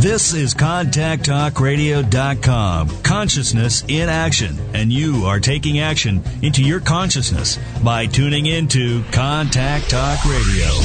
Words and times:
This 0.00 0.34
is 0.34 0.52
ContactTalkRadio.com. 0.52 3.02
Consciousness 3.02 3.82
in 3.88 4.10
action. 4.10 4.58
And 4.74 4.92
you 4.92 5.24
are 5.24 5.40
taking 5.40 5.78
action 5.78 6.22
into 6.42 6.62
your 6.62 6.80
consciousness 6.80 7.58
by 7.82 8.04
tuning 8.04 8.44
into 8.44 9.02
Contact 9.04 9.88
Talk 9.88 10.22
Radio. 10.26 10.66
And 10.66 10.68
on 10.68 10.84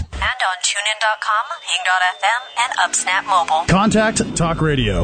TuneIn.com, 0.64 1.44
Hing.fm, 1.68 2.64
and 2.64 2.72
UpSnap 2.80 3.26
Mobile. 3.28 3.66
Contact 3.68 4.22
Talk 4.38 4.62
Radio. 4.62 5.04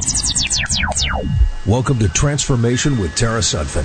Welcome 1.68 2.00
to 2.00 2.08
Transformation 2.08 2.98
with 3.00 3.14
Tara 3.14 3.42
Sutphen. 3.42 3.84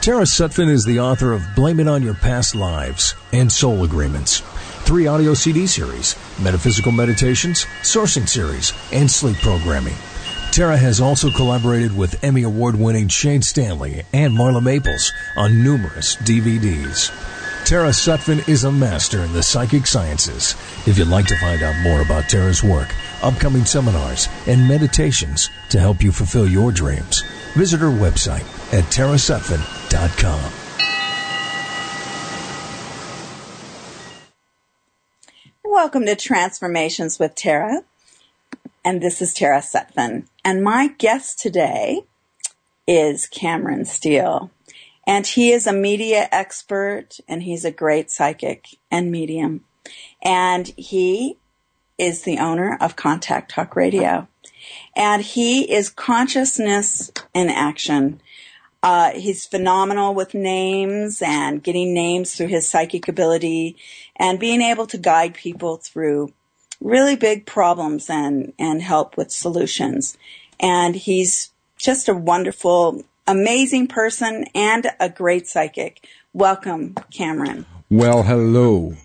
Tara 0.00 0.22
Sutphen 0.22 0.68
is 0.68 0.84
the 0.84 1.00
author 1.00 1.32
of 1.32 1.42
Blame 1.56 1.80
It 1.80 1.88
On 1.88 2.00
Your 2.00 2.14
Past 2.14 2.54
Lives 2.54 3.16
and 3.32 3.50
Soul 3.50 3.82
Agreements 3.82 4.44
three 4.84 5.06
audio 5.06 5.32
CD 5.32 5.66
series, 5.66 6.14
metaphysical 6.40 6.92
meditations, 6.92 7.64
sourcing 7.82 8.28
series, 8.28 8.72
and 8.92 9.10
sleep 9.10 9.36
programming. 9.38 9.96
Tara 10.52 10.76
has 10.76 11.00
also 11.00 11.30
collaborated 11.30 11.96
with 11.96 12.22
Emmy 12.22 12.44
Award 12.44 12.76
winning 12.76 13.08
Shane 13.08 13.42
Stanley 13.42 14.02
and 14.12 14.32
Marla 14.32 14.62
Maples 14.62 15.12
on 15.36 15.64
numerous 15.64 16.16
DVDs. 16.16 17.10
Tara 17.64 17.88
Sutphen 17.88 18.46
is 18.46 18.62
a 18.64 18.70
master 18.70 19.20
in 19.20 19.32
the 19.32 19.42
psychic 19.42 19.86
sciences. 19.86 20.54
If 20.86 20.98
you'd 20.98 21.08
like 21.08 21.26
to 21.26 21.36
find 21.36 21.62
out 21.62 21.74
more 21.82 22.02
about 22.02 22.28
Tara's 22.28 22.62
work, 22.62 22.94
upcoming 23.22 23.64
seminars, 23.64 24.28
and 24.46 24.68
meditations 24.68 25.50
to 25.70 25.80
help 25.80 26.02
you 26.02 26.12
fulfill 26.12 26.46
your 26.46 26.70
dreams, 26.70 27.22
visit 27.54 27.80
her 27.80 27.88
website 27.88 28.44
at 28.72 28.84
tarasutphen.com. 28.92 30.63
Welcome 35.74 36.06
to 36.06 36.14
Transformations 36.14 37.18
with 37.18 37.34
Tara. 37.34 37.82
And 38.84 39.02
this 39.02 39.20
is 39.20 39.34
Tara 39.34 39.58
Sutphen. 39.58 40.28
And 40.44 40.62
my 40.62 40.86
guest 40.98 41.40
today 41.40 42.04
is 42.86 43.26
Cameron 43.26 43.84
Steele. 43.84 44.52
And 45.04 45.26
he 45.26 45.50
is 45.50 45.66
a 45.66 45.72
media 45.72 46.28
expert 46.30 47.18
and 47.26 47.42
he's 47.42 47.64
a 47.64 47.72
great 47.72 48.08
psychic 48.12 48.78
and 48.88 49.10
medium. 49.10 49.64
And 50.22 50.68
he 50.76 51.38
is 51.98 52.22
the 52.22 52.38
owner 52.38 52.78
of 52.80 52.94
Contact 52.94 53.50
Talk 53.50 53.74
Radio. 53.74 54.28
And 54.94 55.22
he 55.22 55.70
is 55.70 55.90
consciousness 55.90 57.10
in 57.34 57.50
action. 57.50 58.20
Uh, 58.84 59.12
he's 59.12 59.46
phenomenal 59.46 60.12
with 60.14 60.34
names 60.34 61.22
and 61.22 61.62
getting 61.62 61.94
names 61.94 62.34
through 62.34 62.48
his 62.48 62.68
psychic 62.68 63.08
ability 63.08 63.78
and 64.16 64.38
being 64.38 64.60
able 64.60 64.86
to 64.86 64.98
guide 64.98 65.32
people 65.32 65.78
through 65.78 66.30
really 66.82 67.16
big 67.16 67.46
problems 67.46 68.10
and, 68.10 68.52
and 68.58 68.82
help 68.82 69.16
with 69.16 69.30
solutions. 69.30 70.18
And 70.60 70.94
he's 70.94 71.50
just 71.78 72.10
a 72.10 72.14
wonderful, 72.14 73.02
amazing 73.26 73.86
person 73.86 74.44
and 74.54 74.90
a 75.00 75.08
great 75.08 75.46
psychic. 75.46 76.06
Welcome, 76.34 76.94
Cameron. 77.10 77.64
Well, 77.88 78.22
hello. 78.22 78.96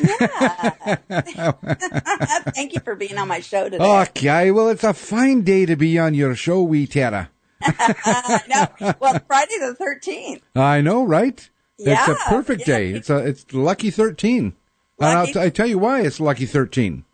Yeah. 0.00 0.70
Thank 2.54 2.74
you 2.74 2.80
for 2.84 2.94
being 2.94 3.18
on 3.18 3.26
my 3.26 3.40
show 3.40 3.68
today. 3.68 3.84
Okay, 3.84 4.52
well, 4.52 4.68
it's 4.68 4.84
a 4.84 4.94
fine 4.94 5.42
day 5.42 5.66
to 5.66 5.74
be 5.74 5.98
on 5.98 6.14
your 6.14 6.36
show, 6.36 6.62
wee 6.62 6.86
Tara. 6.86 7.28
no, 8.48 8.66
well, 9.00 9.18
Friday 9.26 9.58
the 9.58 9.76
13th. 9.78 10.40
I 10.54 10.80
know, 10.80 11.04
right? 11.04 11.48
Yeah, 11.78 12.10
it's 12.10 12.20
a 12.22 12.28
perfect 12.28 12.60
yeah. 12.62 12.66
day. 12.78 12.90
It's 12.90 13.08
a 13.10 13.16
it's 13.18 13.54
lucky 13.54 13.90
thirteen. 13.90 14.52
And 14.98 15.08
I'll 15.08 15.20
Lucky- 15.20 15.32
t- 15.32 15.40
I 15.40 15.48
tell 15.48 15.66
you 15.66 15.78
why 15.78 16.02
it's 16.02 16.20
lucky 16.20 16.44
thirteen. 16.44 17.04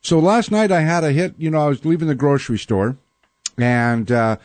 So 0.00 0.18
last 0.18 0.50
night 0.50 0.72
I 0.72 0.80
had 0.80 1.04
a 1.04 1.12
hit. 1.12 1.34
You 1.36 1.50
know, 1.50 1.60
I 1.60 1.68
was 1.68 1.84
leaving 1.84 2.08
the 2.08 2.14
grocery 2.14 2.56
store, 2.58 2.96
and 3.58 4.10
uh, 4.10 4.36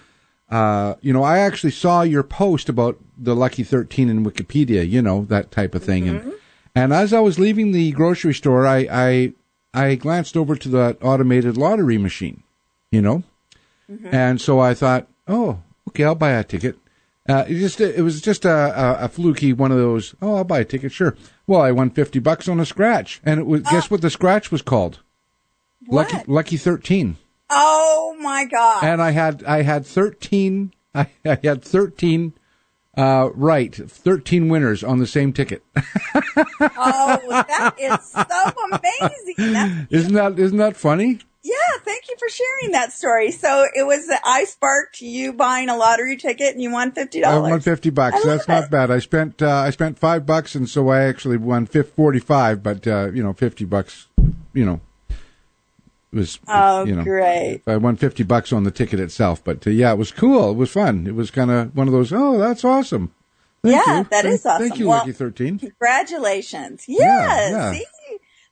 uh, 0.50 0.96
you 1.00 1.14
know, 1.14 1.24
I 1.24 1.40
actually 1.40 1.72
saw 1.72 2.02
your 2.02 2.24
post 2.24 2.68
about 2.68 2.98
the 3.18 3.34
lucky 3.34 3.64
thirteen 3.64 4.10
in 4.10 4.26
Wikipedia. 4.26 4.86
You 4.88 5.02
know 5.02 5.24
that 5.30 5.52
type 5.52 5.74
of 5.74 5.84
thing, 5.86 6.04
Mm-hmm. 6.04 6.28
and 6.30 6.38
and 6.76 6.94
as 6.94 7.14
I 7.14 7.22
was 7.22 7.40
leaving 7.40 7.72
the 7.72 7.92
grocery 7.94 8.34
store, 8.34 8.68
I 8.68 8.88
I 8.92 9.34
I 9.74 9.96
glanced 9.96 10.36
over 10.36 10.58
to 10.58 10.68
that 10.70 10.98
automated 11.02 11.56
lottery 11.56 11.98
machine. 11.98 12.44
You 12.92 13.02
know, 13.02 13.24
Mm-hmm. 13.90 14.14
and 14.14 14.42
so 14.42 14.60
I 14.60 14.74
thought, 14.74 15.08
oh, 15.32 15.64
okay, 15.90 16.04
I'll 16.04 16.16
buy 16.16 16.32
a 16.32 16.44
ticket. 16.44 16.78
Uh, 17.28 17.46
it 17.48 17.56
just 17.56 17.80
it 17.80 18.02
was 18.02 18.20
just 18.22 18.46
a, 18.46 18.50
a, 19.02 19.06
a 19.06 19.08
fluky 19.08 19.54
one 19.54 19.72
of 19.72 19.78
those. 19.78 20.16
Oh, 20.22 20.36
I'll 20.36 20.44
buy 20.44 20.60
a 20.60 20.66
ticket, 20.66 20.92
sure. 20.92 21.16
Well, 21.48 21.62
I 21.62 21.72
won 21.72 21.92
fifty 21.92 22.20
bucks 22.20 22.48
on 22.48 22.60
a 22.60 22.66
scratch, 22.66 23.22
and 23.24 23.40
it 23.40 23.46
was 23.46 23.62
guess 23.62 23.90
what 23.90 24.02
the 24.02 24.10
scratch 24.10 24.52
was 24.52 24.62
called? 24.62 25.00
Lucky 25.88 26.18
Lucky 26.28 26.58
thirteen. 26.58 27.18
Oh 27.50 28.16
my 28.20 28.46
God. 28.46 28.84
And 28.84 29.02
I 29.02 29.12
had 29.12 29.44
I 29.44 29.62
had 29.62 29.86
thirteen. 29.86 30.74
I, 30.96 31.08
I 31.26 31.38
had 31.44 31.64
thirteen. 31.64 32.34
Uh, 32.98 33.30
right, 33.36 33.74
thirteen 33.74 34.50
winners 34.50 34.84
on 34.84 35.00
the 35.00 35.08
same 35.08 35.32
ticket. 35.32 35.64
oh, 35.78 37.46
that 37.48 37.76
is 37.80 38.12
so 38.12 38.52
amazing. 38.70 39.54
That's, 39.54 39.92
isn't 39.92 40.14
that 40.14 40.38
isn't 40.38 40.58
that 40.58 40.76
funny? 40.76 41.20
Yeah, 41.44 41.56
thank 41.84 42.08
you 42.10 42.16
for 42.20 42.30
sharing 42.30 42.72
that 42.74 42.92
story. 42.94 43.32
So 43.32 43.66
it 43.76 43.86
was, 43.86 44.08
that 44.08 44.22
I 44.24 44.44
sparked 44.46 45.02
you 45.02 45.34
buying 45.34 45.70
a 45.70 45.76
lottery 45.76 46.18
ticket 46.18 46.54
and 46.54 46.62
you 46.62 46.72
won 46.72 46.92
$50. 46.92 47.24
I 47.24 47.38
won 47.40 47.60
fifty 47.62 47.90
bucks. 47.90 48.24
That's 48.24 48.48
not 48.48 48.70
bad. 48.70 48.92
I 48.92 49.00
spent 49.00 49.42
uh, 49.42 49.50
I 49.50 49.70
spent 49.72 49.98
five 49.98 50.26
bucks, 50.26 50.54
and 50.56 50.70
so 50.70 50.90
I 50.90 51.02
actually 51.02 51.38
won 51.38 51.66
forty 51.66 52.20
five. 52.20 52.62
But 52.62 52.86
uh, 52.88 53.12
you 53.14 53.24
know, 53.24 53.34
fifty 53.34 53.66
bucks, 53.66 54.08
you 54.54 54.66
know, 54.66 54.82
was 56.14 56.40
Oh, 56.48 56.84
you 56.86 56.96
know, 56.96 57.04
great. 57.04 57.62
I 57.66 57.78
won 57.78 57.96
fifty 57.96 58.24
bucks 58.24 58.52
on 58.54 58.64
the 58.64 58.72
ticket 58.72 59.00
itself. 59.00 59.44
But 59.44 59.66
uh, 59.66 59.70
yeah, 59.72 59.92
it 59.94 59.98
was 59.98 60.12
cool. 60.12 60.52
It 60.52 60.58
was 60.58 60.72
fun. 60.72 61.08
It 61.08 61.16
was 61.16 61.32
kind 61.32 61.50
of 61.52 61.76
one 61.76 61.88
of 61.88 61.94
those. 61.94 62.12
Oh, 62.14 62.38
that's 62.38 62.64
awesome. 62.66 63.14
Thank 63.64 63.76
Yeah, 63.76 63.98
you. 63.98 64.04
that 64.04 64.10
that 64.10 64.26
is 64.26 64.46
awesome. 64.46 64.68
Thank 64.68 64.80
you, 64.80 64.88
Well- 64.90 64.98
Lucky 65.00 65.12
Thirteen. 65.14 65.60
Congratulations. 65.60 66.86
Yeah, 66.88 66.98
Yes. 66.98 67.52
yeah. 67.52 67.72
See? 67.74 67.86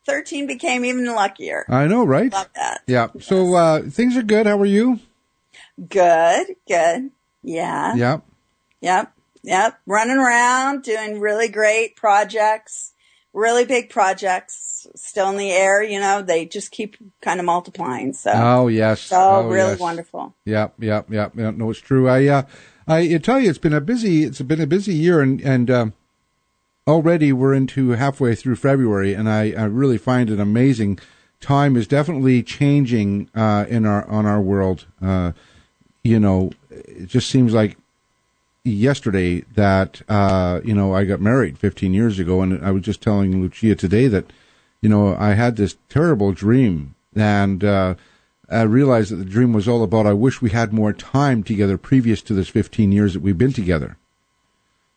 13 0.09 0.47
became 0.47 0.83
even 0.85 1.05
luckier. 1.05 1.65
I 1.69 1.85
know, 1.87 2.03
right? 2.03 2.31
Love 2.31 2.49
that. 2.55 2.81
Yeah. 2.87 3.07
So 3.19 3.55
uh, 3.55 3.81
things 3.83 4.17
are 4.17 4.23
good. 4.23 4.47
How 4.47 4.59
are 4.59 4.65
you? 4.65 4.99
Good, 5.87 6.55
good. 6.67 7.11
Yeah. 7.43 7.95
Yep. 7.95 8.25
Yep. 8.81 9.13
Yep. 9.43 9.79
Running 9.85 10.17
around, 10.17 10.83
doing 10.83 11.19
really 11.19 11.47
great 11.47 11.95
projects, 11.95 12.93
really 13.33 13.65
big 13.65 13.89
projects 13.89 14.87
still 14.95 15.29
in 15.29 15.37
the 15.37 15.51
air. 15.51 15.83
You 15.83 15.99
know, 15.99 16.21
they 16.21 16.45
just 16.45 16.71
keep 16.71 16.97
kind 17.21 17.39
of 17.39 17.45
multiplying. 17.45 18.13
So, 18.13 18.31
Oh 18.33 18.67
yes. 18.67 19.01
so 19.01 19.17
oh, 19.17 19.47
really 19.47 19.71
yes. 19.71 19.79
wonderful. 19.79 20.35
Yep, 20.45 20.75
yep, 20.79 21.09
yep. 21.09 21.35
No, 21.35 21.69
it's 21.69 21.79
true. 21.79 22.09
I, 22.09 22.25
uh, 22.27 22.41
I, 22.87 22.99
I 23.15 23.17
tell 23.19 23.39
you, 23.39 23.49
it's 23.49 23.59
been 23.59 23.73
a 23.73 23.81
busy, 23.81 24.23
it's 24.23 24.41
been 24.41 24.59
a 24.59 24.67
busy 24.67 24.95
year, 24.95 25.21
and 25.21 25.39
and 25.41 25.69
um, 25.69 25.93
already 26.89 27.31
we're 27.31 27.53
into 27.53 27.91
halfway 27.91 28.35
through 28.35 28.55
February, 28.57 29.13
and 29.13 29.29
I, 29.29 29.51
I 29.51 29.65
really 29.65 29.97
find 29.97 30.29
it 30.29 30.39
amazing. 30.39 30.99
Time 31.39 31.77
is 31.77 31.87
definitely 31.87 32.43
changing 32.43 33.29
uh, 33.33 33.65
in 33.69 33.85
our 33.85 34.05
on 34.09 34.25
our 34.25 34.41
world. 34.41 34.85
Uh, 35.01 35.31
you 36.03 36.19
know, 36.19 36.51
it 36.69 37.07
just 37.07 37.29
seems 37.29 37.53
like 37.53 37.77
yesterday 38.63 39.41
that 39.55 40.01
uh, 40.09 40.59
you 40.65 40.73
know 40.73 40.93
I 40.93 41.05
got 41.05 41.21
married 41.21 41.57
15 41.57 41.93
years 41.93 42.19
ago, 42.19 42.41
and 42.41 42.63
I 42.65 42.71
was 42.71 42.83
just 42.83 43.01
telling 43.01 43.41
Lucia 43.41 43.75
today 43.75 44.07
that 44.07 44.25
you 44.81 44.89
know 44.89 45.15
I 45.15 45.33
had 45.35 45.55
this 45.55 45.77
terrible 45.87 46.33
dream, 46.33 46.95
and 47.15 47.63
uh, 47.63 47.95
I 48.49 48.63
realized 48.63 49.11
that 49.11 49.17
the 49.17 49.25
dream 49.25 49.53
was 49.53 49.67
all 49.67 49.83
about 49.83 50.07
I 50.07 50.13
wish 50.13 50.41
we 50.41 50.49
had 50.49 50.73
more 50.73 50.91
time 50.91 51.43
together 51.43 51.77
previous 51.77 52.21
to 52.23 52.33
this 52.33 52.49
15 52.49 52.91
years 52.91 53.13
that 53.13 53.21
we've 53.21 53.37
been 53.37 53.53
together. 53.53 53.97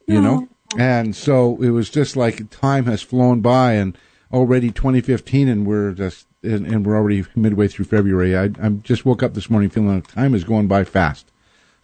You 0.08 0.20
know, 0.20 0.48
and 0.78 1.14
so 1.14 1.60
it 1.62 1.70
was 1.70 1.90
just 1.90 2.16
like 2.16 2.50
time 2.50 2.86
has 2.86 3.02
flown 3.02 3.40
by, 3.40 3.72
and 3.72 3.96
already 4.32 4.70
2015, 4.70 5.48
and 5.48 5.66
we're 5.66 5.92
just 5.92 6.26
and, 6.42 6.66
and 6.66 6.86
we're 6.86 6.96
already 6.96 7.24
midway 7.36 7.68
through 7.68 7.84
February. 7.86 8.36
I 8.36 8.44
I 8.62 8.68
just 8.82 9.04
woke 9.04 9.22
up 9.22 9.34
this 9.34 9.50
morning 9.50 9.70
feeling 9.70 9.94
like 9.94 10.06
time 10.08 10.34
is 10.34 10.44
going 10.44 10.68
by 10.68 10.84
fast. 10.84 11.30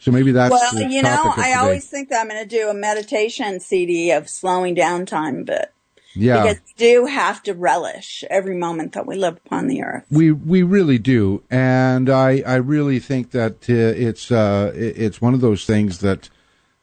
So 0.00 0.12
maybe 0.12 0.30
that's 0.30 0.52
well, 0.52 0.74
the 0.74 0.88
you 0.88 1.02
know, 1.02 1.32
I 1.36 1.54
always 1.54 1.84
think 1.90 2.08
that 2.10 2.20
I'm 2.20 2.28
going 2.28 2.40
to 2.42 2.48
do 2.48 2.68
a 2.68 2.74
meditation 2.74 3.58
CD 3.58 4.12
of 4.12 4.28
slowing 4.28 4.74
down 4.74 5.06
time 5.06 5.40
a 5.40 5.44
bit. 5.44 5.72
Yeah. 6.14 6.42
Because 6.42 6.60
we 6.66 6.72
do 6.76 7.06
have 7.06 7.42
to 7.44 7.52
relish 7.54 8.24
every 8.30 8.56
moment 8.56 8.92
that 8.92 9.06
we 9.06 9.16
live 9.16 9.36
upon 9.44 9.66
the 9.66 9.82
earth. 9.82 10.04
We 10.10 10.30
we 10.32 10.62
really 10.62 10.98
do, 10.98 11.42
and 11.50 12.08
I 12.08 12.42
I 12.46 12.56
really 12.56 12.98
think 13.00 13.32
that 13.32 13.68
uh, 13.68 13.72
it's 13.74 14.30
uh, 14.30 14.72
it- 14.74 14.98
it's 14.98 15.20
one 15.20 15.34
of 15.34 15.40
those 15.40 15.64
things 15.64 15.98
that 15.98 16.28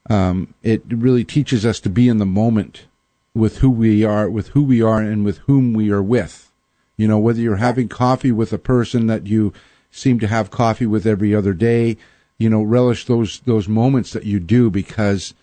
um, 0.09 0.53
it 0.63 0.83
really 0.87 1.23
teaches 1.23 1.65
us 1.65 1.79
to 1.81 1.89
be 1.89 2.07
in 2.07 2.17
the 2.17 2.25
moment 2.25 2.85
with 3.33 3.57
who 3.57 3.69
we 3.69 4.03
are, 4.03 4.29
with 4.29 4.49
who 4.49 4.63
we 4.63 4.81
are, 4.81 4.99
and 4.99 5.25
with 5.25 5.39
whom 5.39 5.73
we 5.73 5.91
are 5.91 6.03
with. 6.03 6.51
You 6.97 7.07
know, 7.07 7.19
whether 7.19 7.41
you're 7.41 7.57
having 7.57 7.89
coffee 7.89 8.31
with 8.31 8.53
a 8.53 8.57
person 8.57 9.07
that 9.07 9.27
you 9.27 9.51
seem 9.91 10.19
to 10.19 10.27
have 10.27 10.51
coffee 10.51 10.85
with 10.85 11.05
every 11.05 11.35
other 11.35 11.53
day, 11.53 11.97
you 12.37 12.49
know, 12.49 12.61
relish 12.63 13.05
those 13.05 13.39
those 13.41 13.67
moments 13.67 14.11
that 14.11 14.23
you 14.25 14.39
do 14.39 14.69
because 14.69 15.33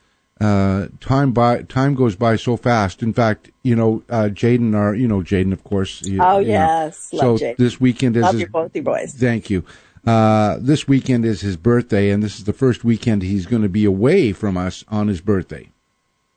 uh, 0.41 0.89
time 1.01 1.33
by 1.33 1.63
time 1.63 1.95
goes 1.95 2.17
by 2.17 2.37
so 2.37 2.57
fast. 2.57 3.03
In 3.03 3.13
fact, 3.13 3.51
you 3.63 3.77
know, 3.77 4.03
uh, 4.09 4.29
Jaden, 4.33 4.75
our 4.75 4.95
you 4.95 5.07
know 5.09 5.21
Jaden, 5.21 5.53
of 5.53 5.63
course. 5.65 6.03
you- 6.03 6.23
Oh, 6.23 6.39
you 6.39 6.47
know. 6.49 6.53
yes. 6.53 7.11
so 7.11 7.17
Love 7.17 7.41
Jaden. 7.41 7.57
this 7.59 7.81
weekend 7.81 8.17
is 8.17 8.23
Love 8.23 8.33
his- 8.35 8.41
your 8.43 8.51
both 8.51 8.75
you 8.75 8.83
boys. 8.83 9.13
Thank 9.15 9.51
you. 9.51 9.65
Uh, 10.07 10.57
this 10.61 10.89
weekend 10.89 11.25
is 11.25 11.41
his 11.43 11.57
birthday, 11.57 12.11
and 12.11 12.23
this 12.23 12.39
is 12.39 12.45
the 12.45 12.53
first 12.53 12.83
weekend 12.85 13.23
he's 13.23 13.47
going 13.47 13.63
to 13.63 13.69
be 13.69 13.85
away 13.85 14.33
from 14.33 14.57
us 14.57 14.85
on 14.89 15.07
his 15.09 15.21
birthday. 15.21 15.69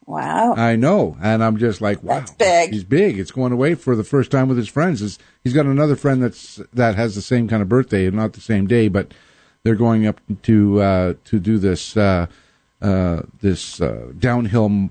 Wow. 0.06 0.54
I 0.56 0.76
know, 0.76 1.18
and 1.20 1.44
I'm 1.44 1.58
just 1.58 1.82
like, 1.82 2.04
wow, 2.04 2.20
That's 2.20 2.32
big. 2.32 2.72
He's 2.74 2.84
big. 2.84 3.18
It's 3.18 3.32
going 3.32 3.52
away 3.52 3.74
for 3.74 3.96
the 3.96 4.04
first 4.04 4.30
time 4.30 4.48
with 4.48 4.58
his 4.58 4.70
friends. 4.70 5.00
He's- 5.00 5.18
He's 5.44 5.54
got 5.54 5.66
another 5.68 5.96
friend 5.96 6.24
that's 6.24 6.60
that 6.74 6.96
has 6.96 7.14
the 7.14 7.22
same 7.22 7.48
kind 7.48 7.62
of 7.62 7.70
birthday, 7.70 8.10
not 8.10 8.34
the 8.34 8.42
same 8.42 8.66
day, 8.66 8.88
but 8.88 9.14
they're 9.64 9.76
going 9.76 10.08
up 10.08 10.20
to 10.44 10.82
uh, 10.82 11.14
to 11.26 11.40
do 11.40 11.60
this 11.60 11.96
uh, 11.96 12.26
uh, 12.82 13.22
this 13.42 13.80
uh, 13.80 14.12
downhill 14.18 14.90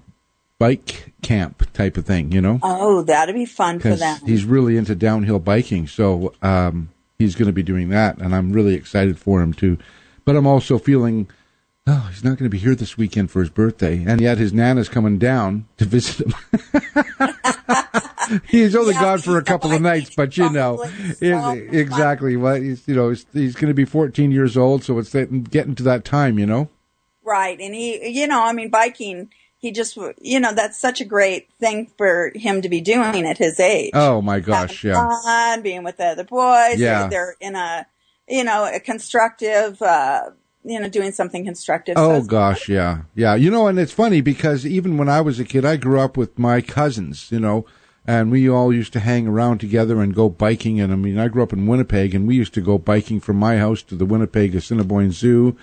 bike 0.60 1.12
camp 1.22 1.64
type 1.72 1.96
of 1.96 2.06
thing. 2.06 2.30
You 2.30 2.40
know, 2.40 2.60
oh, 2.62 3.02
that'd 3.02 3.34
be 3.34 3.46
fun 3.46 3.80
for 3.80 3.96
them. 3.96 4.20
he's 4.24 4.44
really 4.44 4.76
into 4.76 4.94
downhill 4.94 5.40
biking. 5.40 5.88
So 5.88 6.32
um, 6.40 6.90
he's 7.18 7.34
going 7.34 7.46
to 7.46 7.52
be 7.52 7.62
doing 7.62 7.88
that, 7.90 8.18
and 8.18 8.34
I'm 8.34 8.52
really 8.52 8.74
excited 8.74 9.18
for 9.18 9.40
him 9.42 9.52
too. 9.52 9.78
But 10.24 10.36
I'm 10.36 10.46
also 10.46 10.78
feeling, 10.78 11.28
oh, 11.86 12.08
he's 12.10 12.24
not 12.24 12.38
going 12.38 12.44
to 12.44 12.48
be 12.50 12.58
here 12.58 12.74
this 12.74 12.96
weekend 12.96 13.30
for 13.30 13.40
his 13.40 13.50
birthday, 13.50 14.04
and 14.06 14.20
yet 14.20 14.38
his 14.38 14.52
nana's 14.52 14.88
coming 14.88 15.18
down 15.18 15.66
to 15.76 15.84
visit 15.84 16.26
him. 16.26 16.34
he's 18.48 18.74
only 18.74 18.94
Yeah, 18.94 19.00
gone 19.02 19.18
for 19.18 19.38
a 19.38 19.44
couple 19.44 19.72
of 19.72 19.80
nights, 19.82 20.14
but 20.16 20.36
you 20.36 20.48
know, 20.50 20.82
exactly 21.20 22.36
what 22.36 22.62
he's 22.62 22.86
you 22.88 22.94
know 22.94 23.10
he's, 23.10 23.26
he's 23.32 23.54
going 23.54 23.68
to 23.68 23.74
be 23.74 23.84
14 23.84 24.30
years 24.30 24.56
old, 24.56 24.84
so 24.84 24.98
it's 24.98 25.12
getting 25.12 25.42
getting 25.42 25.74
to 25.74 25.82
that 25.82 26.04
time, 26.04 26.38
you 26.38 26.46
know. 26.46 26.68
Right. 27.22 27.58
And 27.58 27.74
he, 27.74 28.06
you 28.08 28.26
know, 28.26 28.42
I 28.44 28.52
mean, 28.52 28.68
biking, 28.68 29.30
he 29.64 29.72
just, 29.72 29.96
you 30.20 30.40
know, 30.40 30.52
that's 30.52 30.78
such 30.78 31.00
a 31.00 31.06
great 31.06 31.50
thing 31.58 31.90
for 31.96 32.30
him 32.34 32.60
to 32.60 32.68
be 32.68 32.82
doing 32.82 33.24
at 33.24 33.38
his 33.38 33.58
age. 33.58 33.92
Oh 33.94 34.20
my 34.20 34.38
gosh, 34.38 34.82
Having 34.82 34.90
yeah. 34.90 35.20
Fun, 35.22 35.62
being 35.62 35.82
with 35.82 35.96
the 35.96 36.04
other 36.04 36.24
boys. 36.24 36.78
Yeah. 36.78 37.08
They're 37.08 37.34
in 37.40 37.56
a, 37.56 37.86
you 38.28 38.44
know, 38.44 38.70
a 38.70 38.78
constructive, 38.78 39.80
uh, 39.80 40.32
you 40.64 40.78
know, 40.78 40.90
doing 40.90 41.12
something 41.12 41.46
constructive. 41.46 41.94
Oh 41.96 42.20
So 42.20 42.26
gosh, 42.26 42.68
yeah, 42.68 43.04
yeah. 43.14 43.36
You 43.36 43.50
know, 43.50 43.66
and 43.66 43.78
it's 43.78 43.90
funny 43.90 44.20
because 44.20 44.66
even 44.66 44.98
when 44.98 45.08
I 45.08 45.22
was 45.22 45.40
a 45.40 45.44
kid, 45.44 45.64
I 45.64 45.76
grew 45.78 45.98
up 45.98 46.18
with 46.18 46.38
my 46.38 46.60
cousins. 46.60 47.32
You 47.32 47.40
know, 47.40 47.64
and 48.06 48.30
we 48.30 48.46
all 48.46 48.70
used 48.70 48.92
to 48.92 49.00
hang 49.00 49.26
around 49.26 49.60
together 49.60 50.02
and 50.02 50.14
go 50.14 50.28
biking. 50.28 50.78
And 50.78 50.92
I 50.92 50.96
mean, 50.96 51.18
I 51.18 51.28
grew 51.28 51.42
up 51.42 51.54
in 51.54 51.66
Winnipeg, 51.66 52.14
and 52.14 52.28
we 52.28 52.34
used 52.34 52.52
to 52.52 52.60
go 52.60 52.76
biking 52.76 53.18
from 53.18 53.38
my 53.38 53.56
house 53.56 53.80
to 53.84 53.94
the 53.94 54.04
Winnipeg 54.04 54.54
Assiniboine 54.54 55.12
Zoo. 55.12 55.56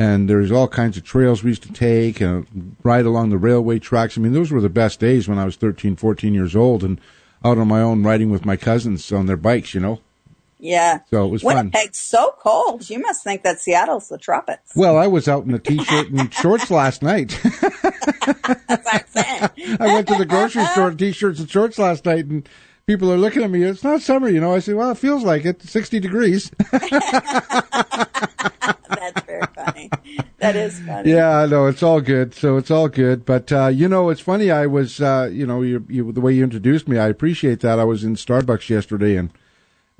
And 0.00 0.30
there's 0.30 0.50
all 0.50 0.66
kinds 0.66 0.96
of 0.96 1.04
trails 1.04 1.44
we 1.44 1.50
used 1.50 1.62
to 1.64 1.72
take 1.74 2.22
and 2.22 2.74
ride 2.82 3.04
along 3.04 3.28
the 3.28 3.36
railway 3.36 3.78
tracks. 3.78 4.16
I 4.16 4.22
mean, 4.22 4.32
those 4.32 4.50
were 4.50 4.62
the 4.62 4.70
best 4.70 4.98
days 4.98 5.28
when 5.28 5.38
I 5.38 5.44
was 5.44 5.56
13, 5.56 5.94
14 5.94 6.32
years 6.32 6.56
old 6.56 6.82
and 6.82 6.98
out 7.44 7.58
on 7.58 7.68
my 7.68 7.82
own 7.82 8.02
riding 8.02 8.30
with 8.30 8.46
my 8.46 8.56
cousins 8.56 9.12
on 9.12 9.26
their 9.26 9.36
bikes, 9.36 9.74
you 9.74 9.80
know. 9.80 10.00
Yeah. 10.58 11.00
So 11.10 11.26
it 11.26 11.28
was 11.28 11.42
fun. 11.42 11.56
Winnipeg's 11.56 11.98
so 11.98 12.34
cold. 12.38 12.88
You 12.88 13.00
must 13.00 13.22
think 13.22 13.42
that 13.42 13.60
Seattle's 13.60 14.08
the 14.08 14.16
tropics. 14.16 14.74
Well, 14.74 14.96
I 14.96 15.06
was 15.06 15.28
out 15.28 15.44
in 15.44 15.52
a 15.52 15.58
t-shirt 15.58 16.08
and 16.08 16.32
shorts 16.34 16.70
last 16.70 17.02
night. 17.02 17.38
That's 17.60 18.40
what 18.40 18.58
I'm 18.66 19.04
saying. 19.06 19.50
I 19.80 19.94
went 19.94 20.08
to 20.08 20.16
the 20.16 20.26
grocery 20.26 20.64
store 20.64 20.88
in 20.88 20.96
t-shirts 20.96 21.40
and 21.40 21.50
shorts 21.50 21.78
last 21.78 22.06
night, 22.06 22.24
and 22.24 22.48
people 22.86 23.12
are 23.12 23.18
looking 23.18 23.42
at 23.42 23.50
me. 23.50 23.64
It's 23.64 23.84
not 23.84 24.00
summer, 24.00 24.30
you 24.30 24.40
know. 24.40 24.54
I 24.54 24.60
say, 24.60 24.72
"Well, 24.72 24.92
it 24.92 24.98
feels 24.98 25.24
like 25.24 25.44
it. 25.44 25.60
Sixty 25.62 26.00
degrees." 26.00 26.50
That's 30.38 30.78
funny. 30.78 30.86
Funny. 30.86 31.10
yeah, 31.12 31.38
I 31.38 31.46
know. 31.46 31.66
It's 31.66 31.82
all 31.82 32.00
good. 32.00 32.34
So 32.34 32.56
it's 32.56 32.70
all 32.70 32.88
good. 32.88 33.24
But 33.24 33.52
uh, 33.52 33.68
you 33.68 33.88
know, 33.88 34.10
it's 34.10 34.20
funny. 34.20 34.50
I 34.50 34.66
was, 34.66 35.00
uh, 35.00 35.30
you 35.32 35.46
know, 35.46 35.62
you, 35.62 35.86
you, 35.88 36.10
the 36.12 36.20
way 36.20 36.32
you 36.32 36.44
introduced 36.44 36.88
me, 36.88 36.98
I 36.98 37.08
appreciate 37.08 37.60
that. 37.60 37.78
I 37.78 37.84
was 37.84 38.02
in 38.02 38.16
Starbucks 38.16 38.68
yesterday, 38.68 39.16
and 39.16 39.30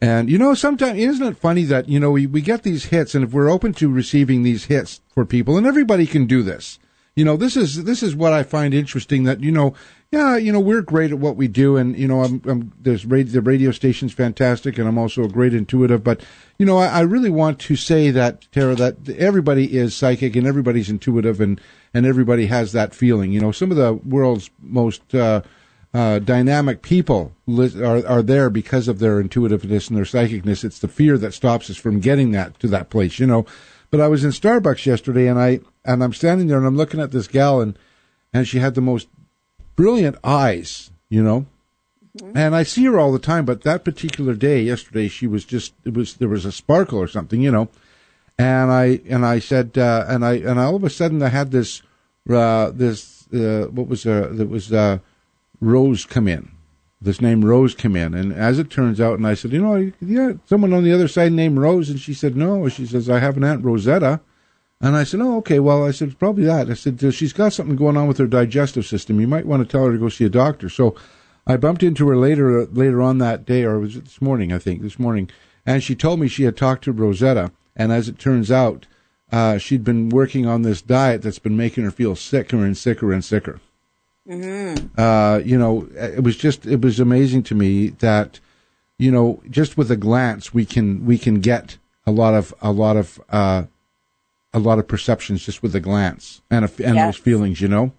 and 0.00 0.29
you 0.29 0.38
know, 0.38 0.55
sometimes 0.55 0.99
isn't 0.99 1.27
it 1.27 1.37
funny 1.37 1.65
that 1.65 1.88
you 1.88 2.00
know 2.00 2.11
we 2.11 2.27
we 2.27 2.41
get 2.41 2.62
these 2.62 2.87
hits, 2.87 3.15
and 3.15 3.25
if 3.25 3.32
we're 3.32 3.50
open 3.50 3.73
to 3.75 3.91
receiving 3.91 4.43
these 4.43 4.65
hits 4.65 5.00
for 5.15 5.25
people, 5.25 5.56
and 5.56 5.67
everybody 5.67 6.06
can 6.06 6.26
do 6.26 6.43
this. 6.43 6.80
You 7.17 7.25
know, 7.25 7.37
this 7.37 7.57
is 7.57 7.85
this 7.85 8.03
is 8.03 8.15
what 8.15 8.33
I 8.33 8.45
find 8.45 8.73
interesting. 8.73 9.25
That 9.25 9.41
you 9.41 9.51
know, 9.51 9.75
yeah, 10.12 10.37
you 10.37 10.53
know, 10.53 10.61
we're 10.61 10.81
great 10.81 11.11
at 11.11 11.19
what 11.19 11.37
we 11.37 11.49
do, 11.49 11.77
and 11.77 11.99
you 11.99 12.07
know, 12.07 12.23
I'm, 12.23 12.41
I'm 12.47 12.73
there's 12.81 13.05
radio, 13.05 13.33
the 13.33 13.41
radio 13.43 13.73
station's 13.73 14.12
fantastic, 14.12 14.79
and 14.79 14.89
I'm 14.89 14.97
also 14.97 15.25
a 15.25 15.29
great 15.29 15.53
intuitive. 15.53 16.05
But 16.05 16.21
you 16.57 16.65
know, 16.65 16.79
I, 16.79 16.87
I 16.87 17.01
really 17.01 17.31
want 17.31 17.59
to 17.61 17.75
say 17.77 18.11
that 18.12 18.47
Tara, 18.53 18.77
that 18.77 19.09
everybody 19.09 19.77
is 19.77 19.95
psychic 19.95 20.37
and 20.37 20.47
everybody's 20.47 20.89
intuitive, 20.89 21.41
and 21.41 21.61
and 21.93 22.07
everybody 22.07 22.47
has 22.47 22.73
that 22.73 22.95
feeling. 22.95 23.33
You 23.33 23.41
know, 23.41 23.53
some 23.53 23.73
of 23.73 23.77
the 23.77 23.95
world's 23.95 24.49
most 24.61 25.12
uh, 25.12 25.43
uh, 25.93 26.21
dynamic 26.21 26.83
people 26.83 27.33
are 27.49 28.07
are 28.07 28.23
there 28.23 28.51
because 28.51 28.87
of 28.87 29.01
their 29.01 29.21
intuitiveness 29.21 29.89
and 29.89 29.97
their 29.97 30.05
psychicness. 30.05 30.62
It's 30.62 30.79
the 30.79 30.89
fear 30.89 31.19
that 31.19 31.35
stops 31.35 31.71
us 31.71 31.77
from 31.77 31.99
getting 31.99 32.31
that 32.31 32.59
to 32.61 32.69
that 32.69 32.89
place, 32.89 33.19
you 33.19 33.27
know. 33.27 33.47
But 33.91 34.01
I 34.01 34.07
was 34.07 34.23
in 34.23 34.31
Starbucks 34.31 34.87
yesterday, 34.87 35.27
and 35.27 35.39
I 35.39 35.61
and 35.85 36.03
I'm 36.03 36.12
standing 36.12 36.47
there 36.47 36.59
and 36.59 36.67
I'm 36.67 36.77
looking 36.77 37.00
at 37.00 37.11
this 37.11 37.29
gal, 37.29 37.61
and 37.61 37.79
and 38.32 38.47
she 38.47 38.59
had 38.59 38.75
the 38.75 38.81
most 38.81 39.09
brilliant 39.77 40.17
eyes, 40.23 40.91
you 41.09 41.23
know. 41.23 41.47
And 42.35 42.56
I 42.56 42.65
see 42.65 42.85
her 42.87 42.99
all 42.99 43.12
the 43.12 43.21
time, 43.21 43.44
but 43.44 43.62
that 43.62 43.85
particular 43.85 44.35
day, 44.35 44.62
yesterday, 44.62 45.09
she 45.09 45.27
was 45.27 45.44
just 45.44 45.75
it 45.85 45.94
was 45.94 46.15
there 46.15 46.29
was 46.29 46.44
a 46.44 46.53
sparkle 46.53 46.99
or 46.99 47.09
something, 47.09 47.41
you 47.41 47.50
know. 47.50 47.69
And 48.38 48.71
I 48.71 49.00
and 49.09 49.25
I 49.25 49.38
said, 49.38 49.79
uh, 49.79 50.06
and 50.09 50.25
I 50.25 50.35
and 50.35 50.59
all 50.59 50.75
of 50.75 50.85
a 50.85 50.91
sudden 50.91 51.23
I 51.23 51.29
had 51.29 51.50
this 51.50 51.83
uh, 52.29 52.71
this 52.71 53.26
uh, 53.33 53.69
what 53.71 53.87
was 53.87 54.06
uh, 54.06 54.29
that 54.33 54.49
was 54.49 54.73
uh, 54.73 54.99
Rose 55.61 56.05
come 56.05 56.26
in. 56.26 56.50
This 57.00 57.21
name 57.21 57.44
Rose 57.44 57.75
come 57.75 57.97
in, 57.97 58.12
and 58.12 58.33
as 58.33 58.59
it 58.59 58.69
turns 58.71 59.00
out, 59.00 59.17
and 59.17 59.26
I 59.26 59.33
said, 59.33 59.53
you 59.53 59.62
know, 59.62 59.91
yeah, 60.00 60.33
someone 60.44 60.75
on 60.75 60.85
the 60.85 60.93
other 60.93 61.09
side 61.09 61.33
named 61.33 61.59
Rose, 61.59 61.88
and 61.88 61.99
she 61.99 62.12
said 62.12 62.37
no. 62.37 62.69
She 62.69 62.87
says 62.87 63.09
I 63.09 63.21
have 63.21 63.38
an 63.38 63.44
aunt 63.44 63.65
Rosetta, 63.65 64.21
and 64.80 64.96
I 64.96 65.04
said, 65.04 65.20
oh, 65.20 65.37
okay. 65.38 65.58
Well, 65.58 65.87
I 65.87 65.90
said 65.90 66.08
it's 66.08 66.16
probably 66.16 66.44
that. 66.44 66.70
I 66.70 66.75
said 66.75 67.02
"Uh, 67.04 67.10
she's 67.10 67.34
got 67.34 67.52
something 67.52 67.76
going 67.76 67.96
on 67.96 68.08
with 68.08 68.18
her 68.18 68.26
digestive 68.26 68.87
system. 68.87 69.20
You 69.20 69.28
might 69.28 69.46
want 69.46 69.62
to 69.62 69.70
tell 69.70 69.84
her 69.84 69.92
to 69.92 69.99
go 69.99 70.08
see 70.08 70.25
a 70.25 70.30
doctor. 70.30 70.68
So 70.70 70.94
I 71.46 71.56
bumped 71.56 71.82
into 71.82 72.08
her 72.08 72.16
later 72.16 72.64
later 72.66 73.02
on 73.02 73.18
that 73.18 73.44
day, 73.44 73.64
or 73.64 73.76
it 73.76 73.80
was 73.80 73.96
it 73.96 74.04
this 74.04 74.22
morning? 74.22 74.52
I 74.52 74.58
think 74.58 74.82
this 74.82 74.99
morning, 74.99 75.30
and 75.66 75.82
she 75.82 75.94
told 75.94 76.20
me 76.20 76.28
she 76.28 76.44
had 76.44 76.56
talked 76.56 76.84
to 76.84 76.92
Rosetta, 76.92 77.52
and 77.76 77.92
as 77.92 78.08
it 78.08 78.18
turns 78.18 78.50
out, 78.50 78.87
uh, 79.32 79.58
she'd 79.58 79.84
been 79.84 80.08
working 80.08 80.46
on 80.46 80.62
this 80.62 80.80
diet 80.80 81.22
that's 81.22 81.38
been 81.38 81.56
making 81.56 81.84
her 81.84 81.90
feel 81.90 82.16
sicker 82.16 82.64
and 82.64 82.76
sicker 82.76 83.12
and 83.12 83.25
sicker. 83.25 83.60
Uh, 84.96 85.40
you 85.44 85.58
know, 85.58 85.88
it 85.94 86.22
was 86.22 86.37
just 86.37 86.66
it 86.66 86.80
was 86.80 87.00
amazing 87.00 87.42
to 87.44 87.54
me 87.54 87.88
that, 87.88 88.40
you 88.99 89.10
know, 89.10 89.42
just 89.50 89.76
with 89.76 89.90
a 89.90 89.96
glance 89.96 90.54
we 90.54 90.64
can 90.64 91.04
we 91.04 91.18
can 91.18 91.40
get 91.40 91.78
a 92.06 92.10
lot 92.10 92.34
of 92.34 92.54
a 92.62 92.72
lot 92.72 92.96
of 92.96 93.20
uh, 93.30 93.64
a 94.52 94.59
lot 94.59 94.78
of 94.78 94.88
perceptions 94.88 95.45
just 95.45 95.62
with 95.62 95.75
a 95.76 95.80
glance 95.80 96.40
and 96.50 96.64
a, 96.64 96.71
and 96.85 96.97
Yes. 96.97 97.16
those 97.16 97.23
feelings, 97.25 97.61
you 97.61 97.69
know. 97.69 97.92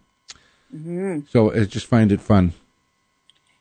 So 1.29 1.53
I 1.53 1.65
just 1.65 1.86
find 1.86 2.12
it 2.12 2.22
fun. 2.22 2.53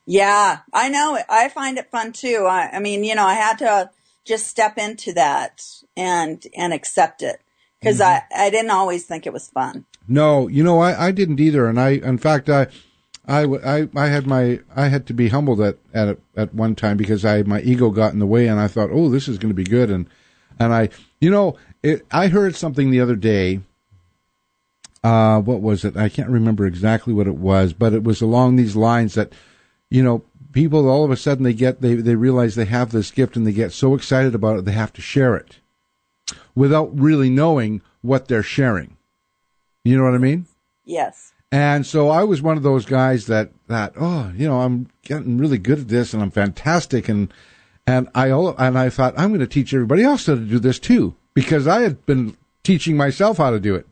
Yeah, 0.05 0.59
I 0.73 0.89
know. 0.89 1.19
I 1.29 1.49
find 1.49 1.77
it 1.77 1.89
fun 1.91 2.11
too. 2.13 2.45
I, 2.49 2.69
I 2.73 2.79
mean, 2.79 3.03
you 3.03 3.15
know, 3.15 3.25
I 3.25 3.35
had 3.35 3.57
to 3.59 3.89
just 4.25 4.47
step 4.47 4.77
into 4.77 5.13
that 5.13 5.61
and 5.97 6.45
and 6.55 6.73
accept 6.73 7.21
it 7.21 7.41
because 7.79 7.99
Mm-hmm. 7.99 8.35
I 8.35 8.45
I 8.45 8.49
didn't 8.49 8.71
always 8.71 9.05
think 9.05 9.25
it 9.25 9.33
was 9.33 9.49
fun. 9.49 9.85
No, 10.07 10.47
you 10.47 10.63
know, 10.63 10.79
I, 10.79 11.07
I 11.07 11.11
didn't 11.11 11.39
either, 11.39 11.67
and 11.67 11.79
I, 11.79 11.89
in 11.91 12.17
fact, 12.17 12.49
I 12.49 12.67
I 13.27 13.87
I 13.95 14.07
had 14.07 14.25
my, 14.27 14.59
I 14.75 14.87
had 14.87 15.05
to 15.07 15.13
be 15.13 15.29
humbled 15.29 15.61
at 15.61 15.77
at 15.93 16.17
at 16.35 16.53
one 16.53 16.75
time 16.75 16.97
because 16.97 17.23
I 17.23 17.43
my 17.43 17.61
ego 17.61 17.89
got 17.91 18.13
in 18.13 18.19
the 18.19 18.25
way, 18.25 18.47
and 18.47 18.59
I 18.59 18.67
thought, 18.67 18.89
oh, 18.91 19.09
this 19.09 19.27
is 19.27 19.37
going 19.37 19.49
to 19.51 19.55
be 19.55 19.63
good, 19.63 19.89
and 19.91 20.07
and 20.59 20.73
I, 20.73 20.89
you 21.19 21.29
know, 21.29 21.55
it, 21.83 22.05
I 22.11 22.27
heard 22.27 22.55
something 22.55 22.91
the 22.91 23.01
other 23.01 23.15
day. 23.15 23.61
Uh, 25.03 25.39
what 25.41 25.61
was 25.61 25.83
it? 25.83 25.97
I 25.97 26.09
can't 26.09 26.29
remember 26.29 26.65
exactly 26.65 27.13
what 27.13 27.27
it 27.27 27.35
was, 27.35 27.73
but 27.73 27.93
it 27.93 28.03
was 28.03 28.21
along 28.21 28.55
these 28.55 28.75
lines 28.75 29.15
that, 29.15 29.33
you 29.89 30.03
know, 30.03 30.23
people 30.51 30.87
all 30.87 31.03
of 31.03 31.11
a 31.11 31.17
sudden 31.17 31.43
they 31.43 31.53
get 31.53 31.81
they 31.81 31.95
they 31.95 32.15
realize 32.15 32.55
they 32.55 32.65
have 32.65 32.91
this 32.91 33.09
gift 33.09 33.35
and 33.35 33.47
they 33.47 33.51
get 33.51 33.71
so 33.71 33.95
excited 33.95 34.35
about 34.35 34.59
it 34.59 34.65
they 34.65 34.73
have 34.73 34.93
to 34.93 35.01
share 35.01 35.35
it, 35.35 35.57
without 36.53 36.97
really 36.99 37.29
knowing 37.29 37.81
what 38.01 38.27
they're 38.27 38.43
sharing. 38.43 38.97
You 39.83 39.97
know 39.97 40.03
what 40.03 40.13
I 40.13 40.19
mean? 40.19 40.45
Yes. 40.85 41.33
And 41.51 41.85
so 41.85 42.09
I 42.09 42.23
was 42.23 42.41
one 42.41 42.55
of 42.57 42.63
those 42.63 42.85
guys 42.85 43.27
that, 43.27 43.51
that, 43.67 43.93
oh, 43.99 44.31
you 44.35 44.47
know, 44.47 44.61
I'm 44.61 44.89
getting 45.03 45.37
really 45.37 45.57
good 45.57 45.79
at 45.79 45.87
this 45.89 46.13
and 46.13 46.23
I'm 46.23 46.31
fantastic. 46.31 47.09
And, 47.09 47.33
and 47.85 48.09
I, 48.15 48.29
and 48.29 48.77
I 48.77 48.89
thought 48.89 49.15
I'm 49.17 49.29
going 49.29 49.41
to 49.41 49.47
teach 49.47 49.73
everybody 49.73 50.03
else 50.03 50.27
how 50.27 50.35
to 50.35 50.39
do 50.39 50.59
this 50.59 50.79
too, 50.79 51.15
because 51.33 51.67
I 51.67 51.81
had 51.81 52.05
been 52.05 52.37
teaching 52.63 52.97
myself 52.97 53.37
how 53.37 53.51
to 53.51 53.59
do 53.59 53.75
it. 53.75 53.87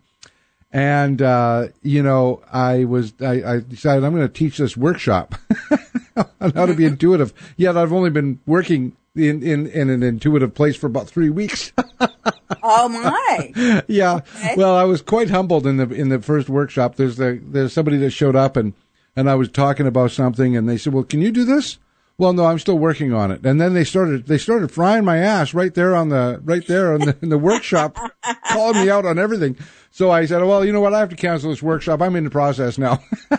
And, 0.72 1.22
uh, 1.22 1.70
you 1.82 2.04
know, 2.04 2.44
I 2.52 2.86
was, 2.86 3.14
I, 3.22 3.42
I 3.44 3.60
decided 3.60 4.04
I'm 4.04 4.16
going 4.16 4.28
to 4.28 4.34
teach 4.34 4.58
this 4.58 4.78
workshop 4.78 5.36
on 6.40 6.52
how 6.52 6.68
to 6.68 6.76
be 6.76 6.86
intuitive. 6.86 7.34
Yet 7.58 7.76
I've 7.76 7.92
only 7.92 8.12
been 8.12 8.40
working 8.46 8.96
in, 9.16 9.42
in, 9.42 9.68
in 9.68 9.90
an 9.90 10.04
intuitive 10.04 10.54
place 10.54 10.76
for 10.76 10.86
about 10.86 11.08
three 11.08 11.32
weeks. 11.32 11.72
oh 12.64 12.90
my! 12.90 13.84
yeah. 13.88 14.22
Okay. 14.36 14.54
Well, 14.56 14.76
I 14.76 14.84
was 14.84 15.02
quite 15.02 15.30
humbled 15.30 15.66
in 15.66 15.78
the 15.78 15.90
in 15.90 16.10
the 16.10 16.20
first 16.20 16.50
workshop. 16.50 16.96
There's 16.96 17.18
the 17.18 17.40
there's 17.44 17.74
somebody 17.74 17.98
that 17.98 18.12
showed 18.12 18.36
up 18.36 18.56
and 18.56 18.74
and 19.16 19.30
I 19.30 19.36
was 19.36 19.50
talking 19.50 19.88
about 19.88 20.12
something 20.12 20.56
and 20.56 20.68
they 20.68 20.78
said, 20.78 20.94
"Well, 20.94 21.04
can 21.04 21.22
you 21.22 21.32
do 21.32 21.46
this?" 21.46 21.78
Well, 22.20 22.34
no, 22.34 22.46
I'm 22.46 22.60
still 22.60 22.78
working 22.78 23.14
on 23.14 23.32
it. 23.32 23.46
And 23.46 23.62
then 23.62 23.74
they 23.74 23.86
started 23.86 24.28
they 24.28 24.38
started 24.38 24.74
frying 24.74 25.06
my 25.06 25.20
ass 25.20 25.54
right 25.54 25.74
there 25.74 25.96
on 25.96 26.10
the 26.10 26.42
right 26.44 26.68
there 26.68 26.94
in 26.94 27.02
the, 27.06 27.18
in 27.22 27.30
the 27.30 27.38
workshop, 27.38 27.98
calling 28.50 28.84
me 28.84 28.90
out 28.90 29.06
on 29.06 29.18
everything. 29.18 29.58
So 29.90 30.12
I 30.12 30.26
said, 30.26 30.44
"Well, 30.44 30.66
you 30.66 30.74
know 30.74 30.82
what? 30.82 30.94
I 30.94 31.00
have 31.00 31.10
to 31.12 31.16
cancel 31.16 31.50
this 31.50 31.64
workshop. 31.64 32.02
I'm 32.02 32.18
in 32.18 32.26
the 32.26 32.30
process 32.30 32.78
now." 32.78 33.02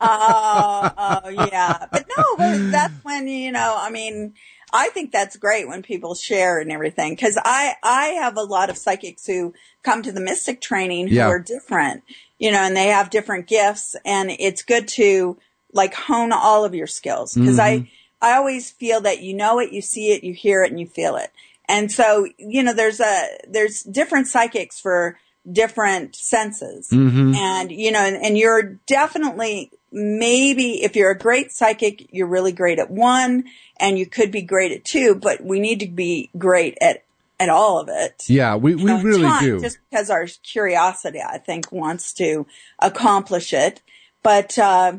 oh, 0.00 0.90
oh, 0.96 1.28
yeah, 1.28 1.86
but 1.92 2.06
no, 2.16 2.24
but 2.38 2.70
that's 2.70 3.04
when 3.04 3.28
you 3.28 3.52
know. 3.52 3.76
I 3.78 3.90
mean, 3.90 4.32
I 4.72 4.88
think 4.88 5.12
that's 5.12 5.36
great 5.36 5.68
when 5.68 5.82
people 5.82 6.14
share 6.14 6.58
and 6.58 6.72
everything 6.72 7.12
because 7.12 7.38
I 7.44 7.74
I 7.82 8.06
have 8.22 8.38
a 8.38 8.42
lot 8.42 8.70
of 8.70 8.78
psychics 8.78 9.26
who 9.26 9.52
come 9.82 10.02
to 10.02 10.12
the 10.12 10.20
mystic 10.20 10.62
training 10.62 11.08
who 11.08 11.16
yeah. 11.16 11.28
are 11.28 11.38
different, 11.38 12.04
you 12.38 12.52
know, 12.52 12.60
and 12.60 12.74
they 12.74 12.86
have 12.86 13.10
different 13.10 13.46
gifts, 13.48 13.96
and 14.06 14.30
it's 14.30 14.62
good 14.62 14.88
to 14.88 15.36
like 15.76 15.94
hone 15.94 16.32
all 16.32 16.64
of 16.64 16.74
your 16.74 16.88
skills 16.88 17.34
because 17.34 17.58
mm-hmm. 17.58 17.84
I, 18.20 18.32
I 18.32 18.36
always 18.36 18.70
feel 18.70 19.02
that 19.02 19.22
you 19.22 19.34
know 19.34 19.60
it, 19.60 19.72
you 19.72 19.82
see 19.82 20.12
it, 20.12 20.24
you 20.24 20.32
hear 20.32 20.64
it 20.64 20.70
and 20.70 20.80
you 20.80 20.86
feel 20.86 21.16
it. 21.16 21.30
And 21.68 21.90
so, 21.92 22.26
you 22.38 22.62
know, 22.62 22.72
there's 22.72 23.00
a, 23.00 23.28
there's 23.48 23.82
different 23.82 24.26
psychics 24.26 24.80
for 24.80 25.18
different 25.50 26.16
senses. 26.16 26.88
Mm-hmm. 26.90 27.34
And, 27.34 27.72
you 27.72 27.92
know, 27.92 28.00
and, 28.00 28.16
and 28.16 28.38
you're 28.38 28.78
definitely 28.86 29.70
maybe 29.92 30.82
if 30.82 30.96
you're 30.96 31.10
a 31.10 31.18
great 31.18 31.52
psychic, 31.52 32.08
you're 32.12 32.26
really 32.26 32.52
great 32.52 32.78
at 32.78 32.90
one 32.90 33.44
and 33.78 33.98
you 33.98 34.06
could 34.06 34.30
be 34.30 34.42
great 34.42 34.72
at 34.72 34.84
two, 34.84 35.14
but 35.14 35.42
we 35.42 35.60
need 35.60 35.80
to 35.80 35.88
be 35.88 36.30
great 36.36 36.78
at 36.80 37.02
at 37.38 37.50
all 37.50 37.78
of 37.78 37.90
it. 37.90 38.24
Yeah, 38.28 38.56
we, 38.56 38.74
we 38.74 38.80
you 38.80 38.86
know, 38.86 39.02
really 39.02 39.22
time, 39.22 39.44
do. 39.44 39.60
Just 39.60 39.78
because 39.90 40.08
our 40.08 40.26
curiosity, 40.42 41.20
I 41.20 41.36
think, 41.36 41.70
wants 41.70 42.14
to 42.14 42.46
accomplish 42.78 43.52
it. 43.52 43.82
But, 44.22 44.58
uh, 44.58 44.98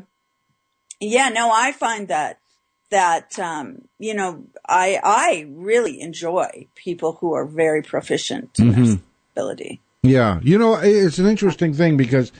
yeah, 1.00 1.28
no, 1.28 1.50
I 1.52 1.72
find 1.72 2.08
that 2.08 2.38
that 2.90 3.38
um, 3.38 3.82
you 3.98 4.14
know 4.14 4.44
I 4.66 4.98
I 5.02 5.46
really 5.50 6.00
enjoy 6.00 6.66
people 6.74 7.18
who 7.20 7.34
are 7.34 7.44
very 7.44 7.82
proficient 7.82 8.58
in 8.58 8.72
mm-hmm. 8.72 8.84
their 8.84 8.98
ability. 9.32 9.80
Yeah, 10.02 10.40
you 10.42 10.58
know 10.58 10.74
it's 10.74 11.18
an 11.18 11.26
interesting 11.26 11.74
thing 11.74 11.96
because 11.96 12.32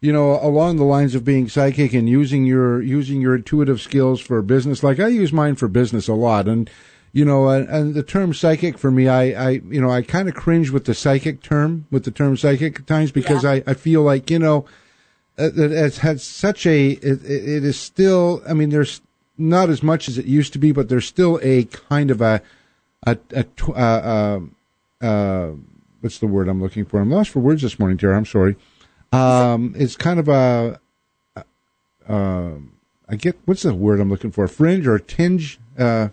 you 0.00 0.12
know 0.12 0.40
along 0.40 0.76
the 0.76 0.84
lines 0.84 1.14
of 1.14 1.24
being 1.24 1.48
psychic 1.48 1.92
and 1.92 2.08
using 2.08 2.46
your 2.46 2.80
using 2.82 3.20
your 3.20 3.34
intuitive 3.36 3.80
skills 3.80 4.20
for 4.20 4.40
business. 4.42 4.82
Like 4.82 5.00
I 5.00 5.08
use 5.08 5.32
mine 5.32 5.56
for 5.56 5.68
business 5.68 6.08
a 6.08 6.14
lot, 6.14 6.46
and 6.46 6.70
you 7.12 7.24
know, 7.24 7.48
and, 7.48 7.68
and 7.68 7.94
the 7.94 8.02
term 8.02 8.34
psychic 8.34 8.78
for 8.78 8.90
me, 8.90 9.08
I 9.08 9.48
I 9.48 9.50
you 9.50 9.80
know 9.80 9.90
I 9.90 10.02
kind 10.02 10.28
of 10.28 10.34
cringe 10.34 10.70
with 10.70 10.84
the 10.84 10.94
psychic 10.94 11.42
term 11.42 11.86
with 11.90 12.04
the 12.04 12.10
term 12.10 12.36
psychic 12.36 12.80
at 12.80 12.86
times 12.86 13.10
because 13.10 13.42
yeah. 13.42 13.52
I 13.52 13.62
I 13.66 13.74
feel 13.74 14.02
like 14.02 14.30
you 14.30 14.38
know 14.38 14.66
uh, 15.38 15.50
it 15.54 15.70
has 15.70 15.98
had 15.98 16.20
such 16.20 16.66
a 16.66 16.90
it, 16.90 17.24
it 17.24 17.64
is 17.64 17.78
still 17.78 18.42
i 18.48 18.54
mean 18.54 18.70
there's 18.70 19.00
not 19.38 19.68
as 19.68 19.82
much 19.82 20.08
as 20.08 20.18
it 20.18 20.26
used 20.26 20.52
to 20.52 20.58
be 20.58 20.72
but 20.72 20.88
there's 20.88 21.06
still 21.06 21.38
a 21.42 21.64
kind 21.64 22.10
of 22.10 22.20
a 22.20 22.40
a, 23.06 23.18
a 23.32 23.46
uh, 23.68 24.40
uh, 25.02 25.04
uh, 25.04 25.52
what's 26.00 26.18
the 26.18 26.26
word 26.26 26.48
i'm 26.48 26.60
looking 26.60 26.84
for? 26.84 27.00
I'm 27.00 27.10
lost 27.10 27.30
for 27.30 27.40
words 27.40 27.62
this 27.62 27.78
morning 27.78 27.98
Tara. 27.98 28.16
i'm 28.16 28.26
sorry. 28.26 28.56
Um, 29.12 29.74
it's 29.76 29.96
kind 29.96 30.18
of 30.18 30.28
a 30.28 30.80
uh, 32.08 32.50
i 33.08 33.16
get 33.16 33.38
what's 33.44 33.62
the 33.62 33.74
word 33.74 34.00
i'm 34.00 34.10
looking 34.10 34.30
for? 34.30 34.44
A 34.44 34.48
fringe 34.48 34.86
or 34.86 34.94
a 34.94 35.00
tinge? 35.00 35.58
Uh, 35.78 36.08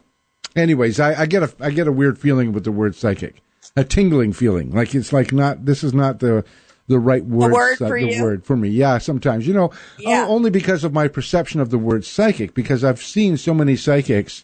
anyways 0.55 0.99
I, 0.99 1.21
I 1.21 1.25
get 1.25 1.43
a 1.43 1.53
i 1.59 1.71
get 1.71 1.87
a 1.87 1.91
weird 1.91 2.19
feeling 2.19 2.51
with 2.51 2.63
the 2.65 2.71
word 2.71 2.95
psychic. 2.95 3.41
A 3.75 3.83
tingling 3.83 4.33
feeling. 4.33 4.71
Like 4.71 4.93
it's 4.93 5.11
like 5.11 5.31
not 5.31 5.65
this 5.65 5.83
is 5.83 5.93
not 5.93 6.19
the 6.19 6.45
the 6.87 6.99
right 6.99 7.23
word, 7.23 7.53
word 7.53 7.77
for 7.77 7.99
the 7.99 8.13
you? 8.13 8.23
word 8.23 8.45
for 8.45 8.57
me. 8.57 8.69
Yeah, 8.69 8.97
sometimes 8.97 9.47
you 9.47 9.53
know, 9.53 9.71
yeah. 9.97 10.25
only 10.27 10.49
because 10.49 10.83
of 10.83 10.93
my 10.93 11.07
perception 11.07 11.59
of 11.61 11.69
the 11.69 11.77
word 11.77 12.05
psychic. 12.05 12.53
Because 12.53 12.83
I've 12.83 13.01
seen 13.01 13.37
so 13.37 13.53
many 13.53 13.75
psychics 13.75 14.43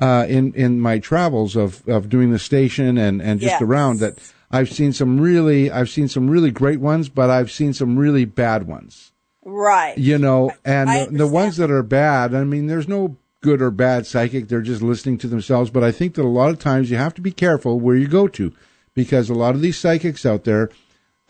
uh, 0.00 0.26
in 0.28 0.52
in 0.54 0.80
my 0.80 0.98
travels 0.98 1.56
of 1.56 1.86
of 1.88 2.08
doing 2.08 2.30
the 2.30 2.38
station 2.38 2.96
and 2.96 3.20
and 3.20 3.40
just 3.40 3.52
yes. 3.52 3.62
around 3.62 3.98
that 4.00 4.18
I've 4.50 4.70
seen 4.70 4.92
some 4.92 5.20
really 5.20 5.70
I've 5.70 5.90
seen 5.90 6.08
some 6.08 6.28
really 6.28 6.50
great 6.50 6.80
ones, 6.80 7.08
but 7.08 7.30
I've 7.30 7.50
seen 7.50 7.72
some 7.72 7.98
really 7.98 8.24
bad 8.24 8.66
ones. 8.66 9.12
Right. 9.44 9.96
You 9.96 10.18
know, 10.18 10.52
and 10.64 10.88
the, 10.88 11.18
the 11.18 11.26
ones 11.26 11.56
that 11.56 11.70
are 11.70 11.82
bad. 11.82 12.34
I 12.34 12.44
mean, 12.44 12.66
there's 12.66 12.88
no 12.88 13.16
good 13.40 13.62
or 13.62 13.70
bad 13.70 14.06
psychic. 14.06 14.48
They're 14.48 14.60
just 14.60 14.82
listening 14.82 15.18
to 15.18 15.28
themselves. 15.28 15.70
But 15.70 15.82
I 15.82 15.92
think 15.92 16.14
that 16.14 16.24
a 16.24 16.28
lot 16.28 16.50
of 16.50 16.58
times 16.58 16.90
you 16.90 16.96
have 16.98 17.14
to 17.14 17.22
be 17.22 17.32
careful 17.32 17.80
where 17.80 17.96
you 17.96 18.06
go 18.06 18.28
to, 18.28 18.52
because 18.94 19.30
a 19.30 19.34
lot 19.34 19.54
of 19.54 19.60
these 19.60 19.78
psychics 19.78 20.26
out 20.26 20.44
there 20.44 20.70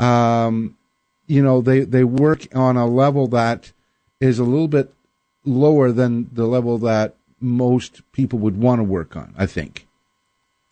um, 0.01 0.77
you 1.27 1.43
know, 1.43 1.61
they, 1.61 1.81
they 1.81 2.05
work 2.05 2.47
on 2.55 2.77
a 2.77 2.87
level 2.87 3.29
that 3.29 3.73
is 4.21 4.39
a 4.39 4.45
little 4.45 4.69
bit 4.69 4.93
lower 5.45 5.93
than 5.93 6.29
the 6.33 6.47
level 6.47 6.79
that 6.79 7.15
most 7.41 8.03
people 8.13 8.39
would 8.41 8.57
want 8.57 8.81
to 8.81 8.85
work 8.85 9.17
on, 9.17 9.35
I 9.37 9.47
think. 9.47 9.87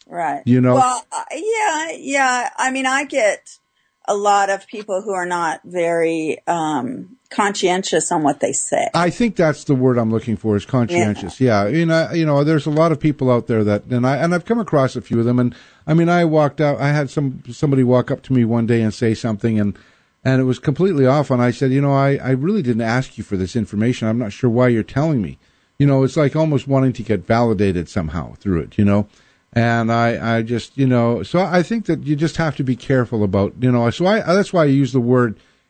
Right. 0.07 0.43
You 0.45 0.61
know? 0.61 0.75
Well, 0.75 1.07
uh, 1.13 1.25
yeah, 1.33 1.91
yeah. 1.97 2.51
I 2.57 2.71
mean, 2.71 2.87
I 2.87 3.05
get 3.05 3.59
a 4.07 4.17
lot 4.17 4.51
of 4.51 4.67
people 4.67 5.03
who 5.03 5.13
are 5.13 5.27
not 5.27 5.61
very 5.65 6.39
um, 6.47 7.18
conscientious 7.31 8.11
on 8.11 8.23
what 8.23 8.41
they 8.41 8.53
say. 8.53 8.89
I 8.95 9.11
think 9.11 9.37
that's 9.37 9.65
the 9.65 9.75
word 9.75 9.99
I'm 9.99 10.11
looking 10.11 10.37
for 10.37 10.57
is 10.57 10.65
conscientious. 10.65 11.41
Yeah. 11.41 11.65
yeah. 11.65 11.77
You 11.77 11.87
know, 11.87 12.11
you 12.13 12.27
know, 12.27 12.45
there's 12.45 12.67
a 12.67 12.71
lot 12.71 12.91
of 12.91 12.99
people 12.99 13.31
out 13.31 13.47
there 13.47 13.63
that, 13.65 13.85
and 13.85 14.07
I, 14.07 14.17
and 14.17 14.35
I've 14.35 14.45
come 14.47 14.59
across 14.59 14.97
a 14.97 15.03
few 15.03 15.19
of 15.19 15.27
them. 15.27 15.39
And 15.39 15.55
I 15.87 15.95
mean, 15.95 16.09
I 16.09 16.25
walked 16.25 16.61
out, 16.61 16.81
I 16.81 16.93
had 16.93 17.11
some, 17.11 17.43
somebody 17.51 17.85
walk 17.85 18.11
up 18.11 18.23
to 18.25 18.33
me 18.33 18.45
one 18.45 18.67
day 18.67 18.81
and 18.81 18.95
say 18.95 19.15
something 19.15 19.61
and, 19.61 19.79
and 20.25 20.41
it 20.41 20.45
was 20.45 20.59
completely 20.59 21.07
off. 21.07 21.31
And 21.31 21.43
I 21.43 21.51
said, 21.51 21.71
you 21.71 21.81
know, 21.81 21.93
I, 21.93 22.17
I 22.17 22.31
really 22.31 22.63
didn't 22.63 22.83
ask 22.83 23.19
you 23.19 23.25
for 23.25 23.37
this 23.37 23.55
information. 23.55 24.09
I'm 24.09 24.19
not 24.19 24.33
sure 24.33 24.51
why 24.51 24.69
you're 24.69 24.83
telling 24.83 25.23
me. 25.23 25.39
You 25.79 25.87
know, 25.87 26.03
it's 26.03 26.17
like 26.17 26.35
almost 26.35 26.67
wanting 26.67 26.93
to 26.95 27.03
get 27.03 27.27
validated 27.27 27.89
somehow 27.89 28.35
through 28.35 28.63
it, 28.63 28.79
you 28.79 28.85
know? 28.85 29.07
And 29.53 29.93
I, 29.93 30.39
I 30.39 30.43
just, 30.43 30.77
you 30.77 30.87
know, 30.87 31.23
so 31.23 31.41
I 31.41 31.63
think 31.63 31.87
that 31.87 32.05
you 32.05 32.17
just 32.17 32.37
have 32.37 32.57
to 32.57 32.65
be 32.65 32.77
careful 32.77 33.23
about, 33.23 33.55
you 33.61 33.71
know, 33.71 33.89
so 33.91 34.07
I, 34.07 34.21
that's 34.21 34.53
why 34.53 34.63
I 34.63 34.67
use 34.67 34.93
the 34.93 35.01
word 35.01 35.39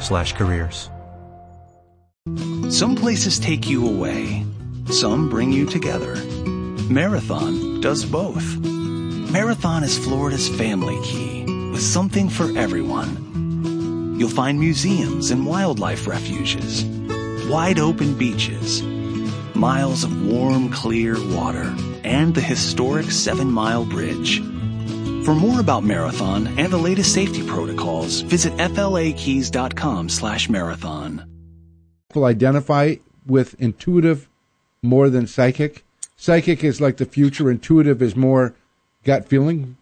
cbp.gov/careers. 0.00 0.90
Some 2.74 2.96
places 2.96 3.38
take 3.38 3.68
you 3.68 3.86
away. 3.86 4.44
Some 4.90 5.28
bring 5.28 5.52
you 5.52 5.66
together. 5.66 6.16
Marathon 6.88 7.80
does 7.80 8.04
both. 8.04 8.44
Marathon 8.58 9.84
is 9.84 9.98
Florida's 9.98 10.48
family 10.48 10.98
key 11.04 11.44
with 11.70 11.82
something 11.82 12.28
for 12.28 12.56
everyone. 12.58 14.16
You'll 14.18 14.28
find 14.28 14.58
museums 14.58 15.30
and 15.30 15.46
wildlife 15.46 16.06
refuges, 16.06 16.84
wide 17.48 17.78
open 17.78 18.14
beaches, 18.14 18.82
miles 19.54 20.04
of 20.04 20.26
warm, 20.26 20.70
clear 20.70 21.14
water 21.34 21.74
and 22.04 22.34
the 22.34 22.40
historic 22.40 23.10
Seven 23.10 23.50
Mile 23.50 23.84
Bridge. 23.84 24.42
For 25.30 25.36
more 25.36 25.60
about 25.60 25.84
Marathon 25.84 26.48
and 26.58 26.72
the 26.72 26.76
latest 26.76 27.14
safety 27.14 27.46
protocols, 27.46 28.22
visit 28.22 28.52
flakeys.com 28.74 30.08
slash 30.08 30.48
marathon. 30.48 31.24
People 32.08 32.24
identify 32.24 32.96
with 33.24 33.54
intuitive 33.60 34.28
more 34.82 35.08
than 35.08 35.28
psychic. 35.28 35.84
Psychic 36.16 36.64
is 36.64 36.80
like 36.80 36.96
the 36.96 37.04
future. 37.06 37.48
Intuitive 37.48 38.02
is 38.02 38.16
more 38.16 38.56
gut 39.04 39.28
feeling. 39.28 39.76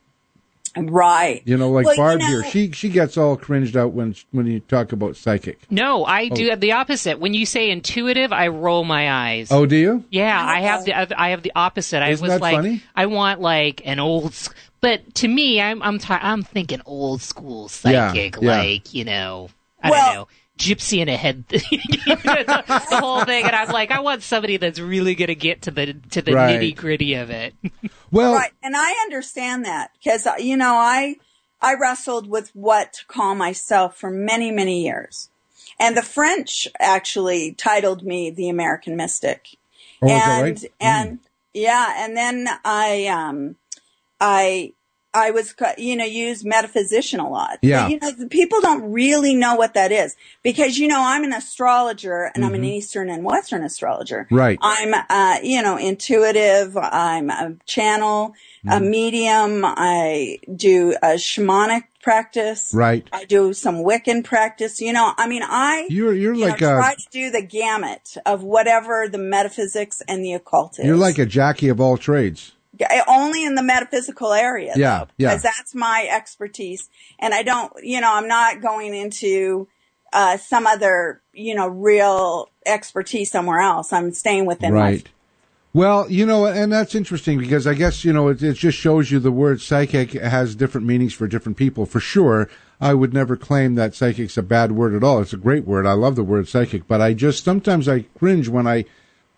Right. 0.76 1.40
You 1.46 1.56
know, 1.56 1.70
like 1.70 1.86
Well, 1.86 1.94
you 1.94 2.02
Barb 2.02 2.20
know- 2.20 2.26
here, 2.26 2.44
she 2.44 2.70
she 2.72 2.90
gets 2.90 3.16
all 3.16 3.34
cringed 3.36 3.74
out 3.74 3.92
when 3.94 4.14
when 4.32 4.46
you 4.46 4.60
talk 4.60 4.92
about 4.92 5.16
psychic. 5.16 5.58
No, 5.70 6.04
I 6.04 6.28
Oh. 6.30 6.34
do 6.36 6.54
the 6.56 6.72
opposite. 6.72 7.18
When 7.18 7.32
you 7.32 7.46
say 7.46 7.70
intuitive, 7.70 8.32
I 8.34 8.48
roll 8.48 8.84
my 8.84 9.10
eyes. 9.10 9.48
Oh, 9.50 9.64
do 9.64 9.74
you? 9.76 10.04
Yeah, 10.10 10.38
I 10.46 10.60
have 10.60 10.84
the 10.84 10.92
I 11.18 11.30
have 11.30 11.42
the 11.42 11.52
opposite. 11.56 12.02
I 12.02 12.10
Isn't 12.10 12.22
was 12.22 12.32
that 12.34 12.42
like, 12.42 12.54
funny? 12.56 12.82
I 12.94 13.06
want 13.06 13.40
like 13.40 13.80
an 13.86 13.98
old, 13.98 14.26
s- 14.26 14.50
but 14.80 15.14
to 15.16 15.28
me, 15.28 15.60
I'm 15.60 15.82
I'm 15.82 15.98
ti 15.98 16.12
I'm 16.14 16.42
thinking 16.42 16.80
old 16.86 17.22
school 17.22 17.68
psychic, 17.68 18.36
yeah. 18.40 18.48
like 18.58 18.94
you 18.94 19.04
know, 19.04 19.48
I 19.82 19.90
Well- 19.90 20.04
don't 20.06 20.14
know, 20.14 20.28
gypsy 20.58 20.98
in 20.98 21.08
a 21.08 21.16
head, 21.16 21.44
the, 21.48 21.58
the 22.90 22.96
whole 23.00 23.24
thing. 23.24 23.44
And 23.44 23.54
I'm 23.54 23.68
like, 23.70 23.90
I 23.90 24.00
want 24.00 24.22
somebody 24.22 24.56
that's 24.56 24.80
really 24.80 25.14
gonna 25.14 25.34
get 25.36 25.62
to 25.62 25.70
the 25.70 25.94
to 26.10 26.22
the 26.22 26.32
Right. 26.34 26.58
nitty 26.60 26.76
gritty 26.76 27.14
of 27.14 27.30
it. 27.30 27.54
Well, 28.10 28.34
Right. 28.34 28.50
And 28.62 28.74
I 28.74 28.90
understand 29.02 29.66
that 29.66 29.90
because, 29.98 30.26
you 30.38 30.56
know, 30.56 30.76
I, 30.76 31.16
I 31.60 31.74
wrestled 31.74 32.26
with 32.26 32.50
what 32.54 32.94
to 32.94 33.06
call 33.06 33.34
myself 33.34 33.98
for 33.98 34.10
many, 34.10 34.50
many 34.50 34.82
years. 34.84 35.28
And 35.78 35.94
the 35.94 36.00
French 36.02 36.66
actually 36.80 37.52
titled 37.52 38.02
me 38.02 38.30
the 38.30 38.48
American 38.48 38.96
Mystic. 38.96 39.58
oh, 40.00 40.06
is 40.06 40.12
and, 40.12 40.20
that 40.22 40.42
right? 40.42 40.56
Mm. 40.56 40.68
and 40.80 41.18
yeah, 41.52 41.94
and 41.98 42.16
then 42.16 42.48
I, 42.64 43.06
um, 43.08 43.56
I, 44.20 44.72
I 45.14 45.30
was, 45.30 45.54
you 45.78 45.96
know, 45.96 46.04
use 46.04 46.44
metaphysician 46.44 47.18
a 47.18 47.28
lot. 47.28 47.58
Yeah. 47.62 47.84
But, 47.84 47.90
you 47.90 47.98
know, 48.00 48.28
people 48.28 48.60
don't 48.60 48.92
really 48.92 49.34
know 49.34 49.54
what 49.56 49.72
that 49.74 49.90
is 49.90 50.14
because, 50.42 50.76
you 50.78 50.86
know, 50.86 51.00
I'm 51.00 51.24
an 51.24 51.32
astrologer 51.32 52.30
and 52.34 52.44
I'm 52.44 52.52
an 52.54 52.62
Eastern 52.64 53.08
and 53.08 53.24
Western 53.24 53.62
astrologer. 53.64 54.24
Mm-hmm. 54.24 54.36
Right. 54.36 54.58
I'm, 54.60 54.94
uh, 55.08 55.38
you 55.42 55.62
know, 55.62 55.76
intuitive. 55.78 56.76
I'm 56.76 57.30
a 57.30 57.56
channel, 57.66 58.34
Mm-hmm. 58.66 58.76
a 58.76 58.80
medium. 58.90 59.62
I 59.64 60.38
do 60.54 60.90
a 61.00 61.14
shamanic 61.14 61.84
practice. 62.02 62.72
Right. 62.74 63.06
I 63.12 63.24
do 63.24 63.52
some 63.52 63.76
Wiccan 63.76 64.24
practice. 64.24 64.80
You 64.80 64.92
know, 64.92 65.12
I 65.16 65.28
mean, 65.28 65.42
I, 65.44 65.86
You're 65.88 66.12
you're 66.12 66.34
you 66.34 66.40
know, 66.40 66.50
like 66.50 66.60
a 66.62 66.74
try 66.74 66.94
to 66.94 67.06
do 67.12 67.30
the 67.30 67.40
gamut 67.40 68.16
of 68.26 68.42
whatever 68.42 69.06
the 69.08 69.18
metaphysics 69.18 70.02
and 70.08 70.24
the 70.24 70.32
occult 70.32 70.80
is. 70.80 70.86
you're 70.86 70.96
like 70.96 71.18
a 71.18 71.24
Jackie 71.24 71.68
of 71.68 71.80
all 71.80 71.96
trades. 71.96 72.52
Only 73.06 73.44
in 73.44 73.54
the 73.54 73.62
metaphysical 73.62 74.32
area. 74.32 74.72
Yeah, 74.76 74.98
though, 74.98 75.10
yeah. 75.16 75.28
Because 75.28 75.42
that's 75.42 75.74
my 75.74 76.08
expertise, 76.10 76.88
and 77.18 77.34
I 77.34 77.42
don't, 77.42 77.72
you 77.82 78.00
know, 78.00 78.12
I'm 78.12 78.28
not 78.28 78.60
going 78.60 78.94
into 78.94 79.68
uh, 80.12 80.36
some 80.36 80.66
other, 80.66 81.22
you 81.32 81.54
know, 81.54 81.68
real 81.68 82.50
expertise 82.66 83.30
somewhere 83.30 83.60
else. 83.60 83.92
I'm 83.92 84.12
staying 84.12 84.46
within 84.46 84.72
my 84.74 84.80
Right. 84.80 85.08
Well, 85.74 86.10
you 86.10 86.24
know, 86.24 86.46
and 86.46 86.72
that's 86.72 86.94
interesting 86.94 87.38
because 87.38 87.66
I 87.66 87.74
guess, 87.74 88.04
you 88.04 88.12
know, 88.12 88.28
it, 88.28 88.42
it 88.42 88.54
just 88.54 88.78
shows 88.78 89.10
you 89.10 89.18
the 89.18 89.30
word 89.30 89.60
psychic 89.60 90.12
has 90.12 90.54
different 90.54 90.86
meanings 90.86 91.12
for 91.12 91.28
different 91.28 91.58
people. 91.58 91.84
For 91.84 92.00
sure, 92.00 92.48
I 92.80 92.94
would 92.94 93.12
never 93.12 93.36
claim 93.36 93.74
that 93.74 93.94
psychic's 93.94 94.38
a 94.38 94.42
bad 94.42 94.72
word 94.72 94.94
at 94.94 95.04
all. 95.04 95.20
It's 95.20 95.34
a 95.34 95.36
great 95.36 95.66
word. 95.66 95.86
I 95.86 95.92
love 95.92 96.16
the 96.16 96.24
word 96.24 96.48
psychic, 96.48 96.88
but 96.88 97.02
I 97.02 97.12
just 97.12 97.44
sometimes 97.44 97.86
I 97.86 98.00
cringe 98.18 98.48
when 98.48 98.66
I 98.66 98.86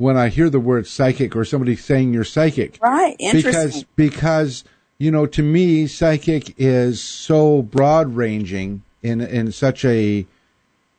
when 0.01 0.17
I 0.17 0.31
hear 0.31 0.49
the 0.49 0.59
word 0.59 0.87
psychic 0.87 1.37
or 1.37 1.45
somebody 1.45 1.77
saying 1.77 2.15
you're 2.15 2.25
psychic. 2.25 2.79
Right. 2.81 3.17
Because 3.19 3.35
Interesting. 3.45 3.85
because 3.97 4.65
you 4.97 5.11
know, 5.11 5.27
to 5.27 5.43
me, 5.43 5.87
psychic 5.87 6.55
is 6.59 7.03
so 7.03 7.61
broad 7.63 8.15
ranging 8.17 8.83
in 9.03 9.21
in 9.21 9.53
such 9.53 9.85
a 9.85 10.27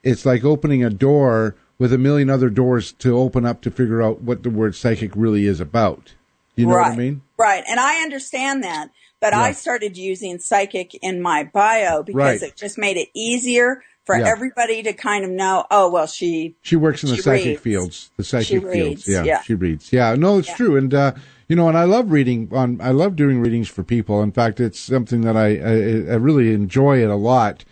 it's 0.04 0.24
like 0.24 0.44
opening 0.44 0.84
a 0.84 0.92
door 0.92 1.56
with 1.80 1.92
a 1.92 1.98
million 1.98 2.30
other 2.30 2.50
doors 2.50 2.92
to 2.94 3.18
open 3.18 3.44
up 3.44 3.62
to 3.62 3.72
figure 3.72 4.04
out 4.04 4.22
what 4.22 4.44
the 4.44 4.52
word 4.52 4.76
psychic 4.76 5.12
really 5.16 5.48
is 5.48 5.60
about. 5.60 6.14
You 6.56 6.68
know 6.68 6.76
right. 6.76 6.90
what 6.90 6.94
I 6.94 6.96
mean? 6.98 7.22
Right. 7.40 7.64
And 7.68 7.80
I 7.80 8.04
understand 8.04 8.64
that. 8.64 8.92
But 9.20 9.34
Yeah. 9.34 9.42
I 9.42 9.52
started 9.54 9.98
using 9.98 10.38
psychic 10.38 10.94
in 11.02 11.24
my 11.24 11.44
bio 11.44 12.04
because 12.04 12.42
Right. 12.42 12.42
it 12.44 12.56
just 12.56 12.78
made 12.78 12.98
it 12.98 13.10
easier 13.16 13.84
for 14.06 14.18
Yeah. 14.18 14.28
everybody 14.30 14.82
to 14.84 14.94
kind 14.94 15.24
of 15.24 15.32
know, 15.32 15.66
oh, 15.72 15.90
well, 15.92 16.08
she, 16.08 16.56
She 16.62 16.76
works 16.76 17.04
in 17.04 17.10
the 17.10 17.18
psychic 17.18 17.46
reads. 17.46 17.62
fields. 17.62 18.12
The 18.18 18.24
psychic 18.24 18.48
She 18.48 18.60
fields. 18.60 19.08
Yeah, 19.08 19.24
yeah. 19.24 19.42
she 19.44 19.54
reads. 19.54 19.94
Yeah, 19.94 20.16
no, 20.16 20.38
it's 20.40 20.54
true. 20.54 20.76
And 20.76 20.94
uh, 20.94 21.14
you 21.48 21.56
know, 21.56 21.68
and 21.68 21.78
I 21.78 21.84
love 21.84 22.12
reading 22.12 22.50
on. 22.52 22.80
I 22.82 22.92
love 22.92 23.16
doing 23.16 23.42
readings 23.42 23.68
for 23.68 23.84
people. 23.84 24.22
In 24.24 24.32
fact, 24.32 24.60
it's 24.60 24.80
something 24.80 25.22
that 25.22 25.36
I 25.38 25.58
I, 25.58 26.14
I 26.14 26.16
really 26.18 26.54
enjoy 26.54 27.04
it 27.04 27.10
a 27.10 27.16
lot. 27.16 27.64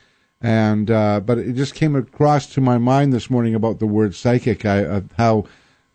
And 0.41 0.89
uh, 0.91 1.19
but 1.21 1.37
it 1.37 1.53
just 1.53 1.75
came 1.75 1.95
across 1.95 2.45
to 2.53 2.61
my 2.61 2.77
mind 2.77 3.11
this 3.11 3.29
morning 3.29 3.55
about 3.55 3.79
the 3.79 3.85
word 3.87 4.15
psychic. 4.15 4.65
I 4.65 4.83
uh, 4.85 5.01
how 5.17 5.45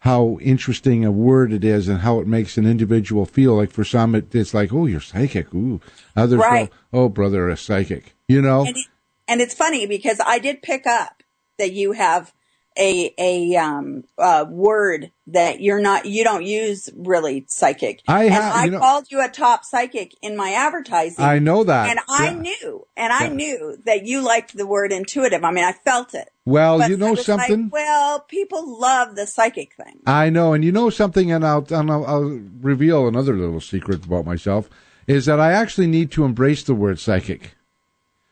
how 0.00 0.38
interesting 0.42 1.02
a 1.04 1.10
word 1.10 1.50
it 1.52 1.64
is 1.64 1.88
and 1.88 2.00
how 2.00 2.20
it 2.20 2.26
makes 2.26 2.58
an 2.58 2.66
individual 2.66 3.24
feel. 3.24 3.54
Like 3.56 3.70
for 3.70 3.84
some, 3.84 4.14
it, 4.14 4.34
it's 4.34 4.52
like, 4.52 4.70
oh, 4.72 4.84
you're 4.84 5.00
psychic. 5.00 5.54
Ooh, 5.54 5.80
others 6.14 6.40
Right. 6.40 6.70
oh, 6.92 7.08
brother, 7.08 7.48
a 7.48 7.56
psychic. 7.56 8.14
You 8.28 8.42
know, 8.42 8.66
and, 8.66 8.76
it- 8.76 8.86
and 9.28 9.40
it's 9.40 9.54
funny 9.54 9.86
because 9.86 10.20
I 10.24 10.38
did 10.38 10.62
pick 10.62 10.86
up 10.86 11.22
that 11.58 11.72
you 11.72 11.92
have 11.92 12.32
a, 12.76 13.14
a, 13.18 13.54
um, 13.54 14.02
uh, 14.18 14.44
word 14.48 15.12
that 15.28 15.60
you're 15.60 15.80
not, 15.80 16.06
you 16.06 16.24
don't 16.24 16.44
use 16.44 16.90
really 16.96 17.44
psychic. 17.46 18.00
I 18.08 18.24
and 18.24 18.34
have- 18.34 18.54
I 18.56 18.64
you 18.64 18.70
know- 18.72 18.80
called 18.80 19.06
you 19.12 19.24
a 19.24 19.28
top 19.28 19.64
psychic 19.64 20.12
in 20.22 20.36
my 20.36 20.50
advertising. 20.52 21.24
I 21.24 21.38
know 21.38 21.62
that. 21.62 21.88
And 21.90 22.00
I 22.08 22.30
Yeah. 22.30 22.34
knew, 22.40 22.86
and 22.96 23.12
I 23.12 23.28
knew 23.28 23.78
that 23.86 24.04
you 24.06 24.22
liked 24.22 24.56
the 24.56 24.66
word 24.66 24.90
intuitive. 24.90 25.44
I 25.44 25.52
mean, 25.52 25.64
I 25.64 25.70
felt 25.70 26.14
it. 26.14 26.30
Well, 26.44 26.78
But 26.78 26.88
you 26.90 26.96
I 26.96 26.98
know 26.98 27.10
was 27.10 27.18
like, 27.20 27.26
something. 27.26 27.70
well, 27.72 28.18
people 28.18 28.78
love 28.80 29.14
the 29.14 29.28
psychic 29.28 29.76
thing. 29.76 30.00
I 30.04 30.28
know, 30.30 30.52
and 30.52 30.64
you 30.64 30.72
know 30.72 30.90
something, 30.90 31.30
and 31.30 31.46
I'll, 31.46 31.64
and 31.70 31.92
I'll, 31.92 32.04
I'll 32.06 32.40
reveal 32.60 33.06
another 33.06 33.34
little 33.36 33.60
secret 33.60 34.04
about 34.04 34.26
myself 34.26 34.68
is 35.06 35.26
that 35.26 35.38
I 35.38 35.52
actually 35.52 35.86
need 35.86 36.10
to 36.10 36.24
embrace 36.24 36.64
the 36.64 36.74
word 36.74 36.98
psychic 36.98 37.54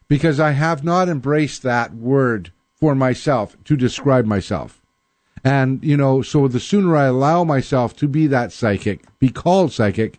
because 0.08 0.40
I 0.40 0.52
have 0.52 0.84
not 0.84 1.08
embraced 1.08 1.62
that 1.62 1.94
word 1.94 2.52
for 2.74 2.94
myself 2.94 3.56
to 3.64 3.76
describe 3.76 4.26
myself. 4.26 4.82
And, 5.44 5.82
you 5.82 5.96
know, 5.96 6.22
so 6.22 6.46
the 6.48 6.60
sooner 6.60 6.96
I 6.96 7.06
allow 7.06 7.44
myself 7.44 7.96
to 7.96 8.08
be 8.08 8.26
that 8.28 8.52
psychic, 8.52 9.04
be 9.18 9.28
called 9.28 9.72
psychic, 9.72 10.18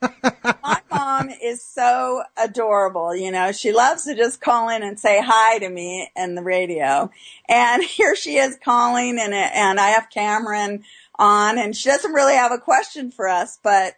My 0.64 0.80
mom 0.90 1.30
is 1.42 1.64
so 1.64 2.22
adorable. 2.36 3.14
You 3.14 3.30
know, 3.30 3.52
she 3.52 3.72
loves 3.72 4.04
to 4.04 4.14
just 4.14 4.40
call 4.40 4.68
in 4.68 4.82
and 4.82 4.98
say 4.98 5.20
hi 5.24 5.58
to 5.58 5.68
me 5.68 6.10
in 6.16 6.34
the 6.34 6.42
radio. 6.42 7.10
And 7.48 7.82
here 7.84 8.16
she 8.16 8.36
is 8.38 8.58
calling 8.64 9.18
and, 9.20 9.32
and 9.34 9.78
I 9.80 9.90
have 9.90 10.10
Cameron 10.10 10.82
on 11.16 11.58
and 11.58 11.76
she 11.76 11.88
doesn't 11.88 12.12
really 12.12 12.34
have 12.34 12.50
a 12.52 12.58
question 12.58 13.10
for 13.10 13.28
us, 13.28 13.58
but 13.62 13.94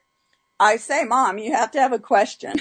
I 0.61 0.77
say, 0.77 1.05
mom, 1.05 1.39
you 1.39 1.53
have 1.53 1.71
to 1.73 1.81
have 1.81 1.93
a 1.93 1.99
question. 1.99 2.55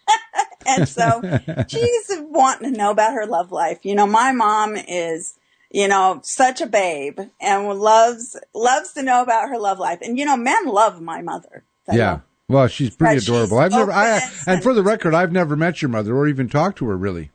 and 0.66 0.88
so 0.88 1.20
she's 1.68 2.10
wanting 2.20 2.72
to 2.72 2.78
know 2.78 2.90
about 2.90 3.14
her 3.14 3.26
love 3.26 3.52
life. 3.52 3.80
You 3.82 3.94
know, 3.94 4.06
my 4.06 4.32
mom 4.32 4.76
is, 4.76 5.34
you 5.70 5.88
know, 5.88 6.20
such 6.22 6.60
a 6.60 6.66
babe 6.66 7.18
and 7.40 7.68
loves 7.78 8.36
loves 8.54 8.92
to 8.94 9.02
know 9.02 9.22
about 9.22 9.48
her 9.48 9.58
love 9.58 9.78
life. 9.78 9.98
And 10.02 10.18
you 10.18 10.24
know, 10.24 10.36
men 10.36 10.66
love 10.66 11.00
my 11.00 11.22
mother. 11.22 11.64
They 11.86 11.96
yeah. 11.98 12.20
Well, 12.48 12.66
she's 12.68 12.94
pretty 12.94 13.16
But 13.16 13.20
she's 13.22 13.28
adorable. 13.28 13.58
I've 13.58 13.70
never, 13.72 13.90
I, 13.90 14.18
and 14.18 14.32
and- 14.46 14.62
for 14.62 14.74
the 14.74 14.82
record, 14.82 15.14
I've 15.14 15.32
never 15.32 15.56
met 15.56 15.80
your 15.82 15.88
mother 15.88 16.14
or 16.16 16.28
even 16.28 16.48
talked 16.48 16.78
to 16.78 16.86
her 16.88 16.96
really. 16.96 17.30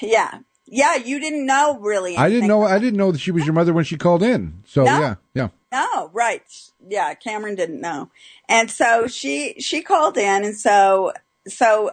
yeah. 0.00 0.40
Yeah, 0.72 0.94
you 0.94 1.18
didn't 1.18 1.46
know 1.46 1.80
really. 1.80 2.16
I 2.16 2.28
didn't 2.28 2.46
know, 2.46 2.62
I 2.62 2.78
didn't 2.78 2.96
know 2.96 3.10
that 3.10 3.18
she 3.18 3.32
was 3.32 3.44
your 3.44 3.54
mother 3.54 3.72
when 3.72 3.82
she 3.84 3.96
called 3.98 4.22
in. 4.22 4.62
So 4.66 4.84
No. 4.84 5.00
yeah, 5.00 5.14
yeah. 5.34 5.48
No, 5.72 6.10
right. 6.12 6.42
Yeah, 6.90 7.14
Cameron 7.14 7.54
didn't 7.54 7.80
know. 7.80 8.10
And 8.48 8.68
so 8.68 9.06
she 9.06 9.54
she 9.60 9.80
called 9.80 10.18
in 10.18 10.44
and 10.44 10.56
so 10.56 11.12
so 11.46 11.92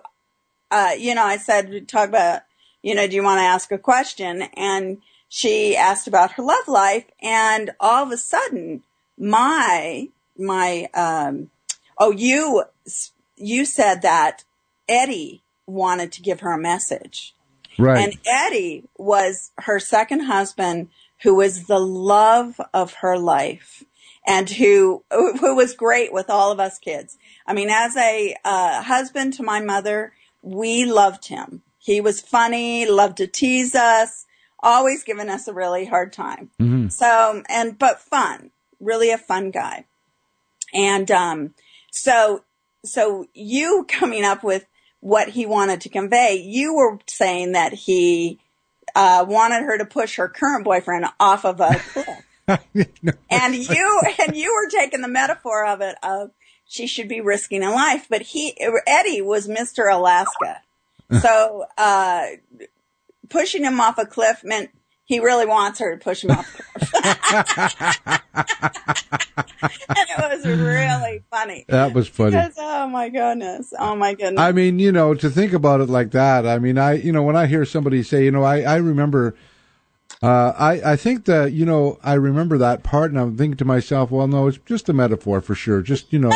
uh 0.72 0.94
you 0.98 1.14
know, 1.14 1.24
I 1.24 1.38
said 1.38 1.88
talk 1.88 2.10
about, 2.10 2.42
you 2.82 2.96
know, 2.96 3.08
do 3.08 3.16
you 3.16 3.24
want 3.24 3.38
to 3.38 3.44
ask 3.44 3.72
a 3.72 3.78
question? 3.78 4.42
And 4.56 4.98
she 5.30 5.76
asked 5.76 6.08
about 6.08 6.32
her 6.32 6.44
love 6.44 6.68
life 6.68 7.06
and 7.22 7.72
all 7.80 8.04
of 8.04 8.12
a 8.12 8.18
sudden 8.18 8.82
my 9.20 10.10
my 10.36 10.90
um 10.96 11.52
oh 12.00 12.12
you 12.12 12.64
you 13.36 13.66
said 13.66 14.02
that 14.02 14.46
Eddie 14.90 15.44
wanted 15.68 16.12
to 16.14 16.24
give 16.24 16.40
her 16.40 16.54
a 16.54 16.58
message. 16.58 17.36
Right. 17.78 18.00
And 18.00 18.18
Eddie 18.26 18.86
was 18.98 19.52
her 19.60 19.80
second 19.80 20.22
husband 20.22 20.90
who 21.22 21.36
was 21.36 21.66
the 21.66 21.80
love 21.80 22.60
of 22.74 22.96
her 22.96 23.16
life 23.20 23.84
and 24.28 24.50
who, 24.50 25.04
who 25.10 25.56
was 25.56 25.74
great 25.74 26.12
with 26.12 26.30
all 26.30 26.52
of 26.52 26.60
us 26.60 26.78
kids. 26.78 27.18
I 27.48 27.54
mean, 27.54 27.70
as 27.70 27.96
a 27.96 28.36
uh, 28.44 28.84
husband 28.84 29.34
to 29.36 29.44
my 29.44 29.62
mother, 29.62 30.12
we 30.42 30.84
loved 30.86 31.30
him. 31.30 31.64
He 31.80 32.02
was 32.02 32.20
funny, 32.20 32.86
loved 32.86 33.18
to 33.18 33.28
tease 33.28 33.74
us, 33.74 34.26
always 34.60 35.04
giving 35.04 35.30
us 35.30 35.48
a 35.48 35.54
really 35.54 35.86
hard 35.86 36.12
time. 36.12 36.50
So, 36.90 37.42
and, 37.48 37.80
but 37.80 38.02
fun, 38.02 38.52
really 38.82 39.12
a 39.12 39.18
fun 39.18 39.52
guy. 39.52 39.86
And, 40.74 41.10
um, 41.10 41.54
so, 41.92 42.44
so 42.84 43.26
you 43.34 43.86
coming 43.88 44.26
up 44.26 44.44
with 44.44 44.66
what 45.00 45.30
he 45.30 45.46
wanted 45.46 45.80
to 45.82 45.90
convey, 45.90 46.36
you 46.36 46.76
were 46.76 47.00
saying 47.08 47.54
that 47.54 47.72
he, 47.74 48.40
uh, 48.94 49.26
wanted 49.28 49.64
her 49.64 49.78
to 49.78 49.86
push 49.86 50.18
her 50.18 50.28
current 50.28 50.66
boyfriend 50.66 51.06
off 51.20 51.46
of 51.46 51.62
a 51.62 51.80
cliff. 51.94 52.24
and 52.48 53.56
you, 53.56 54.02
and 54.20 54.36
you 54.36 54.54
were 54.54 54.70
taking 54.70 55.02
the 55.02 55.08
metaphor 55.08 55.66
of 55.66 55.82
it 55.82 55.96
of 56.02 56.32
she 56.66 56.88
should 56.88 57.08
be 57.08 57.22
risking 57.22 57.64
a 57.64 57.72
life, 57.72 58.08
but 58.10 58.22
he, 58.22 58.58
Eddie 58.86 59.22
was 59.22 59.48
Mr. 59.48 59.92
Alaska. 59.92 60.62
So, 61.22 61.66
uh, 61.78 62.26
pushing 63.30 63.64
him 63.64 63.80
off 63.80 63.98
a 63.98 64.06
cliff 64.06 64.44
meant 64.44 64.70
he 65.06 65.20
really 65.20 65.46
wants 65.46 65.80
her 65.80 65.96
to 65.96 66.04
push 66.04 66.24
him 66.24 66.32
off 66.32 66.62
and 69.64 70.08
it 70.10 70.18
was 70.20 70.46
really 70.46 71.24
funny. 71.32 71.66
that 71.70 71.94
was 71.94 72.08
funny. 72.08 72.32
Because, 72.32 72.56
oh 72.58 72.88
my 72.88 73.10
goodness. 73.10 73.74
Oh 73.78 73.96
my 73.96 74.14
goodness. 74.14 74.40
I 74.40 74.52
mean, 74.52 74.80
you 74.80 74.92
know, 74.92 75.14
to 75.14 75.30
think 75.30 75.54
about 75.54 75.82
it 75.82 75.90
like 75.90 76.12
that, 76.12 76.46
I 76.46 76.60
mean, 76.60 76.78
I, 76.78 76.94
you 76.94 77.12
know, 77.12 77.24
when 77.24 77.36
I 77.36 77.48
hear 77.48 77.66
somebody 77.66 78.04
say, 78.04 78.26
you 78.26 78.32
know, 78.32 78.44
I, 78.44 78.62
I 78.62 78.76
remember, 78.78 79.36
uh, 80.22 80.54
I, 80.58 80.94
I 80.94 80.96
think 80.96 81.26
that, 81.26 81.54
you 81.54 81.66
know, 81.66 82.00
I 82.04 82.14
remember 82.14 82.58
that 82.58 82.84
part 82.84 83.12
and 83.12 83.20
I'm 83.20 83.38
thinking 83.38 83.58
to 83.58 83.66
myself, 83.66 84.10
well, 84.10 84.28
no, 84.28 84.48
it's 84.48 84.58
just 84.66 84.90
a 84.90 84.94
metaphor 84.94 85.42
for 85.42 85.54
sure. 85.54 85.82
Just, 85.82 86.12
you 86.12 86.20
know, 86.20 86.32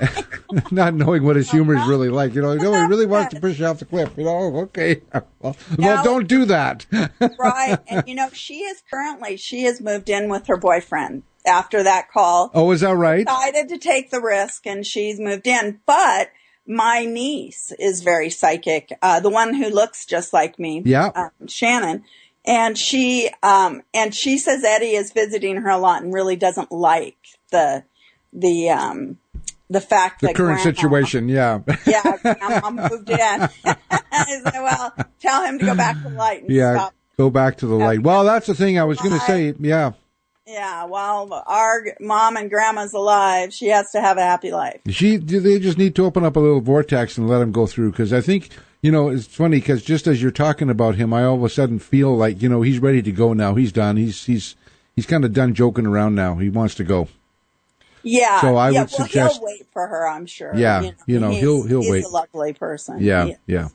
not 0.70 0.94
knowing 0.94 1.22
what 1.22 1.36
his 1.36 1.50
humor 1.50 1.76
is 1.76 1.86
really 1.86 2.08
like. 2.08 2.34
You 2.34 2.42
know, 2.42 2.54
no, 2.54 2.72
he 2.72 2.86
really 2.86 3.06
wants 3.06 3.34
to 3.34 3.40
push 3.40 3.58
you 3.60 3.66
off 3.66 3.78
the 3.78 3.84
cliff. 3.84 4.12
You 4.16 4.24
know, 4.24 4.56
okay. 4.62 5.02
Well, 5.40 5.56
well 5.78 6.02
don't 6.02 6.26
do 6.26 6.46
that. 6.46 6.86
right. 7.38 7.78
And 7.86 8.08
you 8.08 8.16
know, 8.16 8.30
she 8.32 8.60
is 8.60 8.82
currently, 8.90 9.36
she 9.36 9.62
has 9.62 9.80
moved 9.80 10.08
in 10.08 10.28
with 10.28 10.48
her 10.48 10.56
boyfriend 10.56 11.22
after 11.46 11.84
that 11.84 12.10
call. 12.10 12.50
oh, 12.52 12.72
is 12.72 12.80
that 12.80 12.96
right? 12.96 13.24
Decided 13.24 13.68
to 13.68 13.78
take 13.78 14.10
the 14.10 14.20
risk 14.20 14.66
and 14.66 14.84
she's 14.84 15.20
moved 15.20 15.46
in. 15.46 15.80
But 15.86 16.30
my 16.66 17.04
niece 17.04 17.72
is 17.78 18.02
very 18.02 18.30
psychic. 18.30 18.90
Uh, 19.00 19.20
the 19.20 19.30
one 19.30 19.54
who 19.54 19.68
looks 19.68 20.04
just 20.04 20.32
like 20.32 20.58
me. 20.58 20.82
Yeah. 20.84 21.10
Um, 21.14 21.46
Shannon. 21.46 22.02
And 22.46 22.78
she, 22.78 23.30
um, 23.42 23.82
and 23.92 24.14
she 24.14 24.38
says 24.38 24.62
Eddie 24.64 24.94
is 24.94 25.12
visiting 25.12 25.56
her 25.56 25.70
a 25.70 25.78
lot 25.78 26.02
and 26.02 26.14
really 26.14 26.36
doesn't 26.36 26.70
like 26.70 27.16
the, 27.50 27.84
the, 28.32 28.70
um, 28.70 29.18
the 29.68 29.80
fact 29.80 30.20
The 30.20 30.28
that 30.28 30.36
current 30.36 30.62
grandma- 30.62 30.76
situation. 30.76 31.28
Yeah. 31.28 31.60
Yeah, 31.86 32.16
grandma 32.22 32.70
moved 32.70 33.10
in. 33.10 33.18
I 33.18 33.48
said, 34.24 34.52
well, 34.54 34.94
tell 35.20 35.44
him 35.44 35.58
to 35.58 35.66
go 35.66 35.74
back 35.74 35.96
to 36.02 36.08
the 36.08 36.14
light 36.16 36.42
and 36.42 36.50
yeah. 36.50 36.74
stop 36.74 36.94
Go 37.16 37.30
back 37.30 37.56
to 37.58 37.66
the 37.66 37.74
light. 37.74 38.02
Well, 38.02 38.24
that's 38.24 38.46
the 38.46 38.54
thing 38.54 38.78
I 38.78 38.84
was 38.84 38.98
going 38.98 39.18
to 39.18 39.20
say. 39.20 39.54
Yeah. 39.58 39.92
Yeah, 40.46 40.84
while 40.84 41.42
our 41.46 41.86
mom 41.98 42.36
and 42.36 42.48
grandma's 42.50 42.92
alive, 42.92 43.52
she 43.52 43.68
has 43.68 43.90
to 43.92 44.00
have 44.00 44.16
a 44.18 44.22
happy 44.22 44.52
life. 44.52 44.80
She, 44.88 45.16
they 45.16 45.58
just 45.58 45.78
need 45.78 45.96
to 45.96 46.04
open 46.04 46.24
up 46.24 46.36
a 46.36 46.40
little 46.40 46.60
vortex 46.60 47.16
and 47.18 47.28
let 47.28 47.40
him 47.40 47.52
go 47.52 47.66
through. 47.66 47.90
Because 47.90 48.12
I 48.12 48.20
think, 48.20 48.50
you 48.86 48.92
know, 48.92 49.08
it's 49.08 49.26
funny 49.26 49.56
because 49.58 49.82
just 49.82 50.06
as 50.06 50.22
you're 50.22 50.30
talking 50.30 50.70
about 50.70 50.94
him, 50.94 51.12
I 51.12 51.24
all 51.24 51.34
of 51.34 51.42
a 51.42 51.48
sudden 51.48 51.80
feel 51.80 52.16
like, 52.16 52.40
you 52.40 52.48
know, 52.48 52.62
he's 52.62 52.78
ready 52.78 53.02
to 53.02 53.10
go 53.10 53.32
now. 53.32 53.56
He's 53.56 53.72
done. 53.72 53.96
He's 53.96 54.24
he's 54.26 54.54
he's 54.94 55.06
kind 55.06 55.24
of 55.24 55.32
done 55.32 55.54
joking 55.54 55.86
around 55.86 56.14
now. 56.14 56.36
He 56.36 56.48
wants 56.48 56.76
to 56.76 56.84
go. 56.84 57.08
Yeah. 58.04 58.40
So 58.40 58.54
I 58.54 58.70
yeah, 58.70 58.82
would 58.82 58.90
well, 58.96 59.06
suggest- 59.08 59.38
he'll 59.38 59.44
wait 59.44 59.66
for 59.72 59.88
her, 59.88 60.08
I'm 60.08 60.26
sure. 60.26 60.54
Yeah, 60.54 60.92
you 61.08 61.18
know, 61.18 61.30
he's- 61.30 61.40
he'll- 61.42 61.66
he'll 61.66 61.80
he's 61.82 61.90
wait. 61.90 62.04
a 62.04 62.08
lovely 62.08 62.52
person. 62.52 63.00
Yeah, 63.00 63.30
yeah. 63.48 63.68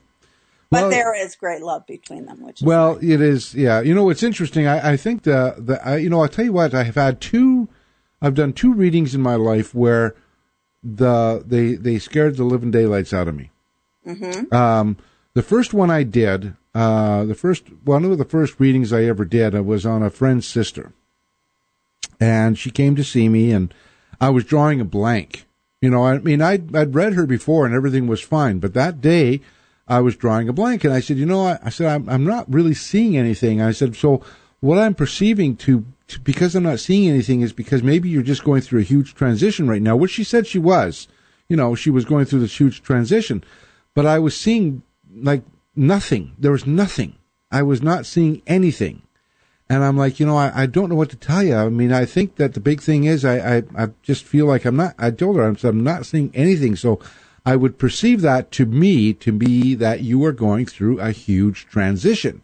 But 0.70 0.82
Well- 0.84 0.90
there 0.90 1.14
is 1.14 1.36
great 1.36 1.60
love 1.60 1.86
between 1.86 2.24
them, 2.24 2.40
which 2.40 2.62
is 2.62 2.66
Well, 2.66 2.98
it 3.02 3.20
is. 3.20 3.54
Yeah, 3.54 3.82
you 3.82 3.94
know, 3.94 4.08
it's 4.08 4.22
interesting. 4.22 4.66
I, 4.66 4.92
I 4.92 4.96
think 4.96 5.24
the 5.24 5.56
the 5.58 5.86
I, 5.86 5.96
you 5.98 6.08
know, 6.08 6.22
I'll 6.22 6.28
tell 6.28 6.46
you 6.46 6.54
what. 6.54 6.72
I 6.74 6.84
have 6.84 6.94
had 6.94 7.20
two. 7.20 7.68
I've 8.22 8.34
done 8.34 8.54
two 8.54 8.72
readings 8.72 9.14
in 9.14 9.20
my 9.20 9.34
life 9.34 9.74
where 9.74 10.14
the 10.82 11.44
they 11.46 11.74
they 11.74 11.98
scared 11.98 12.36
the 12.38 12.44
living 12.44 12.70
daylights 12.70 13.12
out 13.12 13.28
of 13.28 13.34
me. 13.36 13.50
Mm-hmm. 14.06 14.54
Um, 14.54 14.96
the 15.34 15.42
first 15.42 15.72
one 15.72 15.90
I 15.90 16.02
did, 16.02 16.54
uh, 16.74 17.24
the 17.24 17.34
first 17.34 17.64
one 17.84 18.04
of 18.04 18.18
the 18.18 18.24
first 18.24 18.58
readings 18.58 18.92
I 18.92 19.04
ever 19.04 19.24
did, 19.24 19.54
uh, 19.54 19.62
was 19.62 19.86
on 19.86 20.02
a 20.02 20.10
friend's 20.10 20.46
sister, 20.46 20.92
and 22.20 22.58
she 22.58 22.70
came 22.70 22.96
to 22.96 23.04
see 23.04 23.28
me, 23.28 23.52
and 23.52 23.72
I 24.20 24.30
was 24.30 24.44
drawing 24.44 24.80
a 24.80 24.84
blank. 24.84 25.46
You 25.80 25.90
know, 25.90 26.04
I 26.04 26.18
mean, 26.18 26.40
I'd 26.40 26.74
I'd 26.74 26.94
read 26.94 27.14
her 27.14 27.26
before, 27.26 27.66
and 27.66 27.74
everything 27.74 28.06
was 28.06 28.20
fine, 28.20 28.58
but 28.58 28.74
that 28.74 29.00
day. 29.00 29.40
I 29.88 30.00
was 30.00 30.16
drawing 30.16 30.48
a 30.48 30.52
blank, 30.52 30.84
and 30.84 30.94
I 30.94 31.00
said, 31.00 31.18
"You 31.18 31.26
know, 31.26 31.44
I, 31.44 31.58
I 31.64 31.68
said 31.68 31.88
I'm, 31.88 32.08
I'm 32.08 32.24
not 32.24 32.50
really 32.50 32.72
seeing 32.72 33.16
anything." 33.16 33.60
I 33.60 33.72
said, 33.72 33.96
"So 33.96 34.22
what 34.60 34.78
I'm 34.78 34.94
perceiving 34.94 35.56
to, 35.56 35.84
to 36.06 36.20
because 36.20 36.54
I'm 36.54 36.62
not 36.62 36.78
seeing 36.78 37.10
anything 37.10 37.40
is 37.40 37.52
because 37.52 37.82
maybe 37.82 38.08
you're 38.08 38.22
just 38.22 38.44
going 38.44 38.62
through 38.62 38.80
a 38.80 38.84
huge 38.84 39.14
transition 39.14 39.68
right 39.68 39.82
now." 39.82 39.96
Which 39.96 40.12
she 40.12 40.24
said 40.24 40.46
she 40.46 40.60
was. 40.60 41.08
You 41.48 41.56
know, 41.56 41.74
she 41.74 41.90
was 41.90 42.04
going 42.04 42.24
through 42.26 42.40
this 42.40 42.58
huge 42.58 42.80
transition, 42.82 43.42
but 43.94 44.06
I 44.06 44.18
was 44.18 44.36
seeing 44.36 44.82
like 45.14 45.42
nothing. 45.74 46.34
There 46.38 46.52
was 46.52 46.66
nothing. 46.66 47.16
I 47.50 47.62
was 47.62 47.82
not 47.82 48.06
seeing 48.06 48.42
anything. 48.46 49.02
And 49.68 49.82
I'm 49.84 49.96
like, 49.96 50.20
you 50.20 50.26
know, 50.26 50.36
I, 50.36 50.62
I 50.62 50.66
don't 50.66 50.88
know 50.90 50.96
what 50.96 51.10
to 51.10 51.16
tell 51.16 51.42
you. 51.42 51.54
I 51.54 51.68
mean, 51.68 51.92
I 51.92 52.04
think 52.04 52.36
that 52.36 52.54
the 52.54 52.60
big 52.60 52.82
thing 52.82 53.04
is 53.04 53.24
I, 53.24 53.56
I, 53.56 53.62
I 53.76 53.88
just 54.02 54.24
feel 54.24 54.46
like 54.46 54.64
I'm 54.64 54.76
not, 54.76 54.94
I 54.98 55.10
told 55.10 55.36
her, 55.36 55.44
I'm, 55.44 55.56
I'm 55.62 55.82
not 55.82 56.04
seeing 56.04 56.30
anything. 56.34 56.76
So 56.76 57.00
I 57.46 57.56
would 57.56 57.78
perceive 57.78 58.20
that 58.20 58.50
to 58.52 58.66
me 58.66 59.14
to 59.14 59.32
be 59.32 59.74
that 59.76 60.00
you 60.00 60.22
are 60.24 60.32
going 60.32 60.66
through 60.66 61.00
a 61.00 61.10
huge 61.10 61.66
transition. 61.66 62.42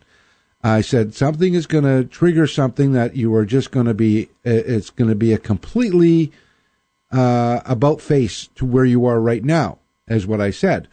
I 0.62 0.80
said 0.80 1.14
something 1.14 1.54
is 1.54 1.66
going 1.66 1.84
to 1.84 2.04
trigger 2.04 2.46
something 2.46 2.92
that 2.92 3.14
you 3.14 3.34
are 3.34 3.44
just 3.44 3.70
going 3.70 3.86
to 3.86 3.94
be, 3.94 4.26
uh, 4.46 4.50
it's 4.50 4.90
going 4.90 5.10
to 5.10 5.14
be 5.14 5.32
a 5.32 5.38
completely 5.38 6.32
uh, 7.12 7.60
about 7.64 8.00
face 8.00 8.48
to 8.56 8.64
where 8.64 8.84
you 8.84 9.06
are 9.06 9.20
right 9.20 9.44
now, 9.44 9.78
is 10.08 10.26
what 10.26 10.40
I 10.40 10.50
said. 10.50 10.88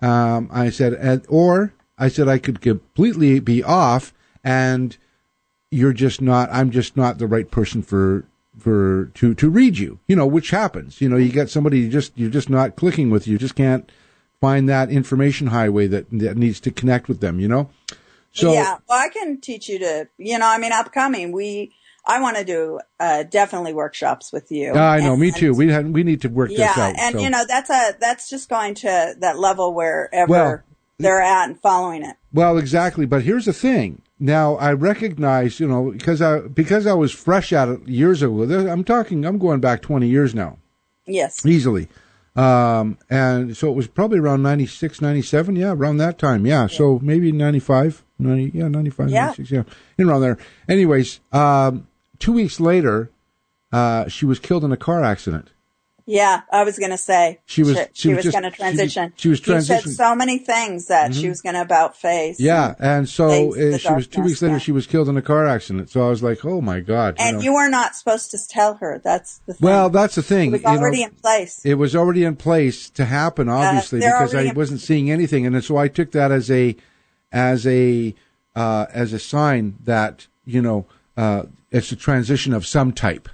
Um, 0.00 0.48
I 0.52 0.70
said, 0.70 0.92
and, 0.94 1.24
or 1.28 1.74
I 1.98 2.08
said 2.08 2.28
I 2.28 2.38
could 2.38 2.60
completely 2.60 3.40
be 3.40 3.62
off 3.62 4.14
and 4.44 4.96
you're 5.70 5.92
just 5.92 6.20
not 6.22 6.48
I'm 6.50 6.70
just 6.70 6.96
not 6.96 7.18
the 7.18 7.26
right 7.26 7.50
person 7.50 7.82
for 7.82 8.24
for 8.58 9.06
to 9.14 9.34
to 9.34 9.50
read 9.50 9.78
you. 9.78 9.98
You 10.06 10.16
know, 10.16 10.26
which 10.26 10.50
happens. 10.50 11.00
You 11.00 11.08
know, 11.08 11.16
you 11.16 11.30
get 11.30 11.50
somebody 11.50 11.80
you 11.80 11.88
just 11.88 12.12
you're 12.16 12.30
just 12.30 12.48
not 12.48 12.76
clicking 12.76 13.10
with. 13.10 13.26
You 13.26 13.38
just 13.38 13.54
can't 13.54 13.90
find 14.40 14.68
that 14.68 14.90
information 14.90 15.48
highway 15.48 15.86
that 15.88 16.06
that 16.10 16.36
needs 16.36 16.60
to 16.60 16.70
connect 16.70 17.08
with 17.08 17.20
them, 17.20 17.40
you 17.40 17.48
know? 17.48 17.70
So 18.32 18.52
yeah, 18.52 18.76
well, 18.88 18.98
I 18.98 19.08
can 19.08 19.40
teach 19.40 19.68
you 19.68 19.78
to, 19.80 20.08
you 20.16 20.38
know, 20.38 20.46
I 20.46 20.58
mean, 20.58 20.70
upcoming, 20.70 21.32
we, 21.32 21.74
I 22.06 22.20
want 22.20 22.36
to 22.38 22.44
do 22.44 22.80
uh, 22.98 23.24
definitely 23.24 23.74
workshops 23.74 24.32
with 24.32 24.50
you. 24.50 24.72
Yeah, 24.74 24.90
I 24.90 25.00
know, 25.00 25.16
me 25.16 25.30
too. 25.30 25.54
We 25.54 25.68
had 25.70 25.92
we 25.92 26.02
need 26.02 26.22
to 26.22 26.28
work 26.28 26.50
yeah, 26.50 26.68
this 26.68 26.78
out. 26.78 26.94
Yeah, 26.96 27.06
and 27.06 27.16
so. 27.16 27.22
you 27.22 27.30
know, 27.30 27.44
that's 27.46 27.70
a 27.70 27.94
that's 28.00 28.30
just 28.30 28.48
going 28.48 28.74
to 28.76 29.14
that 29.18 29.38
level 29.38 29.74
wherever 29.74 30.30
Well, 30.30 30.62
they're 30.98 31.22
at 31.22 31.48
and 31.48 31.60
following 31.60 32.02
it. 32.02 32.16
Well, 32.32 32.58
exactly. 32.58 33.06
But 33.06 33.22
here's 33.22 33.44
the 33.44 33.52
thing. 33.52 34.02
Now 34.18 34.56
I 34.56 34.72
recognize, 34.72 35.60
you 35.60 35.68
know, 35.68 35.90
because 35.92 36.20
I 36.20 36.40
because 36.40 36.86
I 36.86 36.94
was 36.94 37.12
fresh 37.12 37.52
at 37.52 37.68
it 37.68 37.86
years 37.86 38.22
ago. 38.22 38.42
I'm 38.42 38.84
talking. 38.84 39.24
I'm 39.24 39.38
going 39.38 39.60
back 39.60 39.82
20 39.82 40.08
years 40.08 40.34
now, 40.34 40.58
Yes. 41.06 41.44
easily. 41.46 41.88
Um, 42.38 42.98
and 43.10 43.56
so 43.56 43.68
it 43.68 43.74
was 43.74 43.88
probably 43.88 44.20
around 44.20 44.42
96, 44.42 45.00
97. 45.00 45.56
Yeah, 45.56 45.72
around 45.72 45.96
that 45.96 46.18
time. 46.18 46.46
Yeah. 46.46 46.68
So 46.68 47.00
maybe 47.02 47.32
95, 47.32 48.04
90, 48.18 48.56
yeah, 48.56 48.68
95, 48.68 49.10
Yeah. 49.10 49.20
96. 49.26 49.50
Yeah. 49.50 49.62
In 49.98 50.08
around 50.08 50.20
there. 50.20 50.38
Anyways, 50.68 51.18
um, 51.32 51.88
two 52.20 52.32
weeks 52.32 52.60
later, 52.60 53.10
uh, 53.72 54.06
she 54.08 54.24
was 54.24 54.38
killed 54.38 54.64
in 54.64 54.70
a 54.70 54.76
car 54.76 55.02
accident. 55.02 55.50
Yeah, 56.08 56.40
I 56.50 56.64
was 56.64 56.78
going 56.78 56.90
to 56.90 56.96
say 56.96 57.40
She 57.44 57.62
was- 57.62 57.76
she, 57.92 58.08
she 58.08 58.14
was 58.14 58.24
was 58.24 58.32
going 58.32 58.44
to 58.44 58.48
she 58.48 58.50
was- 58.50 58.56
transition. 58.56 59.12
she 59.16 59.28
was 59.28 59.44
He 59.44 59.60
said 59.60 59.82
so 59.82 60.14
many 60.14 60.38
things 60.38 60.86
that 60.86 61.14
she 61.14 61.28
was 61.28 61.42
going 61.42 61.54
to 61.54 61.60
about 61.60 61.96
face. 61.96 62.40
Yeah. 62.40 62.74
And 62.78 63.06
so 63.06 63.52
Face 63.52 63.74
uh, 63.74 63.78
she 63.78 63.92
was 63.92 64.06
two 64.06 64.22
weeks 64.22 64.40
later, 64.40 64.58
she 64.58 64.72
was 64.72 64.86
killed 64.86 65.10
in 65.10 65.18
a 65.18 65.22
car 65.22 65.46
accident. 65.46 65.90
So 65.90 66.06
I 66.06 66.08
was 66.08 66.22
like, 66.22 66.46
oh 66.46 66.62
my 66.62 66.80
God. 66.80 67.16
and 67.18 67.36
know. 67.36 67.42
you 67.42 67.52
were 67.52 67.68
not 67.68 67.94
supposed 67.94 68.30
to 68.30 68.38
tell 68.48 68.74
her. 68.76 69.00
That's 69.04 69.38
the 69.46 69.52
thing. 69.52 69.66
well, 69.66 69.90
that's 69.90 70.14
the 70.14 70.22
thing. 70.22 70.48
it 70.48 70.52
was 70.52 70.62
you 70.62 70.68
know, 70.68 70.78
already 70.78 71.02
in 71.02 71.10
place. 71.10 71.60
it 71.64 71.74
was 71.74 71.94
already 71.94 72.24
in 72.24 72.36
place 72.36 72.88
to 72.90 73.04
happen 73.04 73.48
obviously 73.48 74.00
they're 74.00 74.18
because 74.18 74.34
i 74.34 74.52
wasn't 74.52 74.80
seeing 74.80 75.10
anything 75.10 75.46
and 75.46 75.62
so 75.62 75.76
i 75.76 75.88
took 75.88 76.12
that 76.12 76.32
as 76.32 76.50
a 76.50 76.74
as 77.32 77.66
a 77.66 78.14
uh, 78.56 78.86
as 78.92 79.12
a 79.12 79.18
sign 79.18 79.76
that 79.84 80.26
you 80.44 80.62
know 80.62 80.86
uh, 81.16 81.42
it's 81.70 81.92
a 81.92 81.96
transition 81.96 82.52
of 82.52 82.66
some 82.66 82.92
type 82.92 83.28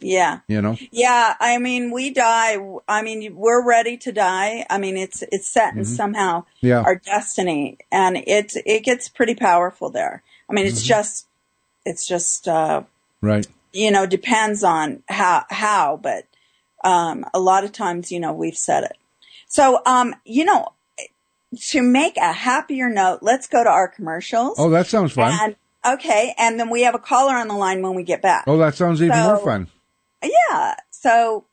yeah. 0.00 0.40
you 0.48 0.60
know 0.62 0.76
Yeah, 0.92 1.34
I 1.40 1.58
mean, 1.58 1.90
we 1.90 2.10
die. 2.10 2.56
I 2.86 3.02
mean, 3.02 3.34
we're 3.36 3.64
ready 3.64 3.96
to 3.98 4.12
die. 4.12 4.64
I 4.70 4.78
mean, 4.78 4.96
it's 4.96 5.22
it's 5.32 5.48
set 5.48 5.74
in 5.76 5.84
somehow 5.84 6.40
Mm-hmm. 6.40 6.66
Yeah. 6.66 6.80
our 6.82 6.96
destiny, 6.96 7.78
and 7.90 8.16
it 8.16 8.52
it 8.66 8.84
gets 8.84 9.08
pretty 9.08 9.34
powerful 9.34 9.90
there. 9.90 10.22
I 10.48 10.52
mean, 10.52 10.64
Mm-hmm. 10.66 10.72
it's 10.76 10.82
just 10.82 11.26
it's 11.84 12.06
just 12.06 12.48
uh, 12.48 12.82
right 13.20 13.46
you 13.72 13.90
know 13.90 14.06
depends 14.06 14.62
on 14.64 15.02
how 15.08 15.44
how, 15.50 15.98
but 16.02 16.24
um, 16.84 17.24
a 17.34 17.40
lot 17.40 17.64
of 17.64 17.72
times, 17.72 18.12
you 18.12 18.20
know, 18.20 18.32
we've 18.32 18.56
said 18.56 18.84
it. 18.84 18.96
So, 19.48 19.80
um, 19.84 20.14
you 20.24 20.44
know, 20.44 20.68
to 21.70 21.82
make 21.82 22.16
a 22.18 22.32
happier 22.32 22.88
note, 22.88 23.18
let's 23.22 23.46
go 23.48 23.64
to 23.64 23.70
our 23.70 23.88
commercials. 23.88 24.56
oh 24.58 24.70
that 24.70 24.86
sounds 24.86 25.12
fun 25.12 25.32
And 25.42 25.56
okay, 25.94 26.34
and 26.38 26.58
then 26.60 26.70
we 26.70 26.82
have 26.82 26.94
a 26.94 26.98
caller 26.98 27.34
on 27.34 27.48
the 27.48 27.54
line 27.56 27.82
when 27.82 27.94
we 27.94 28.02
get 28.04 28.20
back. 28.22 28.44
oh 28.46 28.58
that 28.58 28.74
sounds 28.74 29.02
even 29.02 29.16
So- 29.16 29.24
more 29.26 29.38
fun 29.38 29.68
Yeah. 30.22 30.76
So 30.90 31.46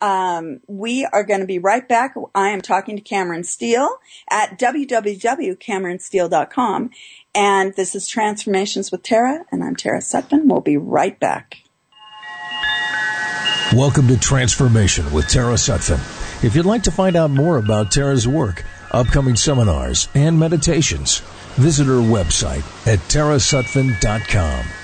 um, 0.00 0.60
we 0.66 1.04
are 1.06 1.22
going 1.24 1.40
to 1.40 1.46
be 1.46 1.58
right 1.58 1.88
back. 1.88 2.14
I 2.34 2.50
am 2.50 2.60
talking 2.60 2.96
to 2.96 3.02
Cameron 3.02 3.44
Steele 3.44 3.96
at 4.30 4.58
www.cameronsteele.com. 4.58 6.90
And 7.34 7.74
this 7.74 7.94
is 7.94 8.06
Transformations 8.06 8.92
with 8.92 9.02
Tara, 9.02 9.46
and 9.50 9.64
I'm 9.64 9.76
Tara 9.76 10.00
Sutphen. 10.00 10.44
We'll 10.44 10.60
be 10.60 10.76
right 10.76 11.18
back. 11.18 11.56
Welcome 13.74 14.08
to 14.08 14.18
Transformation 14.18 15.10
with 15.10 15.26
Tara 15.28 15.54
Sutphen. 15.54 16.44
If 16.44 16.54
you'd 16.54 16.66
like 16.66 16.82
to 16.82 16.92
find 16.92 17.16
out 17.16 17.30
more 17.30 17.56
about 17.56 17.90
Tara's 17.90 18.28
work, 18.28 18.62
upcoming 18.92 19.36
seminars, 19.36 20.10
and 20.14 20.38
meditations, 20.38 21.20
visit 21.54 21.86
her 21.86 21.94
website 21.94 22.62
at 22.86 22.98
tarasutphen.com. 23.08 24.83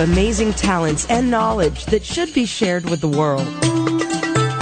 amazing 0.00 0.52
talents 0.54 1.06
and 1.08 1.30
knowledge 1.30 1.84
that 1.86 2.04
should 2.04 2.34
be 2.34 2.46
shared 2.46 2.90
with 2.90 3.00
the 3.00 3.08
world. 3.08 3.46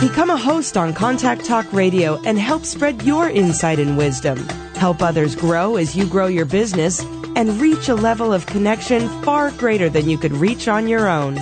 Become 0.00 0.30
a 0.30 0.36
host 0.36 0.76
on 0.76 0.92
Contact 0.92 1.44
Talk 1.44 1.72
Radio 1.72 2.20
and 2.24 2.38
help 2.38 2.64
spread 2.64 3.02
your 3.02 3.28
insight 3.28 3.78
and 3.78 3.98
wisdom. 3.98 4.38
Help 4.74 5.02
others 5.02 5.34
grow 5.34 5.76
as 5.76 5.96
you 5.96 6.06
grow 6.06 6.26
your 6.26 6.44
business 6.44 7.02
and 7.34 7.60
reach 7.60 7.88
a 7.88 7.94
level 7.94 8.32
of 8.32 8.46
connection 8.46 9.08
far 9.22 9.50
greater 9.52 9.88
than 9.88 10.08
you 10.08 10.18
could 10.18 10.32
reach 10.32 10.68
on 10.68 10.86
your 10.86 11.08
own. 11.08 11.36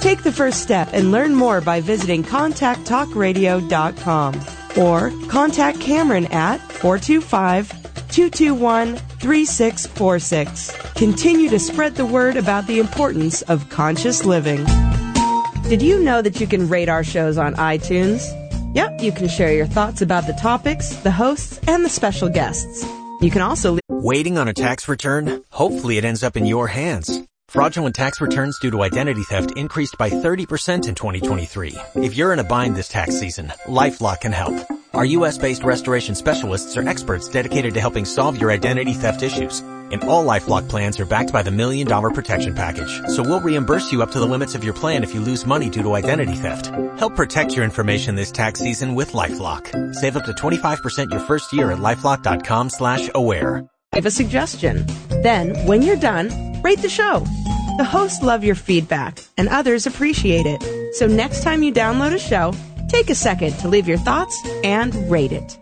Take 0.00 0.24
the 0.24 0.32
first 0.32 0.62
step 0.62 0.88
and 0.92 1.12
learn 1.12 1.34
more 1.34 1.60
by 1.60 1.80
visiting 1.80 2.24
contacttalkradio.com 2.24 4.40
or 4.76 5.12
contact 5.28 5.80
Cameron 5.80 6.26
at 6.26 6.60
425 6.72 7.68
221 8.08 8.96
3646. 8.96 10.81
Continue 10.94 11.48
to 11.50 11.58
spread 11.58 11.96
the 11.96 12.06
word 12.06 12.36
about 12.36 12.66
the 12.66 12.78
importance 12.78 13.42
of 13.42 13.68
conscious 13.70 14.24
living. 14.24 14.64
Did 15.68 15.82
you 15.82 16.02
know 16.02 16.22
that 16.22 16.40
you 16.40 16.46
can 16.46 16.68
rate 16.68 16.88
our 16.88 17.04
shows 17.04 17.38
on 17.38 17.54
iTunes? 17.54 18.22
Yep, 18.74 19.02
you 19.02 19.12
can 19.12 19.28
share 19.28 19.52
your 19.52 19.66
thoughts 19.66 20.02
about 20.02 20.26
the 20.26 20.32
topics, 20.34 20.96
the 20.96 21.10
hosts, 21.10 21.60
and 21.66 21.84
the 21.84 21.88
special 21.88 22.28
guests. 22.28 22.84
You 23.20 23.30
can 23.30 23.42
also 23.42 23.78
Waiting 24.02 24.36
on 24.36 24.48
a 24.48 24.52
tax 24.52 24.88
return? 24.88 25.44
Hopefully 25.50 25.96
it 25.96 26.04
ends 26.04 26.24
up 26.24 26.36
in 26.36 26.44
your 26.44 26.66
hands. 26.66 27.20
Fraudulent 27.48 27.94
tax 27.94 28.20
returns 28.20 28.58
due 28.58 28.72
to 28.72 28.82
identity 28.82 29.22
theft 29.22 29.52
increased 29.56 29.96
by 29.96 30.10
30% 30.10 30.88
in 30.88 30.94
2023. 30.96 31.76
If 31.96 32.16
you're 32.16 32.32
in 32.32 32.40
a 32.40 32.44
bind 32.44 32.74
this 32.74 32.88
tax 32.88 33.20
season, 33.20 33.52
LifeLock 33.66 34.22
can 34.22 34.32
help. 34.32 34.54
Our 34.94 35.06
US-based 35.06 35.64
restoration 35.64 36.14
specialists 36.14 36.76
are 36.76 36.86
experts 36.86 37.26
dedicated 37.26 37.72
to 37.74 37.80
helping 37.80 38.04
solve 38.04 38.38
your 38.38 38.50
identity 38.50 38.92
theft 38.92 39.22
issues. 39.22 39.60
And 39.60 40.04
all 40.04 40.24
LifeLock 40.24 40.68
plans 40.68 41.00
are 41.00 41.06
backed 41.06 41.32
by 41.32 41.42
the 41.42 41.50
Million 41.50 41.86
Dollar 41.86 42.10
Protection 42.10 42.54
Package. 42.54 43.00
So 43.08 43.22
we'll 43.22 43.40
reimburse 43.40 43.90
you 43.90 44.02
up 44.02 44.10
to 44.10 44.20
the 44.20 44.26
limits 44.26 44.54
of 44.54 44.64
your 44.64 44.74
plan 44.74 45.02
if 45.02 45.14
you 45.14 45.20
lose 45.20 45.46
money 45.46 45.70
due 45.70 45.82
to 45.82 45.94
identity 45.94 46.34
theft. 46.34 46.66
Help 46.98 47.16
protect 47.16 47.56
your 47.56 47.64
information 47.64 48.16
this 48.16 48.30
tax 48.30 48.60
season 48.60 48.94
with 48.94 49.12
LifeLock. 49.12 49.94
Save 49.94 50.18
up 50.18 50.26
to 50.26 50.32
25% 50.32 51.10
your 51.10 51.20
first 51.20 51.54
year 51.54 51.72
at 51.72 51.78
LifeLock.com 51.78 52.68
slash 52.68 53.08
aware. 53.14 53.66
Give 53.94 54.06
a 54.06 54.10
suggestion. 54.10 54.86
Then, 55.22 55.54
when 55.66 55.80
you're 55.80 55.96
done, 55.96 56.60
rate 56.60 56.82
the 56.82 56.90
show. 56.90 57.20
The 57.78 57.84
hosts 57.84 58.22
love 58.22 58.44
your 58.44 58.54
feedback, 58.54 59.20
and 59.38 59.48
others 59.48 59.86
appreciate 59.86 60.44
it. 60.44 60.62
So 60.94 61.06
next 61.06 61.42
time 61.42 61.62
you 61.62 61.72
download 61.72 62.12
a 62.12 62.18
show, 62.18 62.52
take 62.92 63.08
a 63.08 63.14
second 63.14 63.52
to 63.58 63.68
leave 63.68 63.88
your 63.88 63.98
thoughts 63.98 64.40
and 64.62 64.94
rate 65.10 65.32
it. 65.32 65.58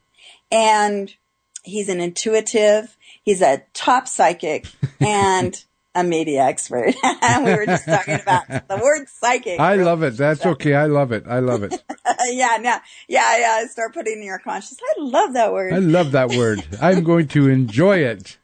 And 0.52 1.14
he's 1.62 1.88
an 1.88 2.00
intuitive, 2.00 2.98
he's 3.22 3.40
a 3.40 3.62
top 3.72 4.06
psychic, 4.06 4.66
and 5.00 5.64
a 5.98 6.04
media 6.04 6.44
expert. 6.44 6.94
we 7.44 7.54
were 7.54 7.66
just 7.66 7.84
talking 7.86 8.14
about 8.14 8.46
the 8.46 8.80
word 8.82 9.08
psychic. 9.08 9.58
I 9.58 9.74
love 9.74 10.02
it. 10.02 10.16
That's 10.16 10.46
okay. 10.46 10.74
I 10.74 10.86
love 10.86 11.12
it. 11.12 11.24
I 11.26 11.40
love 11.40 11.62
it. 11.64 11.72
yeah, 12.26 12.58
yeah, 12.60 12.80
yeah, 13.08 13.32
uh, 13.34 13.38
yeah. 13.38 13.66
Start 13.66 13.94
putting 13.94 14.18
in 14.18 14.24
your 14.24 14.38
conscious. 14.38 14.78
I 14.80 15.00
love 15.00 15.34
that 15.34 15.52
word. 15.52 15.72
I 15.72 15.78
love 15.78 16.12
that 16.12 16.30
word. 16.30 16.64
I'm 16.80 17.02
going 17.02 17.28
to 17.28 17.48
enjoy 17.48 17.98
it. 17.98 18.38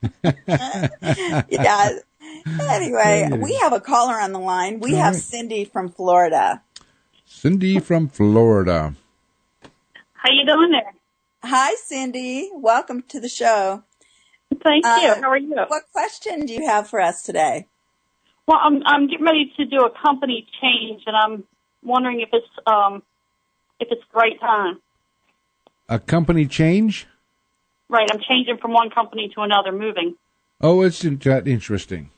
yeah. 1.48 1.98
Anyway, 2.60 3.30
we 3.38 3.54
have 3.56 3.72
a 3.72 3.80
caller 3.80 4.20
on 4.20 4.32
the 4.32 4.40
line. 4.40 4.80
We 4.80 4.94
have 4.94 5.14
Cindy 5.14 5.64
from 5.64 5.88
Florida. 5.88 6.62
Cindy 7.24 7.78
from 7.78 8.08
Florida. 8.08 8.94
How 10.14 10.30
you 10.30 10.44
doing 10.44 10.72
there? 10.72 10.94
Hi, 11.44 11.74
Cindy. 11.74 12.50
Welcome 12.52 13.02
to 13.08 13.20
the 13.20 13.28
show. 13.28 13.84
Thank 14.62 14.86
Uh, 14.86 14.98
you. 15.02 15.14
How 15.22 15.30
are 15.30 15.38
you? 15.38 15.54
What 15.68 15.84
question 15.92 16.46
do 16.46 16.52
you 16.52 16.66
have 16.66 16.88
for 16.88 17.00
us 17.00 17.22
today? 17.22 17.66
Well, 18.46 18.58
I'm 18.62 18.82
I'm 18.84 19.06
getting 19.08 19.24
ready 19.24 19.52
to 19.56 19.64
do 19.64 19.78
a 19.78 19.90
company 19.90 20.46
change, 20.60 21.02
and 21.06 21.16
I'm 21.16 21.44
wondering 21.82 22.20
if 22.20 22.28
it's 22.32 22.46
um 22.66 23.02
if 23.80 23.88
it's 23.90 24.02
the 24.12 24.18
right 24.18 24.38
time. 24.40 24.80
A 25.88 25.98
company 25.98 26.46
change? 26.46 27.06
Right, 27.88 28.08
I'm 28.10 28.20
changing 28.26 28.56
from 28.58 28.72
one 28.72 28.90
company 28.90 29.30
to 29.34 29.42
another, 29.42 29.70
moving. 29.70 30.16
Oh, 30.60 30.82
it's 30.82 31.00
that 31.00 31.46
interesting. 31.46 32.10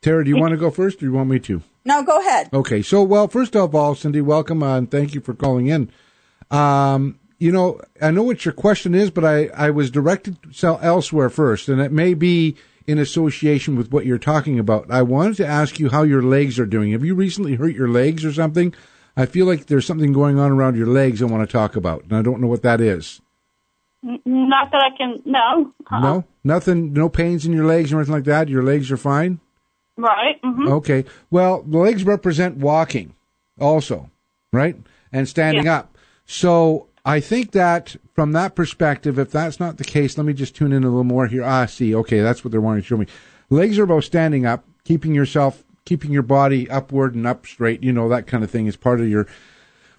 Tara, 0.00 0.24
do 0.24 0.30
you 0.30 0.36
want 0.36 0.52
to 0.52 0.56
go 0.56 0.70
first 0.70 0.98
or 0.98 1.00
do 1.00 1.06
you 1.06 1.12
want 1.12 1.28
me 1.28 1.40
to? 1.40 1.62
No, 1.84 2.02
go 2.02 2.20
ahead. 2.20 2.50
Okay, 2.52 2.82
so 2.82 3.02
well, 3.02 3.26
first 3.26 3.56
of 3.56 3.74
all, 3.74 3.94
Cindy, 3.94 4.20
welcome 4.20 4.62
and 4.62 4.90
thank 4.90 5.14
you 5.14 5.20
for 5.20 5.34
calling 5.34 5.66
in. 5.66 5.90
Um, 6.50 7.18
you 7.38 7.52
know, 7.52 7.80
I 8.00 8.10
know 8.10 8.22
what 8.22 8.44
your 8.44 8.54
question 8.54 8.94
is, 8.94 9.10
but 9.10 9.24
I, 9.24 9.46
I 9.48 9.70
was 9.70 9.90
directed 9.90 10.36
elsewhere 10.62 11.28
first, 11.30 11.68
and 11.68 11.80
it 11.80 11.92
may 11.92 12.14
be 12.14 12.56
in 12.86 12.98
association 12.98 13.76
with 13.76 13.90
what 13.92 14.06
you're 14.06 14.18
talking 14.18 14.58
about. 14.58 14.90
I 14.90 15.02
wanted 15.02 15.36
to 15.38 15.46
ask 15.46 15.78
you 15.80 15.88
how 15.90 16.02
your 16.04 16.22
legs 16.22 16.58
are 16.58 16.66
doing. 16.66 16.92
Have 16.92 17.04
you 17.04 17.14
recently 17.14 17.56
hurt 17.56 17.74
your 17.74 17.88
legs 17.88 18.24
or 18.24 18.32
something? 18.32 18.72
I 19.16 19.26
feel 19.26 19.46
like 19.46 19.66
there's 19.66 19.86
something 19.86 20.12
going 20.12 20.38
on 20.38 20.52
around 20.52 20.76
your 20.76 20.86
legs 20.86 21.20
I 21.22 21.26
want 21.26 21.48
to 21.48 21.52
talk 21.52 21.74
about, 21.76 22.04
and 22.04 22.12
I 22.14 22.22
don't 22.22 22.40
know 22.40 22.46
what 22.48 22.62
that 22.62 22.80
is. 22.80 23.20
Not 24.02 24.70
that 24.70 24.82
I 24.92 24.96
can. 24.96 25.22
No. 25.24 25.72
Uh-uh. 25.90 26.00
No, 26.00 26.24
nothing, 26.44 26.92
no 26.92 27.08
pains 27.08 27.44
in 27.44 27.52
your 27.52 27.64
legs 27.66 27.92
or 27.92 27.96
anything 27.96 28.14
like 28.14 28.24
that. 28.24 28.48
Your 28.48 28.62
legs 28.62 28.92
are 28.92 28.96
fine. 28.96 29.40
Right. 29.96 30.38
hmm 30.44 30.68
Okay. 30.68 31.04
Well, 31.30 31.62
the 31.62 31.78
legs 31.78 32.04
represent 32.04 32.58
walking 32.58 33.14
also, 33.58 34.10
right? 34.52 34.76
And 35.12 35.26
standing 35.28 35.64
Yeah. 35.64 35.78
up. 35.78 35.96
So 36.26 36.88
I 37.06 37.20
think 37.20 37.52
that 37.52 37.94
from 38.14 38.32
that 38.32 38.56
perspective, 38.56 39.16
if 39.16 39.30
that's 39.30 39.60
not 39.60 39.78
the 39.78 39.84
case, 39.84 40.18
let 40.18 40.26
me 40.26 40.32
just 40.32 40.56
tune 40.56 40.72
in 40.72 40.82
a 40.82 40.88
little 40.88 41.04
more 41.04 41.28
here. 41.28 41.44
Ah, 41.44 41.64
see. 41.66 41.94
Okay. 41.94 42.20
That's 42.20 42.44
what 42.44 42.50
they're 42.50 42.60
wanting 42.60 42.82
to 42.82 42.86
show 42.86 42.96
me. 42.96 43.06
Legs 43.48 43.78
are 43.78 43.84
about 43.84 44.02
standing 44.02 44.44
up, 44.44 44.64
keeping 44.82 45.14
yourself, 45.14 45.62
keeping 45.84 46.10
your 46.10 46.24
body 46.24 46.68
upward 46.68 47.14
and 47.14 47.24
up 47.24 47.46
straight. 47.46 47.84
You 47.84 47.92
know, 47.92 48.08
that 48.08 48.26
kind 48.26 48.42
of 48.42 48.50
thing 48.50 48.66
is 48.66 48.76
part 48.76 49.00
of 49.00 49.08
your, 49.08 49.28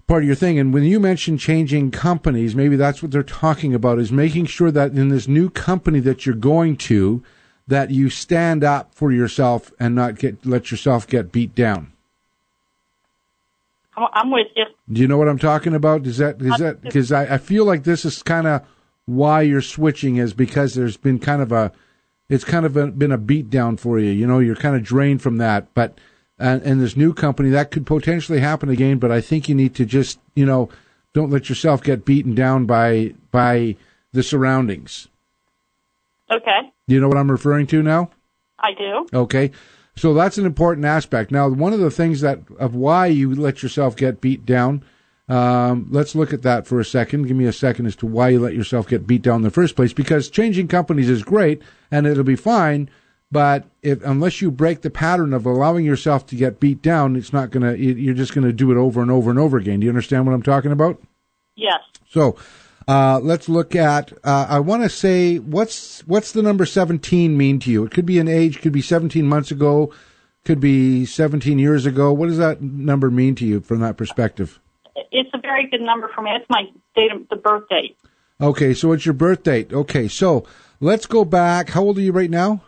part 0.06 0.22
of 0.22 0.26
your 0.26 0.36
thing. 0.36 0.58
And 0.58 0.74
when 0.74 0.84
you 0.84 1.00
mentioned 1.00 1.40
changing 1.40 1.92
companies, 1.92 2.54
maybe 2.54 2.76
that's 2.76 3.02
what 3.02 3.10
they're 3.10 3.22
talking 3.22 3.74
about 3.74 3.98
is 3.98 4.12
making 4.12 4.44
sure 4.44 4.70
that 4.70 4.92
in 4.92 5.08
this 5.08 5.26
new 5.26 5.48
company 5.48 6.00
that 6.00 6.26
you're 6.26 6.34
going 6.34 6.76
to, 6.76 7.22
that 7.66 7.90
you 7.90 8.10
stand 8.10 8.62
up 8.62 8.94
for 8.94 9.10
yourself 9.10 9.72
and 9.80 9.94
not 9.94 10.18
get 10.18 10.44
let 10.44 10.70
yourself 10.70 11.06
get 11.06 11.32
beat 11.32 11.54
down. 11.54 11.92
I'm, 14.12 14.30
with 14.30 14.46
you. 14.56 14.64
Do 14.90 15.00
you 15.00 15.08
know 15.08 15.18
what 15.18 15.28
I'm 15.28 15.38
talking 15.38 15.74
about? 15.74 16.06
Is 16.06 16.18
that 16.18 16.40
is 16.40 16.52
uh, 16.52 16.56
that 16.58 16.82
because 16.82 17.12
I, 17.12 17.34
I 17.34 17.38
feel 17.38 17.64
like 17.64 17.84
this 17.84 18.04
is 18.04 18.22
kind 18.22 18.46
of 18.46 18.62
why 19.06 19.42
you're 19.42 19.62
switching 19.62 20.16
is 20.16 20.34
because 20.34 20.74
there's 20.74 20.96
been 20.96 21.18
kind 21.18 21.42
of 21.42 21.52
a 21.52 21.72
it's 22.28 22.44
kind 22.44 22.66
of 22.66 22.76
a, 22.76 22.88
been 22.88 23.12
a 23.12 23.18
beat 23.18 23.48
down 23.48 23.76
for 23.76 23.98
you. 23.98 24.10
You 24.10 24.26
know, 24.26 24.38
you're 24.38 24.56
kind 24.56 24.76
of 24.76 24.82
drained 24.82 25.22
from 25.22 25.38
that. 25.38 25.72
But 25.74 25.98
and, 26.38 26.62
and 26.62 26.80
this 26.80 26.96
new 26.96 27.14
company 27.14 27.50
that 27.50 27.70
could 27.70 27.86
potentially 27.86 28.40
happen 28.40 28.68
again. 28.68 28.98
But 28.98 29.10
I 29.10 29.20
think 29.20 29.48
you 29.48 29.54
need 29.54 29.74
to 29.76 29.86
just 29.86 30.18
you 30.34 30.46
know 30.46 30.68
don't 31.14 31.30
let 31.30 31.48
yourself 31.48 31.82
get 31.82 32.04
beaten 32.04 32.34
down 32.34 32.66
by 32.66 33.14
by 33.30 33.76
the 34.12 34.22
surroundings. 34.22 35.08
Okay. 36.30 36.60
Do 36.86 36.94
you 36.94 37.00
know 37.00 37.08
what 37.08 37.18
I'm 37.18 37.30
referring 37.30 37.66
to 37.68 37.82
now? 37.82 38.10
I 38.58 38.72
do. 38.72 39.06
Okay. 39.16 39.50
So 39.98 40.14
that's 40.14 40.38
an 40.38 40.46
important 40.46 40.86
aspect. 40.86 41.30
Now, 41.30 41.48
one 41.48 41.72
of 41.72 41.80
the 41.80 41.90
things 41.90 42.20
that 42.20 42.40
of 42.58 42.74
why 42.74 43.06
you 43.06 43.34
let 43.34 43.62
yourself 43.62 43.96
get 43.96 44.20
beat 44.20 44.46
down, 44.46 44.84
um, 45.28 45.88
let's 45.90 46.14
look 46.14 46.32
at 46.32 46.42
that 46.42 46.66
for 46.66 46.78
a 46.78 46.84
second. 46.84 47.26
Give 47.26 47.36
me 47.36 47.46
a 47.46 47.52
second 47.52 47.86
as 47.86 47.96
to 47.96 48.06
why 48.06 48.28
you 48.30 48.40
let 48.40 48.54
yourself 48.54 48.88
get 48.88 49.06
beat 49.06 49.22
down 49.22 49.36
in 49.36 49.42
the 49.42 49.50
first 49.50 49.76
place. 49.76 49.92
Because 49.92 50.30
changing 50.30 50.68
companies 50.68 51.10
is 51.10 51.22
great 51.22 51.62
and 51.90 52.06
it'll 52.06 52.24
be 52.24 52.36
fine, 52.36 52.88
but 53.30 53.66
if 53.82 54.02
unless 54.04 54.40
you 54.40 54.50
break 54.50 54.82
the 54.82 54.90
pattern 54.90 55.34
of 55.34 55.44
allowing 55.44 55.84
yourself 55.84 56.24
to 56.26 56.36
get 56.36 56.60
beat 56.60 56.80
down, 56.80 57.16
it's 57.16 57.32
not 57.32 57.50
gonna. 57.50 57.74
You're 57.74 58.14
just 58.14 58.34
gonna 58.34 58.52
do 58.52 58.70
it 58.70 58.76
over 58.76 59.02
and 59.02 59.10
over 59.10 59.30
and 59.30 59.38
over 59.38 59.58
again. 59.58 59.80
Do 59.80 59.84
you 59.84 59.90
understand 59.90 60.26
what 60.26 60.32
I'm 60.32 60.42
talking 60.42 60.72
about? 60.72 61.02
Yes. 61.56 61.80
So 62.08 62.36
uh, 62.88 63.20
let's 63.22 63.48
look 63.50 63.76
at. 63.76 64.12
Uh, 64.24 64.46
I 64.48 64.60
want 64.60 64.82
to 64.82 64.88
say 64.88 65.38
what's 65.38 66.00
what's 66.06 66.32
the 66.32 66.42
number 66.42 66.64
seventeen 66.64 67.36
mean 67.36 67.60
to 67.60 67.70
you? 67.70 67.84
It 67.84 67.92
could 67.92 68.06
be 68.06 68.18
an 68.18 68.28
age, 68.28 68.62
could 68.62 68.72
be 68.72 68.80
seventeen 68.80 69.26
months 69.26 69.50
ago, 69.50 69.92
could 70.46 70.58
be 70.58 71.04
seventeen 71.04 71.58
years 71.58 71.84
ago. 71.84 72.12
What 72.12 72.28
does 72.28 72.38
that 72.38 72.62
number 72.62 73.10
mean 73.10 73.34
to 73.36 73.44
you 73.44 73.60
from 73.60 73.80
that 73.80 73.98
perspective? 73.98 74.58
It's 75.12 75.30
a 75.34 75.38
very 75.38 75.68
good 75.68 75.82
number 75.82 76.10
for 76.14 76.22
me. 76.22 76.30
It's 76.30 76.48
my 76.48 76.64
date 76.96 77.12
of 77.12 77.28
the 77.28 77.36
birth 77.36 77.68
date. 77.68 77.98
Okay, 78.40 78.72
so 78.72 78.92
it's 78.92 79.04
your 79.04 79.12
birth 79.12 79.42
date. 79.42 79.72
Okay, 79.72 80.08
so 80.08 80.46
let's 80.80 81.04
go 81.04 81.26
back. 81.26 81.68
How 81.68 81.82
old 81.82 81.98
are 81.98 82.02
you 82.02 82.12
right 82.12 82.30
now? 82.30 82.62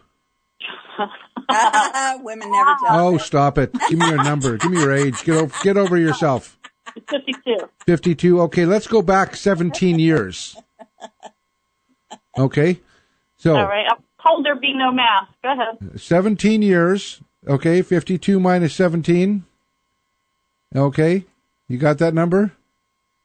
Women 2.23 2.51
never 2.51 2.75
tell. 2.87 3.07
Oh, 3.07 3.19
stop 3.19 3.57
it! 3.57 3.73
Give 3.89 3.99
me 3.99 4.07
your 4.07 4.23
number. 4.23 4.59
Give 4.59 4.71
me 4.71 4.81
your 4.81 4.93
age. 4.93 5.25
Get 5.25 5.37
over 5.37 5.55
get 5.63 5.77
over 5.79 5.97
yourself. 5.97 6.59
It's 6.97 7.11
52. 7.11 7.57
52. 7.87 8.41
Okay, 8.43 8.67
let's 8.67 8.87
go 8.87 9.03
back 9.03 9.37
17 9.37 9.99
years. 9.99 10.57
Okay. 12.39 12.81
So 13.37 13.57
All 13.57 13.65
right. 13.67 13.87
I'm 13.91 14.03
told 14.25 14.45
there 14.45 14.57
be 14.57 14.73
no 14.75 14.93
math. 14.93 15.29
Go 15.43 15.53
ahead. 15.53 16.01
17 16.01 16.63
years. 16.63 17.21
Okay, 17.47 17.83
52 17.83 18.39
minus 18.39 18.75
17. 18.75 19.45
Okay. 20.77 21.25
You 21.69 21.79
got 21.79 21.99
that 21.99 22.15
number? 22.15 22.53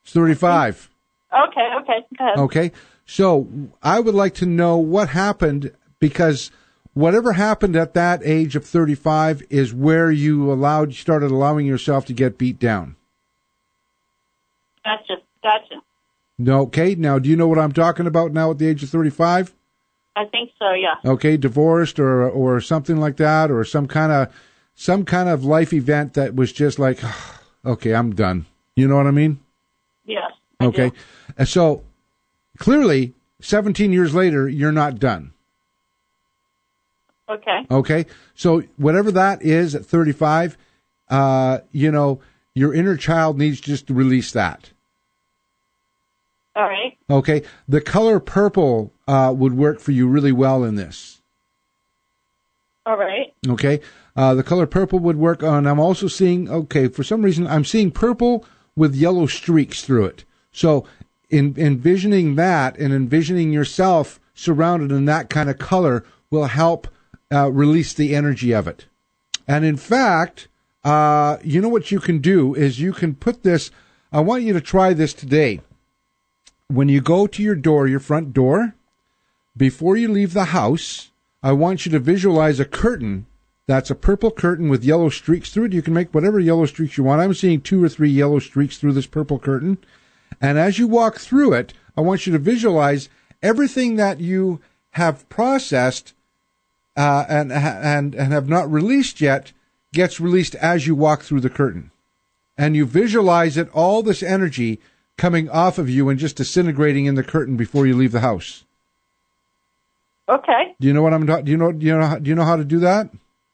It's 0.03 0.13
35. 0.13 0.89
Okay. 1.33 1.67
Okay. 1.81 2.05
Go 2.17 2.25
ahead. 2.25 2.39
Okay. 2.39 2.71
So 3.05 3.47
I 3.83 3.99
would 3.99 4.15
like 4.15 4.33
to 4.35 4.45
know 4.45 4.77
what 4.77 5.09
happened 5.09 5.71
because 5.99 6.49
whatever 6.93 7.33
happened 7.33 7.75
at 7.75 7.93
that 7.93 8.21
age 8.23 8.55
of 8.55 8.65
35 8.65 9.43
is 9.49 9.73
where 9.73 10.11
you 10.11 10.51
allowed, 10.51 10.93
started 10.93 11.29
allowing 11.29 11.65
yourself 11.65 12.05
to 12.05 12.13
get 12.13 12.37
beat 12.37 12.57
down. 12.57 12.95
Gotcha. 14.85 15.15
Gotcha. 15.43 15.81
No, 16.37 16.61
okay. 16.61 16.95
Now, 16.95 17.19
do 17.19 17.27
you 17.29 17.35
know 17.35 17.47
what 17.47 17.59
I'm 17.59 17.73
talking 17.73 18.07
about 18.07 18.31
now 18.31 18.51
at 18.51 18.59
the 18.59 18.67
age 18.67 18.83
of 18.83 18.89
35? 18.89 19.53
I 20.15 20.25
think 20.25 20.51
so. 20.57 20.71
Yeah. 20.71 20.95
Okay, 21.03 21.35
divorced 21.35 21.99
or 21.99 22.29
or 22.29 22.61
something 22.61 22.97
like 22.97 23.17
that, 23.17 23.51
or 23.51 23.65
some 23.65 23.87
kind 23.87 24.11
of 24.11 24.33
some 24.75 25.03
kind 25.03 25.27
of 25.27 25.43
life 25.43 25.73
event 25.73 26.13
that 26.13 26.35
was 26.35 26.53
just 26.53 26.79
like, 26.79 26.99
okay, 27.65 27.93
I'm 27.93 28.15
done. 28.15 28.45
You 28.75 28.87
know 28.87 28.97
what 28.97 29.07
I 29.07 29.11
mean? 29.11 29.39
Yes. 30.05 30.31
Okay, 30.61 30.91
And 31.37 31.47
so 31.47 31.83
clearly, 32.57 33.13
17 33.41 33.91
years 33.91 34.13
later, 34.15 34.47
you're 34.47 34.71
not 34.71 34.99
done. 34.99 35.33
Okay. 37.27 37.65
Okay, 37.69 38.05
so 38.35 38.61
whatever 38.77 39.11
that 39.11 39.41
is 39.41 39.75
at 39.75 39.85
35, 39.85 40.57
uh, 41.09 41.59
you 41.71 41.91
know, 41.91 42.21
your 42.53 42.73
inner 42.73 42.95
child 42.95 43.37
needs 43.37 43.59
just 43.59 43.87
to 43.87 43.93
release 43.93 44.31
that. 44.31 44.71
All 46.55 46.69
right. 46.69 46.97
Okay, 47.09 47.43
the 47.67 47.81
color 47.81 48.19
purple 48.19 48.93
uh, 49.07 49.33
would 49.35 49.53
work 49.53 49.79
for 49.79 49.91
you 49.91 50.07
really 50.07 50.31
well 50.31 50.63
in 50.63 50.75
this. 50.75 51.21
All 52.85 52.97
right. 52.97 53.33
Okay. 53.47 53.81
Uh, 54.15 54.35
the 54.35 54.43
color 54.43 54.67
purple 54.67 54.99
would 54.99 55.17
work 55.17 55.43
on. 55.43 55.65
I'm 55.65 55.79
also 55.79 56.07
seeing, 56.07 56.49
okay, 56.49 56.87
for 56.87 57.03
some 57.03 57.23
reason, 57.23 57.47
I'm 57.47 57.65
seeing 57.65 57.91
purple 57.91 58.45
with 58.75 58.95
yellow 58.95 59.25
streaks 59.25 59.83
through 59.83 60.05
it. 60.05 60.23
So, 60.51 60.85
in, 61.29 61.55
envisioning 61.57 62.35
that 62.35 62.77
and 62.77 62.93
envisioning 62.93 63.51
yourself 63.51 64.19
surrounded 64.35 64.91
in 64.91 65.05
that 65.05 65.29
kind 65.29 65.49
of 65.49 65.57
color 65.57 66.05
will 66.29 66.45
help 66.45 66.87
uh, 67.31 67.51
release 67.51 67.93
the 67.93 68.15
energy 68.15 68.53
of 68.53 68.67
it. 68.67 68.85
And 69.47 69.65
in 69.65 69.77
fact, 69.77 70.47
uh, 70.83 71.37
you 71.43 71.61
know 71.61 71.69
what 71.69 71.91
you 71.91 71.99
can 71.99 72.19
do 72.19 72.53
is 72.53 72.79
you 72.79 72.93
can 72.93 73.15
put 73.15 73.43
this. 73.43 73.71
I 74.11 74.19
want 74.19 74.43
you 74.43 74.53
to 74.53 74.61
try 74.61 74.93
this 74.93 75.13
today. 75.13 75.61
When 76.67 76.89
you 76.89 76.99
go 76.99 77.27
to 77.27 77.43
your 77.43 77.55
door, 77.55 77.87
your 77.87 77.99
front 77.99 78.33
door, 78.33 78.73
before 79.55 79.97
you 79.97 80.11
leave 80.11 80.33
the 80.33 80.45
house, 80.45 81.11
I 81.43 81.51
want 81.51 81.85
you 81.85 81.91
to 81.91 81.99
visualize 81.99 82.59
a 82.59 82.65
curtain 82.65 83.27
that's 83.67 83.89
a 83.89 83.95
purple 83.95 84.31
curtain 84.31 84.69
with 84.69 84.83
yellow 84.83 85.09
streaks 85.09 85.51
through 85.51 85.65
it. 85.65 85.73
You 85.73 85.81
can 85.81 85.93
make 85.93 86.13
whatever 86.13 86.39
yellow 86.39 86.65
streaks 86.65 86.97
you 86.97 87.03
want. 87.03 87.21
I'm 87.21 87.33
seeing 87.33 87.61
two 87.61 87.83
or 87.83 87.89
three 87.89 88.09
yellow 88.09 88.39
streaks 88.39 88.77
through 88.77 88.93
this 88.93 89.07
purple 89.07 89.39
curtain. 89.39 89.77
And 90.39 90.57
as 90.57 90.77
you 90.77 90.87
walk 90.87 91.17
through 91.17 91.53
it, 91.53 91.73
I 91.97 92.01
want 92.01 92.27
you 92.27 92.33
to 92.33 92.39
visualize 92.39 93.09
everything 93.41 93.95
that 93.95 94.19
you 94.19 94.59
have 94.91 95.27
processed 95.29 96.13
uh, 96.97 97.25
and 97.27 97.51
and 97.51 98.15
and 98.15 98.31
have 98.31 98.47
not 98.47 98.71
released 98.71 99.19
yet 99.19 99.51
gets 99.93 100.19
released 100.19 100.55
as 100.55 100.87
you 100.87 100.95
walk 100.95 101.23
through 101.23 101.41
the 101.41 101.49
curtain, 101.49 101.91
and 102.57 102.75
you 102.75 102.85
visualize 102.85 103.57
it 103.57 103.69
all 103.73 104.01
this 104.01 104.23
energy 104.23 104.79
coming 105.17 105.49
off 105.49 105.77
of 105.77 105.89
you 105.89 106.09
and 106.09 106.19
just 106.19 106.35
disintegrating 106.35 107.05
in 107.05 107.15
the 107.15 107.23
curtain 107.23 107.57
before 107.57 107.85
you 107.87 107.95
leave 107.95 108.11
the 108.11 108.19
house. 108.19 108.63
Okay. 110.27 110.75
Do 110.79 110.87
you 110.87 110.93
know 110.93 111.01
what 111.01 111.13
I'm? 111.13 111.25
Do 111.25 111.51
you 111.51 111.57
know? 111.57 111.71
Do 111.71 111.85
you 111.85 111.97
know? 111.97 112.19
Do 112.19 112.29
you 112.29 112.35
know 112.35 112.45
how 112.45 112.55
to 112.55 112.65
do 112.65 112.79
that? 112.79 113.09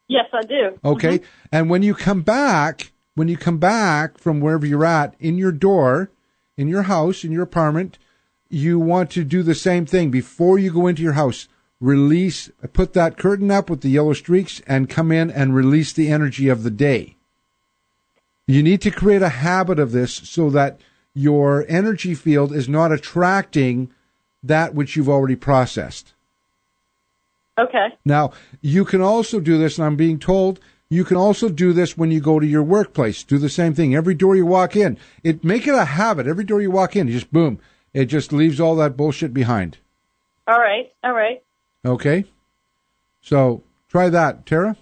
Yes, 0.08 0.26
I 0.32 0.42
do. 0.42 0.78
Okay. 0.84 1.18
Mm-hmm. 1.18 1.46
And 1.52 1.70
when 1.70 1.82
you 1.82 1.94
come 1.94 2.22
back, 2.22 2.92
when 3.14 3.28
you 3.28 3.36
come 3.36 3.58
back 3.58 4.18
from 4.18 4.40
wherever 4.40 4.66
you're 4.66 4.84
at 4.84 5.14
in 5.20 5.36
your 5.38 5.52
door, 5.52 6.10
in 6.56 6.68
your 6.68 6.82
house, 6.82 7.24
in 7.24 7.32
your 7.32 7.42
apartment, 7.42 7.98
you 8.48 8.78
want 8.78 9.10
to 9.12 9.24
do 9.24 9.42
the 9.42 9.54
same 9.54 9.86
thing 9.86 10.10
before 10.10 10.58
you 10.58 10.72
go 10.72 10.86
into 10.86 11.02
your 11.02 11.12
house. 11.12 11.48
Release, 11.80 12.48
put 12.72 12.92
that 12.92 13.18
curtain 13.18 13.50
up 13.50 13.68
with 13.68 13.80
the 13.80 13.90
yellow 13.90 14.12
streaks 14.12 14.62
and 14.68 14.88
come 14.88 15.10
in 15.10 15.30
and 15.30 15.54
release 15.54 15.92
the 15.92 16.12
energy 16.12 16.48
of 16.48 16.62
the 16.62 16.70
day. 16.70 17.16
You 18.46 18.62
need 18.62 18.80
to 18.82 18.90
create 18.90 19.22
a 19.22 19.28
habit 19.28 19.80
of 19.80 19.92
this 19.92 20.14
so 20.14 20.48
that 20.50 20.78
your 21.14 21.64
energy 21.68 22.14
field 22.14 22.52
is 22.52 22.68
not 22.68 22.92
attracting 22.92 23.90
that 24.42 24.74
which 24.74 24.96
you've 24.96 25.08
already 25.08 25.36
processed. 25.36 26.12
Okay. 27.58 27.88
Now, 28.04 28.32
you 28.60 28.84
can 28.84 29.00
also 29.00 29.38
do 29.38 29.58
this, 29.58 29.78
and 29.78 29.86
I'm 29.86 29.96
being 29.96 30.18
told 30.18 30.58
you 30.88 31.04
can 31.04 31.16
also 31.16 31.48
do 31.48 31.72
this 31.72 31.96
when 31.96 32.10
you 32.10 32.20
go 32.20 32.38
to 32.38 32.46
your 32.46 32.62
workplace. 32.62 33.22
Do 33.22 33.38
the 33.38 33.48
same 33.48 33.74
thing. 33.74 33.94
Every 33.94 34.14
door 34.14 34.36
you 34.36 34.46
walk 34.46 34.76
in, 34.76 34.98
it 35.22 35.42
make 35.44 35.66
it 35.66 35.74
a 35.74 35.84
habit. 35.84 36.26
Every 36.26 36.44
door 36.44 36.60
you 36.60 36.70
walk 36.70 36.96
in, 36.96 37.08
you 37.08 37.14
just 37.14 37.32
boom. 37.32 37.60
It 37.94 38.06
just 38.06 38.32
leaves 38.32 38.60
all 38.60 38.76
that 38.76 38.96
bullshit 38.96 39.32
behind. 39.32 39.78
All 40.46 40.58
right. 40.58 40.92
All 41.04 41.12
right. 41.12 41.42
Okay? 41.84 42.24
So 43.22 43.62
try 43.88 44.08
that, 44.10 44.44
Tara. 44.44 44.76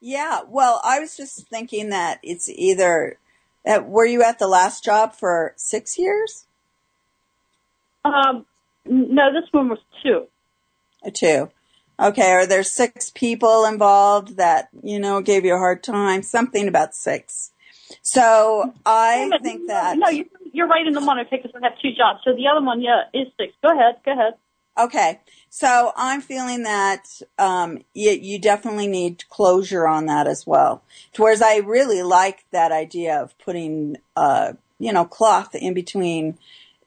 Yeah, 0.00 0.40
well, 0.48 0.80
I 0.82 0.98
was 0.98 1.16
just 1.16 1.46
thinking 1.48 1.90
that 1.90 2.18
it's 2.22 2.48
either. 2.48 3.18
Uh, 3.66 3.80
were 3.84 4.06
you 4.06 4.22
at 4.22 4.38
the 4.38 4.48
last 4.48 4.84
job 4.84 5.14
for 5.14 5.52
six 5.56 5.98
years? 5.98 6.46
Um, 8.04 8.46
no, 8.86 9.32
this 9.32 9.52
one 9.52 9.68
was 9.68 9.78
two. 10.02 10.26
A 11.04 11.10
two. 11.10 11.50
Okay, 11.98 12.32
are 12.32 12.46
there 12.46 12.62
six 12.62 13.10
people 13.10 13.66
involved 13.66 14.36
that, 14.38 14.70
you 14.82 14.98
know, 14.98 15.20
gave 15.20 15.44
you 15.44 15.54
a 15.54 15.58
hard 15.58 15.82
time? 15.82 16.22
Something 16.22 16.66
about 16.66 16.94
six. 16.94 17.52
So 18.00 18.72
I 18.86 19.30
think 19.42 19.66
that. 19.68 19.98
No, 19.98 20.08
you, 20.08 20.24
you're 20.52 20.66
right 20.66 20.86
in 20.86 20.94
the 20.94 21.04
one. 21.04 21.18
Okay, 21.20 21.36
because 21.36 21.50
I 21.54 21.68
have 21.68 21.78
two 21.78 21.92
jobs. 21.92 22.20
So 22.24 22.34
the 22.34 22.46
other 22.46 22.64
one, 22.64 22.80
yeah, 22.80 23.02
is 23.12 23.26
six. 23.38 23.52
Go 23.62 23.70
ahead. 23.70 23.96
Go 24.04 24.12
ahead. 24.12 24.34
Okay. 24.78 25.20
So 25.48 25.92
I'm 25.96 26.20
feeling 26.20 26.62
that 26.62 27.06
um, 27.38 27.78
you, 27.92 28.12
you 28.12 28.38
definitely 28.38 28.86
need 28.86 29.28
closure 29.28 29.86
on 29.86 30.06
that 30.06 30.26
as 30.26 30.46
well. 30.46 30.82
Whereas 31.16 31.42
I 31.42 31.56
really 31.58 32.02
like 32.02 32.44
that 32.52 32.70
idea 32.72 33.20
of 33.20 33.36
putting, 33.38 33.96
uh, 34.16 34.52
you 34.78 34.92
know, 34.92 35.04
cloth 35.04 35.54
in 35.54 35.74
between, 35.74 36.38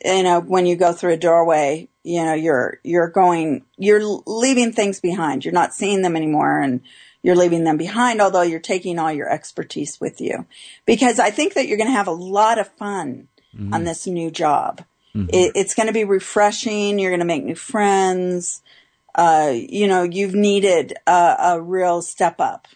you 0.04 0.24
know, 0.24 0.40
when 0.40 0.66
you 0.66 0.76
go 0.76 0.94
through 0.94 1.14
a 1.14 1.18
doorway, 1.18 1.90
you 2.04 2.24
know, 2.24 2.34
you're, 2.34 2.80
you're 2.84 3.10
going, 3.10 3.66
you're 3.78 4.04
leaving 4.26 4.72
things 4.72 5.00
behind. 5.00 5.44
You're 5.44 5.54
not 5.54 5.74
seeing 5.74 6.02
them 6.02 6.16
anymore 6.16 6.60
and 6.60 6.82
you're 7.22 7.36
leaving 7.36 7.64
them 7.64 7.78
behind, 7.78 8.22
although 8.22 8.42
you're 8.42 8.60
taking 8.60 8.98
all 8.98 9.12
your 9.12 9.30
expertise 9.30 10.00
with 10.00 10.20
you. 10.20 10.46
Because 10.86 11.20
I 11.20 11.32
think 11.32 11.54
that 11.54 11.68
you're 11.68 11.78
going 11.78 11.90
to 11.90 11.96
have 11.96 12.08
a 12.08 12.12
lot 12.12 12.60
of 12.60 12.68
fun 12.70 13.28
on 13.74 13.84
this 13.84 14.08
new 14.08 14.32
job. 14.32 14.84
It, 15.16 15.52
it's 15.56 15.76
going 15.76 15.88
to 15.88 15.94
be 15.94 16.06
refreshing. 16.06 17.00
You're 17.00 17.12
going 17.12 17.20
to 17.20 17.26
make 17.26 17.44
new 17.44 17.56
friends. 17.56 18.62
Uh, 19.16 19.54
you 19.54 19.88
know, 19.88 20.04
you've 20.04 20.34
needed 20.34 20.94
a, 21.06 21.36
a 21.40 21.62
real 21.62 22.02
step 22.02 22.40
up. 22.40 22.68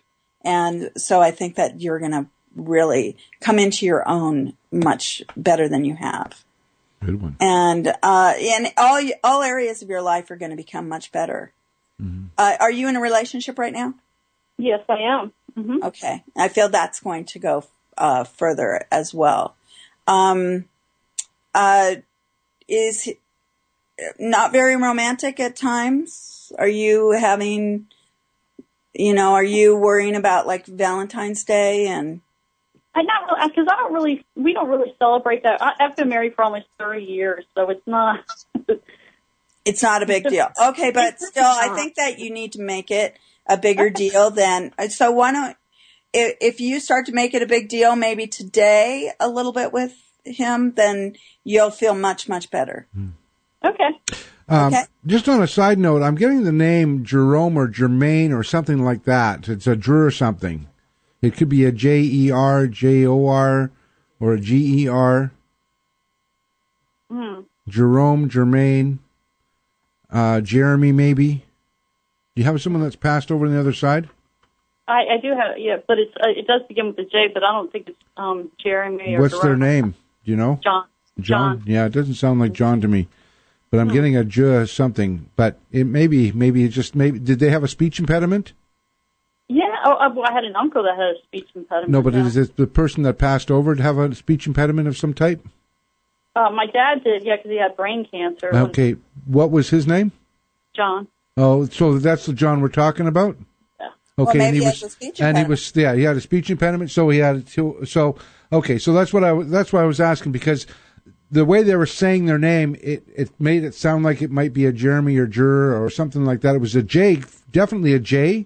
And 0.43 0.91
so 0.95 1.19
I 1.19 1.31
think 1.31 1.55
that 1.55 1.81
you're 1.81 1.99
going 1.99 2.11
to 2.11 2.27
really 2.55 3.17
come 3.41 3.59
into 3.59 3.85
your 3.85 4.07
own 4.07 4.53
much 4.71 5.23
better 5.35 5.67
than 5.67 5.83
you 5.83 5.95
have. 5.95 6.43
Good 7.03 7.21
one. 7.21 7.35
And, 7.39 7.93
uh, 8.03 8.33
in 8.39 8.67
all, 8.77 9.01
all 9.23 9.41
areas 9.43 9.81
of 9.81 9.89
your 9.89 10.01
life 10.01 10.29
are 10.31 10.35
going 10.35 10.51
to 10.51 10.57
become 10.57 10.88
much 10.88 11.11
better. 11.11 11.51
Uh, 12.38 12.55
are 12.59 12.71
you 12.71 12.88
in 12.88 12.95
a 12.95 13.01
relationship 13.01 13.57
right 13.57 13.73
now? 13.73 13.95
Yes, 14.59 14.81
I 14.88 14.99
am. 14.99 15.33
hmm 15.55 15.83
Okay. 15.83 16.23
I 16.38 16.47
feel 16.47 16.69
that's 16.69 16.99
going 16.99 17.25
to 17.25 17.39
go 17.39 17.65
uh, 17.97 18.23
further 18.23 18.85
as 18.91 19.13
well. 19.13 19.55
Um, 20.05 20.65
uh, 21.55 21.95
is 22.68 23.09
not 24.20 24.51
very 24.51 24.76
romantic 24.76 25.39
at 25.39 25.55
times. 25.55 26.51
Are 26.57 26.68
you 26.68 27.11
having, 27.11 27.88
you 28.93 29.13
know, 29.13 29.34
are 29.34 29.43
you 29.43 29.76
worrying 29.76 30.15
about 30.15 30.47
like 30.47 30.65
Valentine's 30.65 31.43
Day 31.43 31.88
and 31.88 32.22
I 32.95 33.03
not 33.03 33.28
really 33.28 33.49
because 33.49 33.68
I 33.70 33.76
don't 33.76 33.93
really, 33.93 34.26
we 34.36 34.53
don't 34.53 34.70
really 34.70 34.95
celebrate 34.97 35.43
that. 35.43 35.61
I, 35.61 35.74
I've 35.80 35.95
been 35.95 36.09
married 36.09 36.34
for 36.34 36.43
almost 36.43 36.65
thirty 36.80 37.05
years, 37.05 37.45
so 37.53 37.70
it's 37.70 37.86
not. 37.86 38.26
it's 39.65 39.84
not 39.84 40.01
a 40.01 40.07
big 40.07 40.24
deal? 40.24 40.47
Okay, 40.70 40.89
but 40.89 41.20
still, 41.20 41.45
I 41.45 41.76
think 41.76 41.95
that 41.95 42.18
you 42.18 42.32
need 42.32 42.53
to 42.53 42.61
make 42.61 42.89
it 42.89 43.15
a 43.45 43.55
bigger 43.55 43.91
deal 43.91 44.32
than. 44.32 44.74
So 44.89 45.11
why 45.11 45.32
don't 45.32 45.55
if, 46.13 46.38
if 46.41 46.61
you 46.61 46.80
start 46.80 47.05
to 47.05 47.11
make 47.11 47.34
it 47.34 47.41
a 47.41 47.45
big 47.45 47.70
deal, 47.70 47.95
maybe 47.95 48.26
today 48.26 49.11
a 49.20 49.30
little 49.30 49.53
bit 49.53 49.72
with 49.72 49.95
him, 50.32 50.73
then 50.73 51.15
you'll 51.43 51.71
feel 51.71 51.95
much 51.95 52.28
much 52.30 52.49
better. 52.49 52.88
Okay. 53.63 53.89
Um, 54.49 54.67
Okay. 54.67 54.84
Just 55.05 55.28
on 55.28 55.41
a 55.41 55.47
side 55.47 55.78
note, 55.78 56.01
I'm 56.01 56.15
getting 56.15 56.43
the 56.43 56.51
name 56.51 57.03
Jerome 57.03 57.57
or 57.57 57.67
Germain 57.67 58.32
or 58.32 58.43
something 58.43 58.84
like 58.84 59.03
that. 59.03 59.49
It's 59.49 59.67
a 59.67 59.75
Jer 59.75 60.05
or 60.05 60.11
something. 60.11 60.67
It 61.21 61.36
could 61.36 61.49
be 61.49 61.65
a 61.65 61.71
J 61.71 61.99
E 62.01 62.32
R 62.32 62.67
J 62.67 63.05
O 63.05 63.28
R 63.28 63.71
or 64.19 64.34
a 64.34 64.39
G 64.39 64.84
E 64.84 64.88
R. 64.88 65.32
Hmm. 67.09 67.41
Jerome, 67.67 68.30
Germain, 68.30 68.99
uh, 70.11 70.41
Jeremy, 70.41 70.91
maybe. 70.91 71.43
Do 72.36 72.41
you 72.41 72.43
have 72.43 72.61
someone 72.61 72.84
that's 72.84 72.95
passed 72.95 73.32
over 73.32 73.45
on 73.45 73.51
the 73.51 73.59
other 73.59 73.73
side? 73.73 74.09
I, 74.88 75.15
I 75.15 75.17
do 75.21 75.30
have, 75.30 75.57
yeah, 75.57 75.78
but 75.86 75.99
it's 75.99 76.13
uh, 76.15 76.30
it 76.30 76.47
does 76.47 76.61
begin 76.67 76.88
with 76.88 76.99
a 76.99 77.03
J, 77.03 77.28
but 77.34 77.43
I 77.43 77.51
don't 77.51 77.71
think 77.71 77.89
it's 77.89 77.99
um 78.15 78.51
Jeremy 78.63 79.15
or 79.15 79.21
What's 79.21 79.39
their 79.41 79.57
name? 79.57 79.95
Do 80.28 80.32
you 80.32 80.38
know? 80.38 80.59
John. 80.61 80.84
John. 81.21 81.63
Yeah, 81.65 81.86
it 81.86 81.93
doesn't 81.93 82.15
sound 82.15 82.41
like 82.41 82.51
John 82.51 82.82
to 82.82 82.88
me. 82.89 83.07
But 83.71 83.80
I'm 83.80 83.88
getting 83.88 84.17
a 84.17 84.25
J 84.25 84.65
something. 84.65 85.30
But 85.38 85.57
it 85.71 85.86
maybe, 85.86 86.34
maybe 86.34 86.65
it 86.65 86.69
just 86.69 86.95
maybe. 86.95 87.17
Did 87.17 87.39
they 87.39 87.49
have 87.49 87.63
a 87.63 87.67
speech 87.69 87.97
impediment? 87.97 88.51
Yeah. 89.47 89.63
Oh, 89.86 89.93
uh, 89.93 90.09
well, 90.13 90.25
I 90.30 90.34
had 90.34 90.43
an 90.43 90.57
uncle 90.57 90.84
that 90.84 90.95
had 90.97 91.15
a 91.15 91.21
speech 91.23 91.47
impediment. 91.55 91.91
No, 91.91 92.01
but 92.01 92.13
yeah. 92.13 92.25
is 92.25 92.36
it 92.36 92.57
the 92.57 92.67
person 92.67 93.03
that 93.03 93.17
passed 93.17 93.49
over 93.49 93.73
to 93.73 93.82
have 93.82 93.97
a 93.97 94.13
speech 94.15 94.47
impediment 94.47 94.89
of 94.89 94.97
some 94.97 95.13
type? 95.13 95.39
Uh, 96.36 96.49
my 96.49 96.65
dad 96.65 97.05
did, 97.05 97.23
yeah, 97.23 97.38
because 97.38 97.49
he 97.49 97.57
had 97.57 97.78
brain 97.78 98.05
cancer. 98.11 98.49
when- 98.51 98.63
Okay, 98.63 98.97
what 99.25 99.49
was 99.49 99.69
his 99.69 99.88
name? 99.88 100.11
John. 100.75 101.07
Oh, 101.38 101.65
so 101.65 101.97
that's 101.99 102.25
the 102.25 102.34
John 102.34 102.59
we're 102.59 102.67
talking 102.67 103.07
about. 103.07 103.38
Yeah. 103.80 103.88
Well, 104.17 104.28
Okay, 104.28 104.39
maybe 104.39 104.47
and 104.47 104.55
he 104.57 104.61
he 104.63 104.67
was, 104.67 104.84
a 104.84 104.89
speech 104.89 105.21
and 105.21 105.38
he 105.38 105.43
was, 105.45 105.71
yeah, 105.75 105.95
he 105.95 106.03
had 106.03 106.17
a 106.17 106.21
speech 106.21 106.49
impediment, 106.49 106.91
so 106.91 107.09
he 107.09 107.19
had 107.19 107.47
to, 107.47 107.86
so 107.86 108.17
okay, 108.52 108.78
so 108.78 108.93
that's 108.93 109.14
what 109.14 109.24
I, 109.24 109.43
that's 109.43 109.74
why 109.74 109.82
I 109.82 109.86
was 109.86 110.00
asking 110.00 110.32
because 110.32 110.68
the 111.30 111.45
way 111.45 111.64
they 111.64 111.76
were 111.76 111.86
saying 111.86 112.26
their 112.26 112.38
name, 112.38 112.76
it 112.82 113.04
it 113.16 113.32
made 113.39 113.64
it 113.64 113.74
sound 113.74 114.04
like 114.04 114.22
it 114.22 114.32
might 114.32 114.54
be 114.54 114.66
a 114.66 114.72
Jeremy 114.72 115.18
or 115.18 115.28
Jur 115.28 115.82
or 115.82 115.89
something 115.89 116.26
like 116.26 116.41
that. 116.41 116.56
It 116.56 116.62
was 116.62 116.76
a 116.76 116.84
J, 116.84 117.22
definitely 117.52 117.93
a 117.93 118.00
J. 118.00 118.45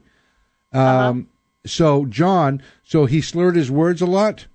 Um, 0.74 1.28
so 1.66 2.06
John, 2.06 2.62
so 2.84 3.06
he 3.06 3.22
slurred 3.22 3.56
his 3.56 3.70
words 3.70 4.02
a 4.02 4.06
lot. 4.06 4.48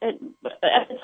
The 0.00 0.35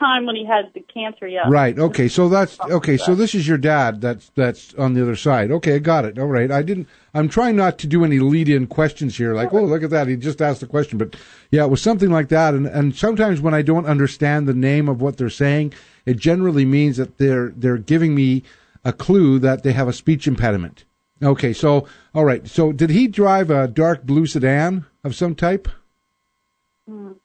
time 0.03 0.27
when 0.27 0.35
he 0.35 0.45
had 0.45 0.73
the 0.75 0.81
cancer, 0.81 1.29
yeah. 1.29 1.45
Right. 1.47 1.79
Okay. 1.79 2.09
So 2.09 2.29
that's 2.29 2.59
okay. 2.61 2.97
So 2.97 3.15
this 3.15 3.35
is 3.35 3.47
your 3.47 3.59
dad. 3.59 4.01
That's 4.01 4.31
that's 4.35 4.75
on 4.75 4.95
the 4.95 5.03
other 5.03 5.17
side. 5.17 5.51
Okay, 5.51 5.77
I 5.77 5.79
got 5.79 6.05
it. 6.05 6.19
All 6.19 6.27
right. 6.27 6.51
I 6.51 6.63
didn't. 6.63 6.89
I'm 7.15 7.29
trying 7.29 7.57
not 7.57 7.79
to 7.79 7.87
do 7.87 8.05
any 8.05 8.19
lead-in 8.19 8.67
questions 8.67 9.17
here. 9.17 9.35
Like, 9.35 9.53
oh, 9.53 9.63
look 9.63 9.83
at 9.83 9.91
that. 9.91 10.09
He 10.09 10.17
just 10.17 10.43
asked 10.43 10.61
the 10.61 10.67
question, 10.67 10.99
but 10.99 11.15
yeah, 11.51 11.65
it 11.65 11.71
was 11.71 11.83
something 11.83 12.11
like 12.11 12.29
that. 12.29 12.55
And 12.55 12.67
and 12.67 12.97
sometimes 12.97 13.41
when 13.41 13.55
I 13.55 13.63
don't 13.63 13.87
understand 13.87 14.49
the 14.49 14.55
name 14.55 14.89
of 14.89 15.01
what 15.01 15.17
they're 15.17 15.31
saying, 15.31 15.75
it 16.07 16.17
generally 16.17 16.65
means 16.65 16.97
that 16.97 17.19
they're 17.19 17.51
they're 17.57 17.79
giving 17.79 18.15
me 18.15 18.43
a 18.85 18.93
clue 18.93 19.39
that 19.39 19.63
they 19.63 19.73
have 19.73 19.89
a 19.89 19.93
speech 19.93 20.27
impediment. 20.27 20.85
Okay. 21.23 21.53
So 21.53 21.87
all 22.15 22.25
right. 22.25 22.47
So 22.49 22.73
did 22.73 22.91
he 22.91 23.07
drive 23.07 23.51
a 23.51 23.69
dark 23.69 24.05
blue 24.05 24.27
sedan 24.27 24.87
of 25.05 25.15
some 25.15 25.35
type? 25.35 25.69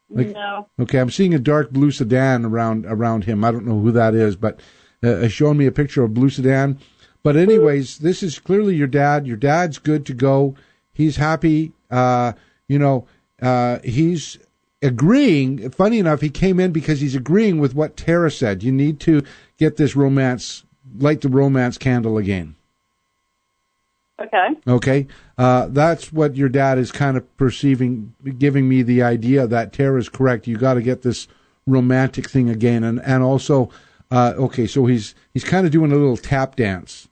Like- 0.10 0.34
no. 0.34 0.68
Okay, 0.80 1.00
I'm 1.00 1.10
seeing 1.10 1.34
a 1.34 1.40
dark 1.40 1.72
blue 1.72 1.92
sedan 1.92 2.46
around 2.46 2.86
around 2.86 3.26
him. 3.26 3.44
I 3.44 3.52
don't 3.52 3.66
know 3.66 3.80
who 3.80 3.92
that 3.92 4.14
is, 4.14 4.36
but 4.36 4.60
uh, 5.04 5.28
showing 5.28 5.58
me 5.58 5.66
a 5.66 5.72
picture 5.72 6.04
of 6.04 6.14
blue 6.14 6.30
sedan. 6.30 6.80
But 7.24 7.36
anyways, 7.36 7.98
this 7.98 8.24
is 8.24 8.40
clearly 8.40 8.76
your 8.76 8.88
dad. 8.88 9.28
Your 9.28 9.38
dad's 9.38 9.80
good 9.80 10.06
to 10.06 10.14
go. 10.14 10.56
He's 10.94 11.18
happy. 11.18 11.74
Uh, 11.92 12.34
you 12.68 12.80
know, 12.80 13.06
uh, 13.42 13.80
he's 13.84 14.38
agreeing. 14.82 15.70
Funny 15.72 16.00
enough, 16.00 16.22
he 16.22 16.30
came 16.30 16.60
in 16.60 16.72
because 16.72 17.02
he's 17.02 17.16
agreeing 17.16 17.60
with 17.60 17.76
what 17.76 17.98
Tara 17.98 18.32
said. 18.32 18.64
You 18.64 18.72
need 18.72 19.00
to 19.02 19.24
get 19.58 19.78
this 19.78 19.96
romance, 19.96 20.64
light 20.98 21.22
the 21.22 21.30
romance 21.30 21.78
candle 21.78 22.18
again. 22.18 22.56
Okay. 24.20 24.48
Okay, 24.68 25.08
uh, 25.38 25.68
that's 25.68 26.12
what 26.12 26.36
your 26.36 26.50
dad 26.50 26.80
is 26.80 26.92
kind 26.92 27.18
of 27.18 27.38
perceiving, 27.38 28.16
giving 28.40 28.68
me 28.68 28.82
the 28.82 29.04
idea 29.04 29.46
that 29.46 29.74
Tara 29.74 30.00
is 30.00 30.10
correct. 30.10 30.48
You 30.48 30.58
got 30.58 30.74
to 30.74 30.82
get 30.82 31.04
this 31.04 31.28
romantic 31.68 32.30
thing 32.30 32.50
again, 32.50 32.84
and 32.84 33.00
and 33.02 33.22
also, 33.22 33.70
uh, 34.10 34.34
okay, 34.38 34.66
so 34.66 34.88
he's 34.88 35.14
he's 35.34 35.44
kind 35.44 35.68
of 35.68 35.72
doing 35.72 35.92
a 35.92 35.96
little 35.96 36.18
tap 36.18 36.56
dance. 36.56 37.08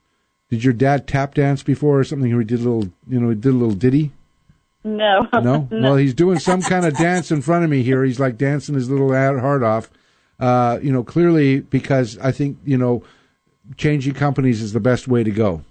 Did 0.50 0.64
your 0.64 0.74
dad 0.74 1.08
tap 1.08 1.36
dance 1.36 1.62
before 1.62 2.00
or 2.00 2.04
something? 2.04 2.32
Or 2.34 2.40
he 2.40 2.46
did 2.46 2.62
a 2.62 2.70
little, 2.70 2.92
you 3.08 3.20
know, 3.20 3.30
he 3.30 3.36
did 3.36 3.50
a 3.50 3.58
little 3.58 3.76
ditty. 3.76 4.12
No. 4.84 5.28
No. 5.34 5.68
Well, 5.72 5.96
he's 5.96 6.14
doing 6.14 6.40
some 6.40 6.62
kind 6.62 6.86
of 6.86 6.96
dance 6.96 7.32
in 7.32 7.42
front 7.42 7.64
of 7.64 7.70
me 7.70 7.82
here. 7.82 8.04
He's 8.04 8.20
like 8.20 8.38
dancing 8.38 8.76
his 8.76 8.90
little 8.90 9.10
heart 9.12 9.64
off. 9.64 9.90
Uh, 10.40 10.80
you 10.82 10.92
know, 10.92 11.04
clearly 11.04 11.62
because 11.62 12.18
I 12.20 12.32
think 12.32 12.58
you 12.66 12.78
know, 12.78 13.04
changing 13.78 14.14
companies 14.14 14.62
is 14.62 14.74
the 14.74 14.80
best 14.80 15.08
way 15.08 15.24
to 15.24 15.32
go. 15.32 15.64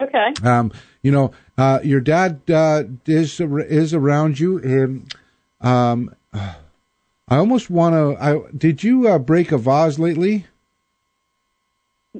Okay. 0.00 0.32
Um, 0.42 0.72
you 1.02 1.10
know, 1.10 1.32
uh, 1.56 1.80
your 1.82 2.00
dad 2.00 2.42
uh, 2.50 2.84
is 3.06 3.40
is 3.40 3.94
around 3.94 4.40
you, 4.40 4.58
and 4.58 5.14
um, 5.60 6.14
I 6.32 7.36
almost 7.36 7.70
want 7.70 7.94
to. 7.94 8.22
I 8.22 8.40
did 8.56 8.82
you 8.82 9.08
uh, 9.08 9.18
break 9.18 9.52
a 9.52 9.58
vase 9.58 9.98
lately? 9.98 10.46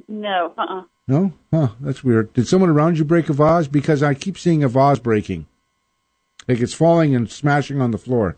No. 0.07 0.53
Uh. 0.57 0.61
uh 0.61 0.83
No, 1.07 1.33
huh? 1.51 1.69
That's 1.79 2.03
weird. 2.03 2.33
Did 2.33 2.47
someone 2.47 2.69
around 2.69 2.97
you 2.97 3.03
break 3.03 3.29
a 3.29 3.33
vase? 3.33 3.67
Because 3.67 4.01
I 4.01 4.13
keep 4.13 4.37
seeing 4.37 4.63
a 4.63 4.69
vase 4.69 4.99
breaking, 4.99 5.45
like 6.47 6.59
it's 6.59 6.73
falling 6.73 7.13
and 7.13 7.29
smashing 7.29 7.81
on 7.81 7.91
the 7.91 7.97
floor. 7.97 8.37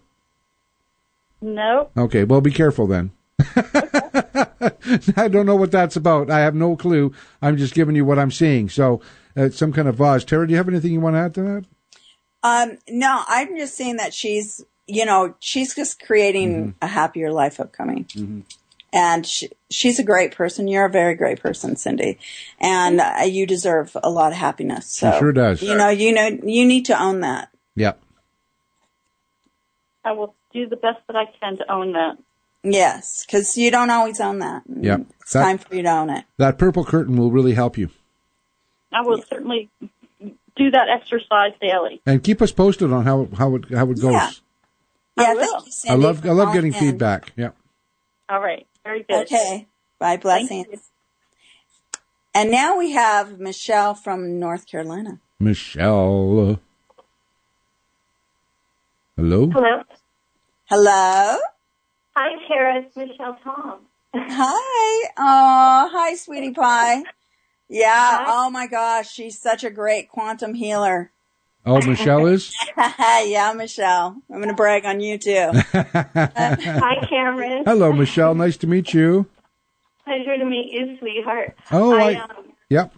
No. 1.41 1.89
Okay, 1.95 2.23
well, 2.23 2.41
be 2.41 2.51
careful 2.51 2.87
then. 2.87 3.11
I 5.15 5.27
don't 5.27 5.45
know 5.45 5.55
what 5.55 5.71
that's 5.71 5.95
about. 5.95 6.31
I 6.31 6.39
have 6.39 6.55
no 6.55 6.75
clue. 6.75 7.13
I'm 7.41 7.57
just 7.57 7.73
giving 7.73 7.95
you 7.95 8.05
what 8.05 8.17
I'm 8.19 8.31
seeing. 8.31 8.69
So, 8.69 9.01
uh, 9.37 9.49
some 9.49 9.71
kind 9.71 9.87
of 9.87 9.95
vase. 9.95 10.23
Tara, 10.25 10.47
do 10.47 10.51
you 10.51 10.57
have 10.57 10.67
anything 10.67 10.91
you 10.91 10.99
want 10.99 11.15
to 11.15 11.19
add 11.19 11.33
to 11.35 11.41
that? 11.43 11.65
Um, 12.43 12.77
no, 12.89 13.23
I'm 13.27 13.57
just 13.57 13.75
saying 13.75 13.97
that 13.97 14.13
she's, 14.13 14.63
you 14.87 15.05
know, 15.05 15.35
she's 15.39 15.75
just 15.75 16.01
creating 16.03 16.53
Mm-hmm. 16.55 16.69
a 16.81 16.87
happier 16.87 17.31
life 17.31 17.59
upcoming. 17.59 18.43
And 18.93 19.25
she, 19.25 19.49
she's 19.69 19.99
a 19.99 20.03
great 20.03 20.33
person. 20.33 20.67
You're 20.67 20.85
a 20.85 20.89
very 20.89 21.13
great 21.15 21.41
person, 21.41 21.75
Cindy, 21.75 22.19
and 22.59 23.01
uh, 23.01 23.23
you 23.25 23.45
deserve 23.45 23.95
a 24.01 24.09
lot 24.09 24.31
of 24.31 24.37
happiness. 24.37 24.87
So 24.87 25.11
She 25.11 25.19
sure 25.19 25.33
does. 25.33 25.61
You 25.61 25.75
know, 25.75 25.89
you 25.89 26.13
know, 26.13 26.27
you 26.27 26.65
need 26.65 26.85
to 26.85 26.99
own 26.99 27.19
that. 27.21 27.49
Yep. 27.75 27.99
I 30.05 30.13
will 30.13 30.33
do 30.53 30.67
the 30.69 30.77
best 30.77 30.99
that 31.07 31.15
I 31.17 31.25
can 31.39 31.57
to 31.57 31.69
own 31.71 31.91
that. 31.93 32.17
Yes, 32.63 33.25
because 33.25 33.57
you 33.57 33.71
don't 33.71 33.89
always 33.89 34.19
own 34.21 34.39
that. 34.39 34.65
And 34.65 34.83
Yep. 34.83 35.01
It's 35.21 35.33
That- 35.33 35.43
time 35.43 35.57
for 35.57 35.75
you 35.75 35.83
to 35.83 35.89
own 35.89 36.09
it. 36.09 36.25
That 36.37 36.57
purple 36.57 36.85
curtain 36.85 37.17
will 37.17 37.31
really 37.31 37.53
help 37.53 37.77
you. 37.77 37.89
I 38.91 39.01
will 39.01 39.21
certainly 39.29 39.69
do 40.55 40.71
that 40.71 40.89
exercise 40.89 41.53
daily. 41.61 42.01
And 42.05 42.23
keep 42.23 42.41
us 42.41 42.51
posted 42.51 42.91
on 42.91 43.05
how 43.05 43.27
how 43.37 43.55
it 43.55 43.65
how 43.71 43.89
it 43.91 44.01
goes. 44.01 44.11
Yeah. 44.13 44.31
Yeah, 45.19 45.33
thank 45.33 45.39
you, 45.39 45.57
I 45.57 45.69
Cindy, 45.69 46.03
love 46.05 46.25
I 46.25 46.29
love 46.31 46.53
getting 46.53 46.73
in. 46.73 46.79
feedback. 46.79 47.31
Yeah. 47.35 47.49
All 48.29 48.39
right. 48.39 48.67
Very 48.83 49.03
good. 49.03 49.23
Okay. 49.23 49.67
Bye. 49.99 50.17
Blessings. 50.17 50.89
And 52.35 52.51
now 52.51 52.77
we 52.77 52.91
have 52.91 53.39
Michelle 53.39 53.95
from 53.95 54.39
North 54.39 54.67
Carolina. 54.67 55.19
Michelle. 55.39 56.59
Hello. 59.15 59.49
Hello. 59.49 59.81
Hello. 60.65 61.37
Hi, 62.15 62.47
Tara. 62.47 62.81
It's 62.81 62.95
Michelle 62.95 63.37
Tom. 63.43 63.79
Hi. 64.15 65.09
Oh, 65.17 65.89
hi, 65.91 66.13
sweetie 66.15 66.51
pie. 66.51 67.01
Yeah. 67.69 68.25
Oh 68.27 68.49
my 68.49 68.67
gosh, 68.67 69.11
she's 69.11 69.39
such 69.39 69.63
a 69.63 69.69
great 69.69 70.09
quantum 70.09 70.53
healer. 70.53 71.11
Oh, 71.65 71.81
Michelle 71.85 72.25
is. 72.27 72.55
yeah, 72.77 73.51
Michelle. 73.53 74.15
I'm 74.29 74.37
going 74.37 74.47
to 74.47 74.53
brag 74.53 74.85
on 74.85 75.01
you 75.01 75.17
too. 75.17 75.49
Hi, 75.73 77.05
Cameron. 77.09 77.63
Hello, 77.65 77.91
Michelle. 77.91 78.33
Nice 78.35 78.55
to 78.57 78.67
meet 78.67 78.93
you. 78.93 79.25
Pleasure 80.05 80.37
to 80.37 80.45
meet 80.45 80.71
you, 80.71 80.97
sweetheart. 80.99 81.57
Oh, 81.71 81.93
I, 81.93 82.11
I. 82.11 82.15
um, 82.15 82.53
Yep. 82.69 82.93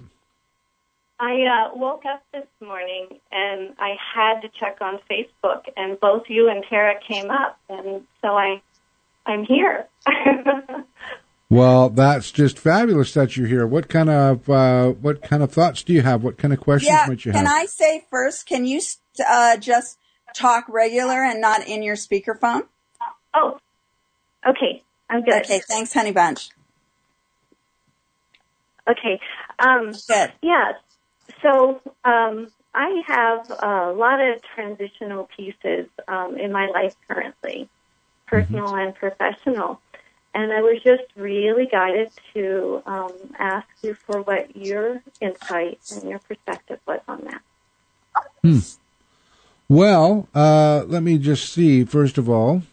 I 1.20 1.42
uh, 1.42 1.76
woke 1.76 2.04
up 2.06 2.24
this 2.32 2.46
morning 2.62 3.08
and 3.32 3.74
I 3.80 3.96
had 4.16 4.42
to 4.42 4.50
check 4.60 4.78
on 4.82 5.00
Facebook, 5.10 5.64
and 5.76 6.00
both 6.00 6.24
you 6.30 6.48
and 6.50 6.64
Tara 6.70 6.96
came 7.06 7.30
up, 7.30 7.60
and 7.70 8.04
so 8.22 8.30
I, 8.38 8.62
I'm 9.26 9.44
here. 9.44 9.88
Well, 11.50 11.90
that's 11.90 12.32
just 12.32 12.60
fabulous 12.60 13.14
that 13.16 13.36
you're 13.36 13.48
here. 13.48 13.66
What 13.66 13.90
kind 13.90 14.10
of 14.10 14.48
uh, 14.50 14.90
what 14.92 15.24
kind 15.24 15.42
of 15.42 15.52
thoughts 15.52 15.82
do 15.82 15.94
you 15.94 16.02
have? 16.02 16.24
What 16.24 16.38
kind 16.38 16.54
of 16.54 16.60
questions 16.60 16.92
yeah. 16.92 17.06
might 17.08 17.26
you 17.26 17.32
have? 17.32 17.44
Can? 17.44 17.48
I 17.48 17.66
say 17.66 18.06
first, 18.10 18.46
can 18.46 18.66
you 18.66 18.80
uh, 19.28 19.58
just 19.58 19.98
talk 20.36 20.66
regular 20.70 21.24
and 21.24 21.42
not 21.42 21.68
in 21.68 21.82
your 21.82 21.96
speakerphone? 21.96 22.68
oh, 23.34 23.58
okay. 24.48 24.84
I'm 25.10 25.24
good. 25.24 25.44
Okay. 25.44 25.60
Thanks, 25.68 25.92
honey 25.92 26.12
bunch. 26.12 26.50
Okay. 28.88 29.20
Um, 29.58 29.92
Good. 30.08 30.32
Yes. 30.42 30.76
So 31.42 31.82
um, 32.06 32.48
I 32.74 33.02
have 33.08 33.50
a 33.50 33.92
lot 33.92 34.20
of 34.20 34.42
transitional 34.56 35.30
pieces 35.36 35.88
um, 36.08 36.38
in 36.38 36.52
my 36.52 36.68
life 36.68 36.96
currently, 37.08 37.70
personal 38.28 38.76
and 38.76 38.94
professional. 38.94 39.80
And 40.34 40.54
I 40.54 40.62
was 40.62 40.80
just 40.84 41.04
really 41.16 41.66
guided 41.66 42.12
to 42.34 42.84
um, 42.86 43.14
ask 43.40 43.68
you 43.82 43.96
for 43.96 44.22
what 44.22 44.56
your 44.56 45.02
insight 45.20 45.80
and 45.92 46.10
your 46.10 46.20
perspective 46.20 46.80
was 46.86 47.00
on 47.08 47.26
that. 47.26 47.42
Hmm. 48.44 48.60
Well, 49.68 50.28
uh, 50.34 50.84
let 50.88 51.04
me 51.04 51.18
just 51.18 51.52
see, 51.52 51.84
first 51.84 52.18
of 52.18 52.30
all, 52.30 52.64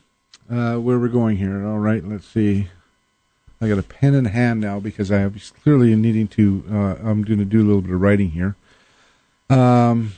uh, 0.50 0.76
where 0.76 0.98
we're 0.98 1.08
going 1.08 1.38
here. 1.38 1.66
All 1.66 1.78
right, 1.78 2.04
let's 2.04 2.26
see. 2.26 2.68
I 3.60 3.68
got 3.68 3.78
a 3.78 3.82
pen 3.82 4.14
in 4.14 4.26
hand 4.26 4.60
now 4.60 4.80
because 4.80 5.10
I 5.10 5.26
was 5.26 5.50
clearly 5.62 5.94
needing 5.96 6.28
to, 6.28 6.64
uh, 6.70 6.96
I'm 7.02 7.22
going 7.22 7.38
to 7.38 7.44
do 7.44 7.62
a 7.62 7.66
little 7.66 7.80
bit 7.80 7.92
of 7.92 8.00
writing 8.00 8.30
here. 8.30 8.54
Um, 9.48 10.12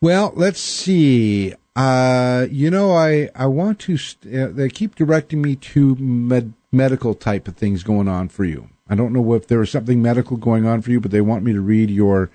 well, 0.00 0.32
let's 0.36 0.60
see. 0.60 1.54
Uh, 1.78 2.48
you 2.50 2.72
know, 2.72 2.90
I, 2.90 3.30
I 3.36 3.46
want 3.46 3.78
to, 3.80 3.96
st- 3.96 4.34
uh, 4.34 4.48
they 4.48 4.68
keep 4.68 4.96
directing 4.96 5.40
me 5.40 5.54
to 5.54 5.94
med- 5.94 6.54
medical 6.72 7.14
type 7.14 7.46
of 7.46 7.56
things 7.56 7.84
going 7.84 8.08
on 8.08 8.28
for 8.28 8.44
you. 8.44 8.68
I 8.90 8.96
don't 8.96 9.12
know 9.12 9.32
if 9.34 9.46
there 9.46 9.62
is 9.62 9.70
something 9.70 10.02
medical 10.02 10.36
going 10.36 10.66
on 10.66 10.82
for 10.82 10.90
you, 10.90 10.98
but 11.00 11.12
they 11.12 11.20
want 11.20 11.44
me 11.44 11.52
to 11.52 11.60
read 11.60 11.88
your, 11.88 12.30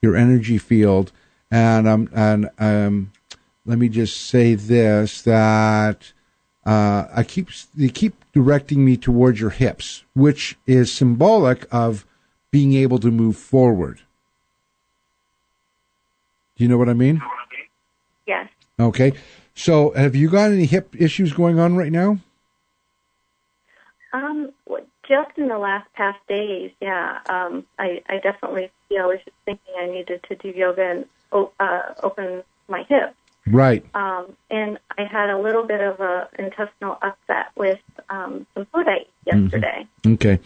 your 0.00 0.16
energy 0.16 0.56
field. 0.56 1.12
And, 1.50 1.86
um, 1.86 2.08
and, 2.14 2.48
um, 2.58 3.12
let 3.66 3.76
me 3.76 3.90
just 3.90 4.16
say 4.16 4.54
this, 4.54 5.20
that, 5.22 6.14
uh, 6.64 7.04
I 7.14 7.22
keep, 7.22 7.50
they 7.74 7.90
keep 7.90 8.14
directing 8.32 8.82
me 8.82 8.96
towards 8.96 9.38
your 9.38 9.50
hips, 9.50 10.04
which 10.14 10.56
is 10.66 10.90
symbolic 10.90 11.66
of 11.70 12.06
being 12.50 12.72
able 12.72 12.98
to 13.00 13.10
move 13.10 13.36
forward. 13.36 14.00
Do 16.56 16.64
you 16.64 16.68
know 16.70 16.78
what 16.78 16.88
I 16.88 16.94
mean? 16.94 17.20
Yes. 18.26 18.48
Okay. 18.78 19.12
So, 19.54 19.92
have 19.92 20.14
you 20.14 20.28
got 20.28 20.50
any 20.50 20.66
hip 20.66 20.94
issues 20.98 21.32
going 21.32 21.58
on 21.58 21.76
right 21.76 21.92
now? 21.92 22.18
Um, 24.12 24.52
just 25.08 25.38
in 25.38 25.48
the 25.48 25.58
last 25.58 25.92
past 25.94 26.18
days, 26.28 26.70
yeah. 26.80 27.20
Um, 27.28 27.64
I, 27.78 28.02
I 28.08 28.18
definitely, 28.18 28.70
yeah, 28.90 29.04
I 29.04 29.06
was 29.06 29.18
just 29.24 29.36
thinking 29.44 29.74
I 29.78 29.86
needed 29.86 30.24
to 30.28 30.34
do 30.36 30.48
yoga 30.48 30.82
and 30.82 31.04
uh, 31.60 31.94
open 32.02 32.42
my 32.68 32.82
hips. 32.88 33.14
Right. 33.46 33.84
Um, 33.94 34.36
and 34.50 34.78
I 34.98 35.04
had 35.04 35.30
a 35.30 35.38
little 35.38 35.64
bit 35.64 35.80
of 35.80 36.00
a 36.00 36.28
intestinal 36.38 36.98
upset 37.00 37.46
with 37.56 37.78
um, 38.10 38.46
some 38.54 38.66
food 38.66 38.88
I 38.88 38.96
ate 38.96 39.10
yesterday. 39.24 39.86
Okay. 40.04 40.40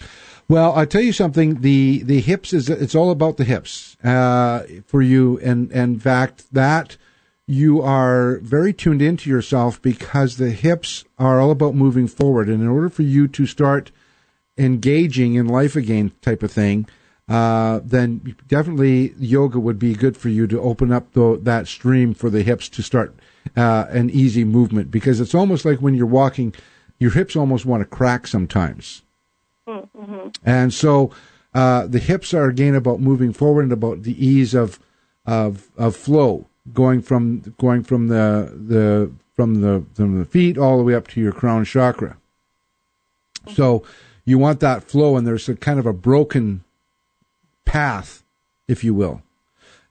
Well, 0.48 0.76
I 0.76 0.84
tell 0.84 1.00
you 1.00 1.12
something. 1.12 1.62
The 1.62 2.02
the 2.02 2.20
hips 2.20 2.52
is 2.52 2.68
it's 2.68 2.94
all 2.94 3.10
about 3.10 3.38
the 3.38 3.44
hips 3.44 3.96
uh, 4.04 4.64
for 4.86 5.00
you, 5.00 5.38
and, 5.38 5.70
and 5.72 5.94
in 5.94 6.00
fact 6.00 6.52
that 6.52 6.98
you 7.50 7.82
are 7.82 8.38
very 8.38 8.72
tuned 8.72 9.02
into 9.02 9.28
yourself 9.28 9.82
because 9.82 10.36
the 10.36 10.50
hips 10.50 11.04
are 11.18 11.40
all 11.40 11.50
about 11.50 11.74
moving 11.74 12.06
forward, 12.06 12.48
and 12.48 12.62
in 12.62 12.68
order 12.68 12.88
for 12.88 13.02
you 13.02 13.26
to 13.28 13.44
start 13.44 13.90
engaging 14.56 15.34
in 15.34 15.46
life 15.46 15.74
again, 15.74 16.12
type 16.22 16.42
of 16.42 16.52
thing. 16.52 16.86
Uh, 17.28 17.80
then 17.84 18.36
definitely 18.48 19.14
yoga 19.16 19.60
would 19.60 19.78
be 19.78 19.94
good 19.94 20.16
for 20.16 20.28
you 20.28 20.48
to 20.48 20.60
open 20.60 20.92
up 20.92 21.12
the, 21.12 21.38
that 21.42 21.68
stream 21.68 22.12
for 22.12 22.28
the 22.28 22.42
hips 22.42 22.68
to 22.68 22.82
start 22.82 23.14
uh, 23.56 23.86
an 23.90 24.10
easy 24.10 24.42
movement 24.42 24.90
because 24.90 25.20
it's 25.20 25.34
almost 25.34 25.64
like 25.64 25.78
when 25.78 25.94
you're 25.94 26.06
walking, 26.06 26.52
your 26.98 27.12
hips 27.12 27.36
almost 27.36 27.64
want 27.64 27.82
to 27.82 27.84
crack 27.84 28.26
sometimes. 28.26 29.02
Mm-hmm. 29.68 30.28
And 30.44 30.74
so 30.74 31.12
uh, 31.54 31.86
the 31.86 32.00
hips 32.00 32.34
are 32.34 32.48
again 32.48 32.74
about 32.74 33.00
moving 33.00 33.32
forward 33.32 33.62
and 33.62 33.72
about 33.72 34.02
the 34.02 34.24
ease 34.24 34.54
of 34.54 34.78
of 35.26 35.68
of 35.76 35.94
flow, 35.94 36.49
going 36.72 37.02
from 37.02 37.54
going 37.58 37.82
from 37.82 38.08
the 38.08 38.52
the 38.54 39.10
from 39.36 39.60
the 39.60 39.84
from 39.94 40.18
the 40.18 40.24
feet 40.24 40.58
all 40.58 40.78
the 40.78 40.84
way 40.84 40.94
up 40.94 41.08
to 41.08 41.20
your 41.20 41.32
crown 41.32 41.64
chakra. 41.64 42.16
So 43.54 43.82
you 44.24 44.38
want 44.38 44.60
that 44.60 44.84
flow, 44.84 45.16
and 45.16 45.26
there's 45.26 45.48
a 45.48 45.56
kind 45.56 45.78
of 45.78 45.86
a 45.86 45.92
broken 45.92 46.62
path 47.64 48.22
if 48.70 48.84
you 48.84 48.94
will. 48.94 49.22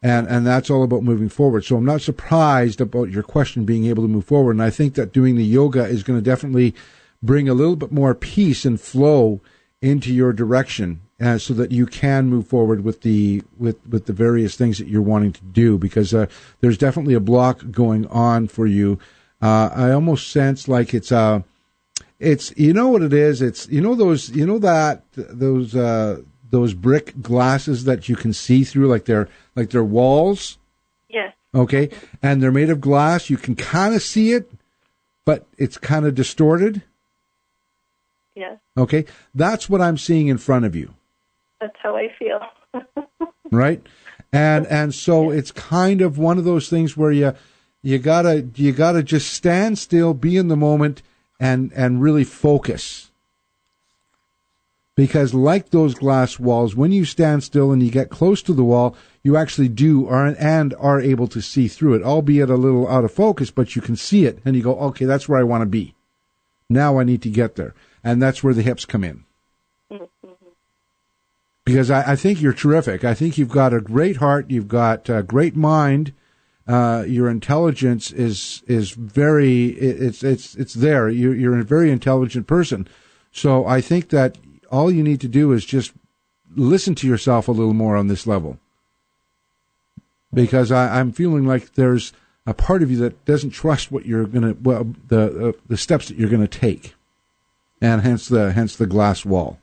And, 0.01 0.27
and 0.27 0.47
that's 0.47 0.69
all 0.69 0.83
about 0.83 1.03
moving 1.03 1.27
forward. 1.27 1.65
So 1.65 1.75
I'm 1.75 1.85
not 1.85 2.01
surprised 2.01 2.79
about 2.79 3.11
your 3.11 3.23
question 3.23 3.65
being 3.65 3.85
able 3.85 4.03
to 4.03 4.09
move 4.09 4.23
forward. 4.23 4.51
And 4.51 4.63
I 4.63 4.69
think 4.69 4.93
that 4.93 5.11
doing 5.11 5.35
the 5.35 5.43
yoga 5.43 5.83
is 5.83 6.03
going 6.03 6.17
to 6.17 6.23
definitely 6.23 6.73
bring 7.21 7.49
a 7.49 7.53
little 7.53 7.75
bit 7.75 7.91
more 7.91 8.15
peace 8.15 8.63
and 8.63 8.79
flow 8.79 9.41
into 9.81 10.13
your 10.13 10.31
direction 10.31 11.01
uh, 11.21 11.37
so 11.37 11.53
that 11.53 11.71
you 11.71 11.85
can 11.85 12.27
move 12.27 12.47
forward 12.47 12.83
with 12.83 13.01
the 13.01 13.43
with 13.57 13.77
with 13.87 14.05
the 14.05 14.13
various 14.13 14.55
things 14.55 14.77
that 14.77 14.87
you're 14.87 15.01
wanting 15.01 15.33
to 15.33 15.43
do 15.43 15.77
because 15.77 16.13
uh, 16.13 16.27
there's 16.61 16.77
definitely 16.77 17.13
a 17.13 17.19
block 17.19 17.71
going 17.71 18.05
on 18.07 18.47
for 18.47 18.65
you. 18.65 18.99
Uh, 19.41 19.69
I 19.73 19.91
almost 19.91 20.31
sense 20.31 20.67
like 20.67 20.93
it's 20.93 21.11
uh 21.11 21.41
it's 22.19 22.53
you 22.57 22.73
know 22.73 22.89
what 22.89 23.01
it 23.01 23.13
is. 23.13 23.41
It's 23.41 23.67
you 23.69 23.81
know 23.81 23.95
those 23.95 24.29
you 24.29 24.45
know 24.45 24.59
that 24.59 25.03
those 25.13 25.75
uh, 25.75 26.21
those 26.49 26.73
brick 26.73 27.21
glasses 27.21 27.85
that 27.85 28.09
you 28.09 28.15
can 28.15 28.33
see 28.33 28.63
through 28.63 28.87
like 28.87 29.05
they're 29.05 29.29
like 29.55 29.69
they're 29.69 29.83
walls. 29.83 30.57
Yes. 31.09 31.33
Okay, 31.55 31.89
and 32.21 32.43
they're 32.43 32.51
made 32.51 32.69
of 32.69 32.81
glass. 32.81 33.29
You 33.29 33.37
can 33.37 33.55
kind 33.55 33.95
of 33.95 34.01
see 34.01 34.33
it, 34.33 34.51
but 35.25 35.47
it's 35.57 35.77
kind 35.77 36.05
of 36.05 36.13
distorted. 36.13 36.83
Yes. 38.35 38.59
Okay, 38.77 39.05
that's 39.33 39.69
what 39.69 39.81
I'm 39.81 39.97
seeing 39.97 40.27
in 40.27 40.37
front 40.37 40.65
of 40.65 40.75
you. 40.75 40.93
That's 41.59 41.75
how 41.81 41.95
I 41.95 42.09
feel. 42.17 42.39
right? 43.51 43.85
And 44.31 44.67
and 44.67 44.93
so 44.93 45.31
it's 45.31 45.51
kind 45.51 46.01
of 46.01 46.17
one 46.17 46.37
of 46.37 46.45
those 46.45 46.69
things 46.69 46.95
where 46.95 47.11
you 47.11 47.33
you 47.81 47.97
gotta 47.97 48.47
you 48.55 48.71
gotta 48.71 49.03
just 49.03 49.33
stand 49.33 49.77
still 49.79 50.13
be 50.13 50.37
in 50.37 50.47
the 50.47 50.55
moment 50.55 51.01
and 51.39 51.71
and 51.73 52.01
really 52.01 52.23
focus. 52.23 53.11
Because 54.95 55.33
like 55.33 55.69
those 55.69 55.95
glass 55.95 56.39
walls 56.39 56.75
when 56.75 56.91
you 56.91 57.05
stand 57.05 57.43
still 57.43 57.71
and 57.71 57.81
you 57.81 57.89
get 57.89 58.09
close 58.09 58.41
to 58.43 58.53
the 58.53 58.65
wall 58.65 58.95
you 59.23 59.37
actually 59.37 59.69
do 59.69 60.07
are 60.07 60.27
and 60.37 60.73
are 60.77 60.99
able 60.99 61.27
to 61.27 61.41
see 61.41 61.69
through 61.69 61.93
it 61.93 62.03
albeit 62.03 62.49
a 62.49 62.55
little 62.55 62.87
out 62.87 63.05
of 63.05 63.13
focus 63.13 63.49
but 63.49 63.77
you 63.77 63.81
can 63.81 63.95
see 63.95 64.25
it 64.25 64.39
and 64.43 64.57
you 64.57 64.61
go 64.61 64.77
okay 64.77 65.05
that's 65.05 65.29
where 65.29 65.39
i 65.39 65.43
want 65.43 65.61
to 65.61 65.65
be. 65.65 65.95
Now 66.69 66.99
i 66.99 67.03
need 67.03 67.21
to 67.23 67.29
get 67.29 67.55
there. 67.55 67.73
And 68.03 68.21
that's 68.21 68.43
where 68.43 68.53
the 68.53 68.61
hips 68.61 68.85
come 68.85 69.03
in 69.05 69.23
because 71.69 71.91
I, 71.91 72.11
I, 72.11 72.15
think 72.15 72.41
you're 72.41 72.53
terrific. 72.53 73.03
I 73.03 73.13
think 73.13 73.37
you've 73.37 73.49
got 73.49 73.73
a 73.73 73.81
great 73.81 74.17
heart. 74.17 74.49
You've 74.49 74.67
got 74.67 75.09
a 75.09 75.23
great 75.23 75.55
mind. 75.55 76.13
Uh, 76.67 77.03
your 77.07 77.29
intelligence 77.29 78.11
is 78.11 78.61
is 78.67 78.91
very 78.91 79.69
it's 79.69 80.23
it's 80.23 80.55
it's 80.55 80.75
there. 80.75 81.09
You, 81.09 81.31
you're 81.31 81.57
a 81.57 81.63
very 81.63 81.91
intelligent 81.91 82.47
person. 82.47 82.87
So 83.31 83.65
I 83.65 83.81
think 83.81 84.09
that 84.09 84.37
all 84.71 84.91
you 84.91 85.03
need 85.03 85.21
to 85.21 85.27
do 85.27 85.51
is 85.51 85.65
just 85.65 85.93
listen 86.55 86.95
to 86.95 87.07
yourself 87.07 87.47
a 87.47 87.51
little 87.51 87.73
more 87.73 87.95
on 87.95 88.07
this 88.07 88.27
level. 88.27 88.59
Because 90.31 90.71
I, 90.71 90.99
I'm 90.99 91.11
feeling 91.11 91.45
like 91.45 91.73
there's 91.73 92.13
a 92.45 92.53
part 92.53 92.83
of 92.83 92.91
you 92.91 92.97
that 92.97 93.25
doesn't 93.25 93.51
trust 93.51 93.91
what 93.91 94.05
you're 94.05 94.27
gonna 94.27 94.55
well 94.61 94.93
the 95.07 95.49
uh, 95.49 95.51
the 95.67 95.77
steps 95.77 96.07
that 96.07 96.17
you're 96.17 96.29
gonna 96.29 96.47
take, 96.47 96.95
and 97.81 98.01
hence 98.01 98.27
the 98.27 98.51
hence 98.51 98.75
the 98.75 98.85
glass 98.87 99.25
wall 99.25 99.59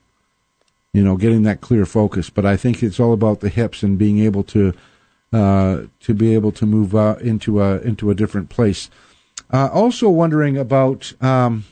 you 0.96 1.04
know, 1.04 1.18
getting 1.18 1.42
that 1.42 1.60
clear 1.60 1.84
focus. 1.84 2.30
But 2.30 2.46
I 2.46 2.56
think 2.56 2.82
it's 2.82 2.98
all 2.98 3.12
about 3.12 3.40
the 3.40 3.50
hips 3.50 3.82
and 3.82 3.98
being 3.98 4.18
able 4.20 4.42
to 4.44 4.72
uh, 5.30 5.82
to 6.00 6.14
be 6.14 6.32
able 6.32 6.52
to 6.52 6.64
move 6.64 6.94
uh, 6.94 7.16
into 7.20 7.60
a 7.60 7.78
into 7.80 8.10
a 8.10 8.14
different 8.14 8.48
place. 8.48 8.88
Uh, 9.52 9.68
also 9.72 10.08
wondering 10.08 10.56
about. 10.56 11.12
Um, 11.22 11.66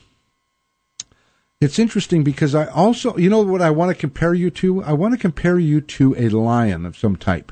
it's 1.59 1.79
interesting 1.79 2.23
because 2.23 2.53
I 2.53 2.65
also, 2.67 3.17
you 3.17 3.29
know, 3.29 3.41
what 3.41 3.61
I 3.61 3.71
want 3.71 3.89
to 3.89 3.99
compare 3.99 4.35
you 4.35 4.51
to. 4.51 4.83
I 4.83 4.93
want 4.93 5.15
to 5.15 5.19
compare 5.19 5.57
you 5.57 5.81
to 5.81 6.13
a 6.15 6.29
lion 6.29 6.85
of 6.85 6.95
some 6.95 7.15
type. 7.15 7.51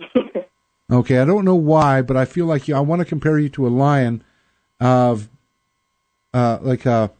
okay, 0.90 1.18
I 1.18 1.24
don't 1.24 1.44
know 1.44 1.54
why, 1.54 2.02
but 2.02 2.16
I 2.16 2.24
feel 2.24 2.46
like 2.46 2.66
you, 2.66 2.74
I 2.74 2.80
want 2.80 3.00
to 3.00 3.04
compare 3.04 3.38
you 3.38 3.48
to 3.50 3.66
a 3.66 3.68
lion 3.68 4.24
of, 4.80 5.28
uh, 6.34 6.58
like 6.62 6.86
a 6.86 7.12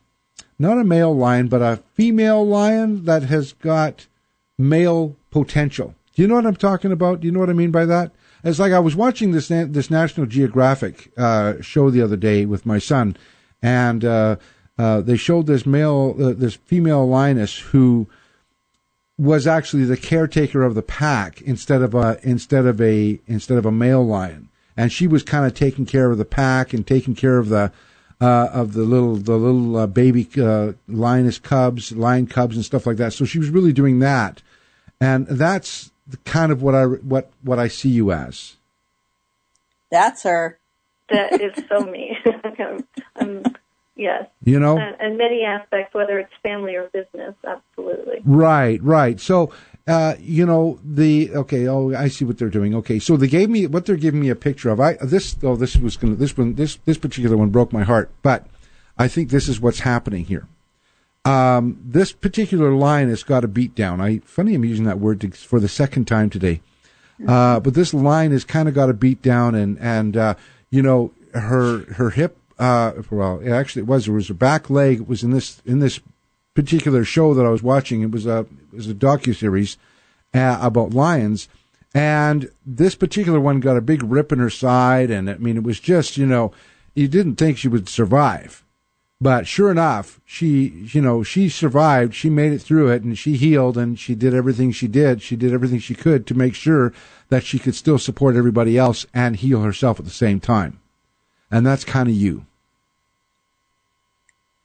not 0.59 0.79
a 0.79 0.85
male 0.85 1.15
lion, 1.15 1.49
but 1.49 1.63
a 1.63 1.83
female 1.95 2.47
lion 2.47 3.05
that 3.05 3.25
has 3.25 3.53
got 3.53 4.07
male 4.59 5.17
potential. 5.31 5.95
Do 6.15 6.23
you 6.23 6.29
know 6.29 6.37
what 6.37 6.47
I'm 6.47 6.57
talking 6.57 6.93
about? 6.93 7.21
Do 7.21 7.27
you 7.27 7.33
know 7.33 7.41
what 7.41 7.51
I 7.51 7.55
mean 7.55 7.71
by 7.71 7.85
that? 7.85 8.13
It's 8.43 8.59
like 8.59 8.73
I 8.73 8.79
was 8.79 8.97
watching 8.97 9.33
this 9.33 9.49
this 9.49 9.91
National 9.91 10.27
Geographic 10.27 11.11
uh, 11.17 11.61
show 11.61 11.91
the 11.91 12.03
other 12.03 12.17
day 12.17 12.47
with 12.47 12.65
my 12.65 12.79
son, 12.79 13.17
and 13.61 14.05
uh, 14.05 14.37
uh, 14.79 15.01
they 15.01 15.17
showed 15.17 15.47
this 15.47 15.67
male, 15.67 16.15
uh, 16.19 16.33
this 16.33 16.55
female 16.55 17.07
lioness 17.07 17.59
who 17.59 18.09
was 19.19 19.47
actually 19.47 19.85
the 19.85 19.97
caretaker 19.97 20.63
of 20.63 20.75
the 20.75 20.83
pack 20.83 21.41
instead 21.43 21.83
of 21.83 21.95
a 21.95 22.19
instead 22.23 22.67
of 22.67 22.81
a 22.81 23.21
instead 23.27 23.59
of 23.59 23.67
a 23.67 23.73
male 23.73 24.07
lion, 24.07 24.49
and 24.77 24.93
she 24.93 25.07
was 25.07 25.23
kind 25.23 25.45
of 25.45 25.55
taking 25.55 25.87
care 25.87 26.11
of 26.11 26.19
the 26.19 26.25
pack 26.25 26.73
and 26.73 26.87
taking 26.87 27.15
care 27.15 27.39
of 27.39 27.49
the 27.49 27.73
uh, 28.21 28.49
of 28.53 28.73
the 28.73 28.83
little 28.83 29.17
the 29.17 29.37
little 29.37 29.77
uh, 29.77 29.87
baby 29.87 30.29
uh, 30.39 30.73
lioness 30.89 31.39
cubs, 31.39 31.93
lion 31.93 32.27
cubs, 32.27 32.57
and 32.57 32.65
stuff 32.65 32.87
like 32.87 32.97
that. 32.97 33.13
So 33.13 33.25
she 33.25 33.39
was 33.39 33.51
really 33.51 33.73
doing 33.73 33.99
that, 34.01 34.43
and 35.01 35.27
that's 35.27 35.91
kind 36.25 36.53
of 36.53 36.63
what 36.63 36.75
I 36.75 36.85
what 36.85 37.31
what 37.43 37.59
I 37.59 37.69
see 37.69 37.91
you 37.91 38.13
as. 38.13 38.57
That's 39.91 40.23
her. 40.25 40.59
That 41.11 41.41
is 41.41 41.53
so 41.69 41.85
me. 41.85 42.19
I'm, 43.17 43.45
yes. 43.95 44.29
You 44.43 44.59
know, 44.59 44.79
and 44.79 45.17
many 45.17 45.45
aspects, 45.45 45.95
whether 45.95 46.19
it's 46.19 46.33
family 46.43 46.75
or 46.75 46.89
business, 46.89 47.35
absolutely. 47.47 48.23
Right, 48.25 48.83
right. 48.83 49.21
So 49.21 49.53
uh, 49.87 50.15
you 50.19 50.45
know 50.45 50.81
the 50.85 51.31
okay. 51.33 51.69
Oh, 51.69 51.95
I 51.95 52.09
see 52.09 52.25
what 52.25 52.39
they're 52.39 52.49
doing. 52.49 52.75
Okay, 52.75 52.99
so 52.99 53.17
they 53.17 53.29
gave 53.29 53.49
me 53.49 53.67
what 53.67 53.87
they're 53.87 53.97
giving 53.97 54.21
me 54.21 54.31
a 54.31 54.35
picture 54.35 54.71
of. 54.71 54.81
I 54.81 54.95
this 54.95 55.37
oh 55.43 55.55
this 55.55 55.77
was 55.77 55.97
gonna 55.97 56.17
this 56.17 56.37
one 56.37 56.55
this 56.55 56.77
this 56.85 56.99
particular 56.99 57.37
one 57.37 57.51
broke 57.51 57.73
my 57.73 57.85
heart, 57.85 58.11
but 58.23 58.47
I 58.99 59.07
think 59.07 59.31
this 59.31 59.49
is 59.49 59.61
what's 59.61 59.81
happening 59.81 60.25
here. 60.25 60.49
Um, 61.25 61.81
this 61.85 62.13
particular 62.13 62.73
line 62.73 63.09
has 63.09 63.23
got 63.23 63.45
a 63.45 63.49
beat 63.49 63.75
down. 63.75 64.01
I 64.01 64.19
funny 64.25 64.55
I'm 64.55 64.65
using 64.65 64.87
that 64.87 64.99
word 64.99 65.21
to, 65.21 65.31
for 65.31 65.61
the 65.61 65.69
second 65.69 66.07
time 66.07 66.31
today, 66.31 66.63
uh, 67.27 67.61
but 67.61 67.75
this 67.75 67.95
line 67.95 68.33
has 68.33 68.45
kind 68.45 68.69
of 68.69 68.75
got 68.75 68.91
a 68.91 68.95
beat 68.95 69.23
down, 69.23 69.55
and 69.55 69.79
and 69.79 70.17
uh, 70.17 70.35
you 70.71 70.83
know 70.83 71.13
her 71.33 71.93
her 71.95 72.11
hip. 72.11 72.37
Uh, 72.59 72.93
well, 73.11 73.41
actually, 73.49 73.83
it 73.83 73.87
was 73.87 74.09
it 74.09 74.13
was 74.13 74.29
her 74.29 74.35
back 74.35 74.69
leg. 74.69 75.03
It 75.03 75.09
was 75.09 75.23
in 75.23 75.31
this 75.31 75.63
in 75.65 75.79
this 75.79 76.01
particular 76.57 77.05
show 77.05 77.35
that 77.35 77.47
I 77.47 77.51
was 77.51 77.63
watching. 77.63 78.03
It 78.03 78.11
was 78.11 78.27
a 78.27 78.41
it 78.73 78.77
was 78.77 78.91
a 78.91 78.95
docu 78.95 79.37
series 79.37 79.77
uh, 80.35 80.59
about 80.61 80.95
lions, 80.95 81.49
and 81.95 82.51
this 82.65 82.97
particular 82.97 83.39
one 83.39 83.61
got 83.61 83.77
a 83.77 83.83
big 83.83 84.03
rip 84.03 84.33
in 84.33 84.41
her 84.41 84.51
side, 84.51 85.11
and 85.11 85.31
I 85.31 85.37
mean 85.37 85.57
it 85.57 85.63
was 85.63 85.79
just 85.79 86.17
you 86.17 86.27
know 86.27 86.53
you 86.95 87.07
didn't 87.07 87.37
think 87.37 87.59
she 87.59 87.69
would 87.69 87.89
survive, 87.89 88.65
but 89.21 89.47
sure 89.47 89.71
enough 89.71 90.21
she 90.25 90.89
you 90.93 91.01
know 91.01 91.23
she 91.23 91.49
survived. 91.49 92.15
She 92.15 92.31
made 92.31 92.53
it 92.53 92.61
through 92.61 92.89
it, 92.89 93.03
and 93.03 93.17
she 93.17 93.37
healed, 93.37 93.77
and 93.77 93.99
she 93.99 94.17
did 94.17 94.35
everything 94.35 94.73
she 94.73 94.89
did. 94.89 95.23
She 95.23 95.37
did 95.37 95.53
everything 95.53 95.79
she 95.79 95.95
could 95.95 96.27
to 96.27 96.35
make 96.35 96.55
sure 96.55 96.93
that 97.29 97.45
she 97.45 97.59
could 97.59 97.75
still 97.75 97.99
support 97.99 98.35
everybody 98.35 98.79
else 98.79 99.07
and 99.15 99.37
heal 99.37 99.63
herself 99.63 100.01
at 100.01 100.07
the 100.07 100.11
same 100.11 100.41
time, 100.41 100.81
and 101.51 101.65
that's 101.65 101.85
kind 101.85 102.09
of 102.09 102.15
you. 102.15 102.47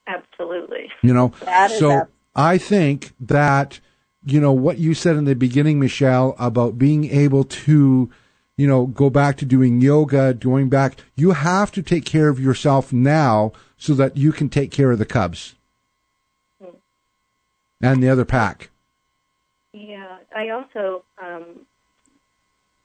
Absolutely. 0.07 0.90
You 1.01 1.13
know, 1.13 1.33
so 1.79 2.07
I 2.35 2.57
think 2.57 3.13
that, 3.19 3.79
you 4.23 4.39
know, 4.39 4.51
what 4.51 4.77
you 4.77 4.93
said 4.93 5.15
in 5.15 5.25
the 5.25 5.35
beginning, 5.35 5.79
Michelle, 5.79 6.35
about 6.37 6.77
being 6.77 7.09
able 7.09 7.43
to, 7.43 8.09
you 8.55 8.67
know, 8.67 8.85
go 8.85 9.09
back 9.09 9.37
to 9.37 9.45
doing 9.45 9.81
yoga, 9.81 10.33
going 10.33 10.69
back, 10.69 10.97
you 11.15 11.31
have 11.31 11.71
to 11.71 11.81
take 11.81 12.05
care 12.05 12.29
of 12.29 12.39
yourself 12.39 12.93
now 12.93 13.51
so 13.77 13.93
that 13.95 14.15
you 14.15 14.31
can 14.31 14.47
take 14.47 14.71
care 14.71 14.91
of 14.91 14.99
the 14.99 15.05
cubs 15.05 15.55
mm. 16.63 16.75
and 17.81 18.03
the 18.03 18.09
other 18.09 18.25
pack. 18.25 18.69
Yeah, 19.73 20.17
I 20.35 20.49
also 20.49 21.03
um, 21.21 21.65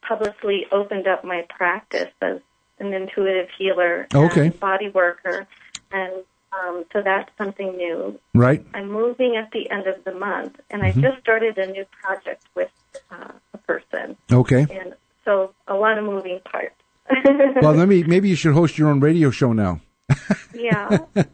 publicly 0.07 0.67
opened 0.73 1.07
up 1.07 1.25
my 1.25 1.45
practice 1.51 2.13
as 2.23 2.41
an 2.79 2.93
intuitive 2.93 3.49
healer, 3.59 4.07
okay, 4.15 4.51
body 4.51 4.89
worker, 4.89 5.47
and 5.91 6.25
um, 6.57 6.85
so 6.93 7.03
that's 7.03 7.31
something 7.39 7.77
new. 7.77 8.19
Right. 8.35 8.65
I'm 8.75 8.91
moving 8.91 9.37
at 9.37 9.51
the 9.53 9.69
end 9.71 9.87
of 9.87 10.03
the 10.05 10.15
month, 10.15 10.61
and 10.71 10.83
mm-hmm. 10.83 10.99
I 10.99 11.03
just 11.03 11.21
started 11.21 11.59
a 11.59 11.67
new 11.67 11.85
project 12.03 12.45
with 12.55 12.71
uh, 13.11 13.33
a 13.53 13.59
person. 13.59 14.17
Okay. 14.31 14.67
And 14.71 14.95
so 15.25 15.53
a 15.69 15.75
lot 15.75 15.99
of 15.99 16.05
moving 16.05 16.41
parts. 16.41 16.75
well, 17.63 17.75
let 17.75 17.89
me. 17.89 18.03
Maybe 18.03 18.29
you 18.29 18.37
should 18.37 18.55
host 18.55 18.79
your 18.79 18.89
own 18.89 19.01
radio 19.01 19.31
show 19.31 19.53
now. 19.53 19.81
yeah. 20.55 20.99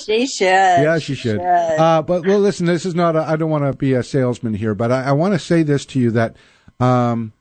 she 0.00 0.26
should. 0.26 0.46
Yeah, 0.46 0.98
she 0.98 1.14
should. 1.14 1.38
should. 1.38 1.40
Uh, 1.40 2.02
but 2.02 2.26
well, 2.26 2.38
listen. 2.38 2.66
This 2.66 2.86
is 2.86 2.94
not. 2.94 3.16
I 3.16 3.36
don't 3.36 3.50
want 3.50 3.64
to 3.64 3.76
be 3.76 3.92
a 3.92 4.02
salesman 4.02 4.54
here, 4.54 4.74
but 4.74 4.90
I, 4.90 5.04
I 5.04 5.12
want 5.12 5.34
to 5.34 5.38
say 5.38 5.62
this 5.62 5.84
to 5.86 6.00
you 6.00 6.10
that. 6.12 6.36
Um, 6.78 7.32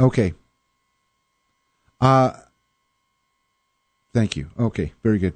okay. 0.00 0.32
Uh, 2.00 2.32
Thank 4.12 4.36
you. 4.36 4.50
Okay, 4.58 4.92
very 5.02 5.18
good. 5.18 5.34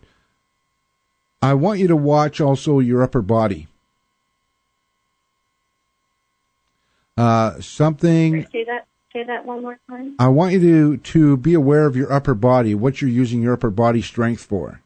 I 1.41 1.55
want 1.55 1.81
you 1.81 1.89
to 1.89 1.97
watch 1.97 2.41
also 2.41 2.79
your 2.79 3.03
upper 3.03 3.23
body. 3.23 3.69
Uh, 7.17 7.61
something 7.61 8.47
Say 8.53 8.65
that. 8.65 8.87
Say 9.13 9.25
that 9.25 9.45
one 9.45 9.61
more 9.61 9.79
time. 9.91 10.17
I 10.19 10.29
want 10.29 10.53
you 10.55 10.61
to 10.61 10.97
to 10.97 11.37
be 11.37 11.53
aware 11.53 11.87
of 11.87 11.95
your 11.95 12.11
upper 12.11 12.35
body, 12.35 12.75
what 12.75 13.03
you're 13.03 13.11
using 13.11 13.43
your 13.43 13.53
upper 13.53 13.71
body 13.71 14.01
strength 14.01 14.43
for. 14.43 14.81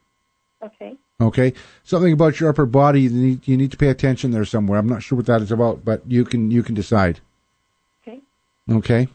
Okay. 0.60 0.96
Okay, 1.20 1.54
something 1.82 2.12
about 2.12 2.40
your 2.40 2.50
upper 2.50 2.66
body 2.66 3.02
you 3.02 3.10
need, 3.10 3.48
you 3.48 3.56
need 3.56 3.70
to 3.70 3.76
pay 3.78 3.88
attention 3.88 4.32
there 4.32 4.44
somewhere. 4.44 4.78
I'm 4.78 4.88
not 4.88 5.02
sure 5.02 5.16
what 5.16 5.26
that 5.26 5.40
is 5.40 5.52
about, 5.52 5.84
but 5.84 6.02
you 6.06 6.24
can 6.24 6.50
you 6.50 6.62
can 6.62 6.74
decide. 6.74 7.20
Okay. 8.02 8.20
Okay. 8.70 9.08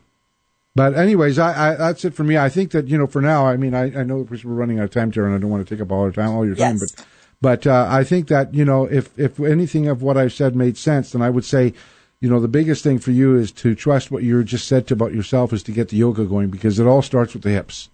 But 0.73 0.97
anyways, 0.97 1.37
I, 1.37 1.71
I 1.71 1.75
that's 1.75 2.05
it 2.05 2.13
for 2.13 2.23
me. 2.23 2.37
I 2.37 2.47
think 2.49 2.71
that 2.71 2.87
you 2.87 2.97
know 2.97 3.07
for 3.07 3.21
now. 3.21 3.45
I 3.45 3.57
mean, 3.57 3.73
I, 3.73 3.99
I 3.99 4.03
know 4.03 4.25
we're 4.29 4.37
running 4.43 4.79
out 4.79 4.85
of 4.85 4.91
time, 4.91 5.11
and 5.13 5.35
I 5.35 5.37
don't 5.37 5.49
want 5.49 5.67
to 5.67 5.75
take 5.75 5.81
up 5.81 5.91
all 5.91 6.03
your 6.03 6.13
time, 6.13 6.31
all 6.31 6.45
your 6.45 6.55
time. 6.55 6.77
Yes. 6.77 6.91
But 6.95 7.05
but 7.41 7.67
uh, 7.67 7.87
I 7.89 8.03
think 8.03 8.27
that 8.29 8.53
you 8.53 8.63
know 8.63 8.85
if 8.85 9.17
if 9.19 9.39
anything 9.39 9.87
of 9.87 10.01
what 10.01 10.15
I've 10.15 10.31
said 10.31 10.55
made 10.55 10.77
sense, 10.77 11.11
then 11.11 11.21
I 11.21 11.29
would 11.29 11.43
say, 11.43 11.73
you 12.21 12.29
know, 12.29 12.39
the 12.39 12.47
biggest 12.47 12.83
thing 12.83 12.99
for 12.99 13.11
you 13.11 13.35
is 13.35 13.51
to 13.53 13.75
trust 13.75 14.11
what 14.11 14.23
you 14.23 14.43
just 14.43 14.67
said 14.67 14.87
to 14.87 14.93
about 14.93 15.13
yourself 15.13 15.51
is 15.51 15.63
to 15.63 15.71
get 15.71 15.89
the 15.89 15.97
yoga 15.97 16.23
going 16.23 16.49
because 16.49 16.79
it 16.79 16.87
all 16.87 17.01
starts 17.01 17.33
with 17.33 17.43
the 17.43 17.49
hips 17.49 17.89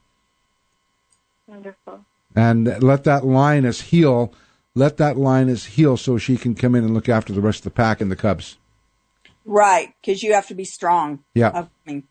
Wonderful. 1.48 2.06
and 2.36 2.84
let 2.84 3.06
that 3.06 3.26
lioness 3.26 3.82
heal. 3.82 4.34
Let 4.76 4.98
that 4.98 5.18
lioness 5.18 5.66
heal 5.66 5.98
so 5.98 6.20
she 6.20 6.38
can 6.38 6.54
come 6.54 6.76
in 6.76 6.84
and 6.84 6.94
look 6.94 7.10
after 7.10 7.34
the 7.34 7.42
rest 7.42 7.62
of 7.62 7.64
the 7.64 7.72
pack 7.72 8.00
and 8.00 8.12
the 8.12 8.16
cubs. 8.16 8.58
Right, 9.44 9.96
because 10.02 10.22
you 10.22 10.34
have 10.34 10.46
to 10.50 10.54
be 10.54 10.66
strong. 10.66 11.24
Yeah. 11.34 11.50
I 11.52 11.68
mean, 11.90 12.04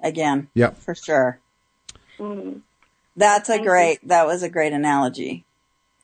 again. 0.00 0.48
Yeah. 0.54 0.70
For 0.70 0.94
sure. 0.94 1.38
Mm. 2.18 2.62
That's 3.16 3.48
a 3.48 3.58
great. 3.58 4.06
That 4.06 4.26
was 4.26 4.42
a 4.42 4.48
great 4.48 4.72
analogy, 4.72 5.44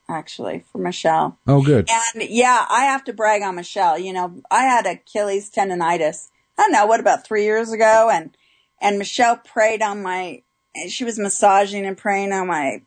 actually, 0.09 0.65
for 0.73 0.79
Michelle. 0.79 1.39
Oh, 1.47 1.63
good. 1.63 1.89
And 1.91 2.23
yeah, 2.29 2.65
I 2.71 2.85
have 2.85 3.05
to 3.05 3.13
brag 3.13 3.43
on 3.43 3.57
Michelle. 3.57 3.99
You 3.99 4.13
know, 4.15 4.41
I 4.51 4.63
had 4.63 4.87
Achilles 4.87 5.51
tendonitis. 5.51 6.29
I 6.59 6.63
don't 6.63 6.73
know 6.73 6.87
what 6.87 7.01
about 7.01 7.27
three 7.27 7.45
years 7.45 7.71
ago, 7.73 8.11
and 8.13 8.37
and 8.81 8.99
Michelle 8.99 9.37
prayed 9.37 9.83
on 9.83 10.03
my. 10.03 10.43
She 10.89 11.05
was 11.05 11.19
massaging 11.19 11.85
and 11.85 11.99
praying 11.99 12.33
on 12.33 12.47
my 12.47 12.81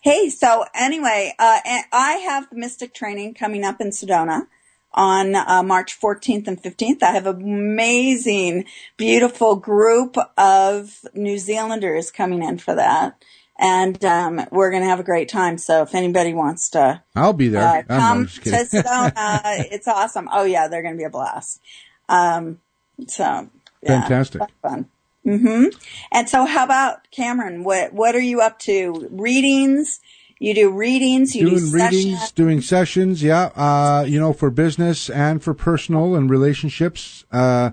Hey, 0.03 0.29
so 0.29 0.67
anyway, 0.75 1.35
uh, 1.39 1.61
I 1.93 2.23
have 2.25 2.51
the 2.51 2.57
Mystic 2.57 2.93
training 2.93 3.33
coming 3.33 3.65
up 3.65 3.81
in 3.81 3.89
Sedona 3.89 4.47
on 4.95 5.35
uh, 5.35 5.63
March 5.63 5.99
14th 6.01 6.47
and 6.49 6.63
15th. 6.63 7.03
I 7.03 7.13
have 7.13 7.27
an 7.27 7.43
amazing, 7.43 8.67
beautiful 8.97 9.57
group 9.57 10.17
of 10.37 11.01
New 11.15 11.39
Zealanders 11.39 12.11
coming 12.11 12.43
in 12.43 12.59
for 12.59 12.75
that. 12.75 13.23
And 13.59 14.05
um, 14.05 14.41
we're 14.51 14.71
going 14.71 14.83
to 14.83 14.89
have 14.89 15.01
a 15.01 15.05
great 15.05 15.29
time. 15.29 15.59
So 15.59 15.83
if 15.83 15.95
anybody 15.95 16.35
wants 16.35 16.71
to 16.71 17.03
I'll 17.15 17.33
be 17.33 17.49
there. 17.49 17.63
uh, 17.63 17.83
come 17.89 18.27
to. 18.27 18.33
Sedona, 18.51 19.41
it's 19.71 19.89
awesome. 19.89 20.29
Oh, 20.33 20.45
yeah, 20.45 20.69
they're 20.69 20.83
going 20.83 20.95
to 20.95 20.99
be 20.99 21.05
a 21.05 21.11
blast. 21.11 21.61
Um, 22.09 22.61
so, 23.09 23.49
yeah, 23.83 24.03
Fantastic. 24.03 24.43
fun. 24.63 24.89
hmm 25.25 25.67
And 26.13 26.29
so, 26.29 26.45
how 26.45 26.65
about 26.65 27.11
Cameron? 27.11 27.65
What 27.65 27.93
what 27.93 28.15
are 28.17 28.21
you 28.21 28.41
up 28.41 28.59
to? 28.61 29.09
Readings? 29.11 30.01
You 30.43 30.55
do 30.55 30.71
readings? 30.71 31.37
You 31.37 31.51
doing 31.51 31.71
do 31.71 31.71
readings, 31.71 32.03
sessions? 32.03 32.33
doing 32.33 32.61
sessions, 32.61 33.23
yeah. 33.23 33.45
Uh, 33.55 34.05
you 34.09 34.19
know, 34.19 34.33
for 34.33 34.51
business 34.51 35.09
and 35.09 35.41
for 35.41 35.55
personal 35.55 36.17
and 36.17 36.29
relationships. 36.29 37.25
Uh, 37.31 37.71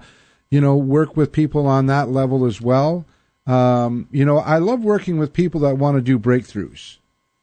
you 0.51 0.61
know, 0.61 0.75
work 0.75 1.17
with 1.17 1.31
people 1.31 1.65
on 1.65 1.87
that 1.87 2.09
level 2.09 2.45
as 2.45 2.61
well. 2.61 3.05
Um, 3.47 4.07
you 4.11 4.23
know, 4.23 4.37
I 4.37 4.59
love 4.59 4.83
working 4.83 5.17
with 5.17 5.33
people 5.33 5.59
that 5.61 5.79
want 5.79 5.97
to 5.97 6.01
do 6.01 6.19
breakthroughs 6.19 6.97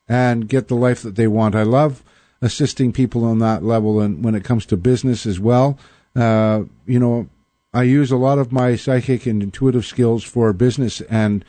and 0.08 0.48
get 0.48 0.68
the 0.68 0.76
life 0.76 1.02
that 1.02 1.16
they 1.16 1.26
want. 1.26 1.56
I 1.56 1.64
love 1.64 2.04
assisting 2.40 2.92
people 2.92 3.24
on 3.24 3.40
that 3.40 3.64
level, 3.64 4.00
and 4.00 4.24
when 4.24 4.36
it 4.36 4.44
comes 4.44 4.64
to 4.66 4.76
business 4.76 5.26
as 5.26 5.40
well. 5.40 5.76
Uh, 6.14 6.62
you 6.86 7.00
know, 7.00 7.28
I 7.74 7.82
use 7.82 8.12
a 8.12 8.16
lot 8.16 8.38
of 8.38 8.52
my 8.52 8.76
psychic 8.76 9.26
and 9.26 9.42
intuitive 9.42 9.86
skills 9.86 10.22
for 10.22 10.52
business 10.52 11.00
and 11.02 11.44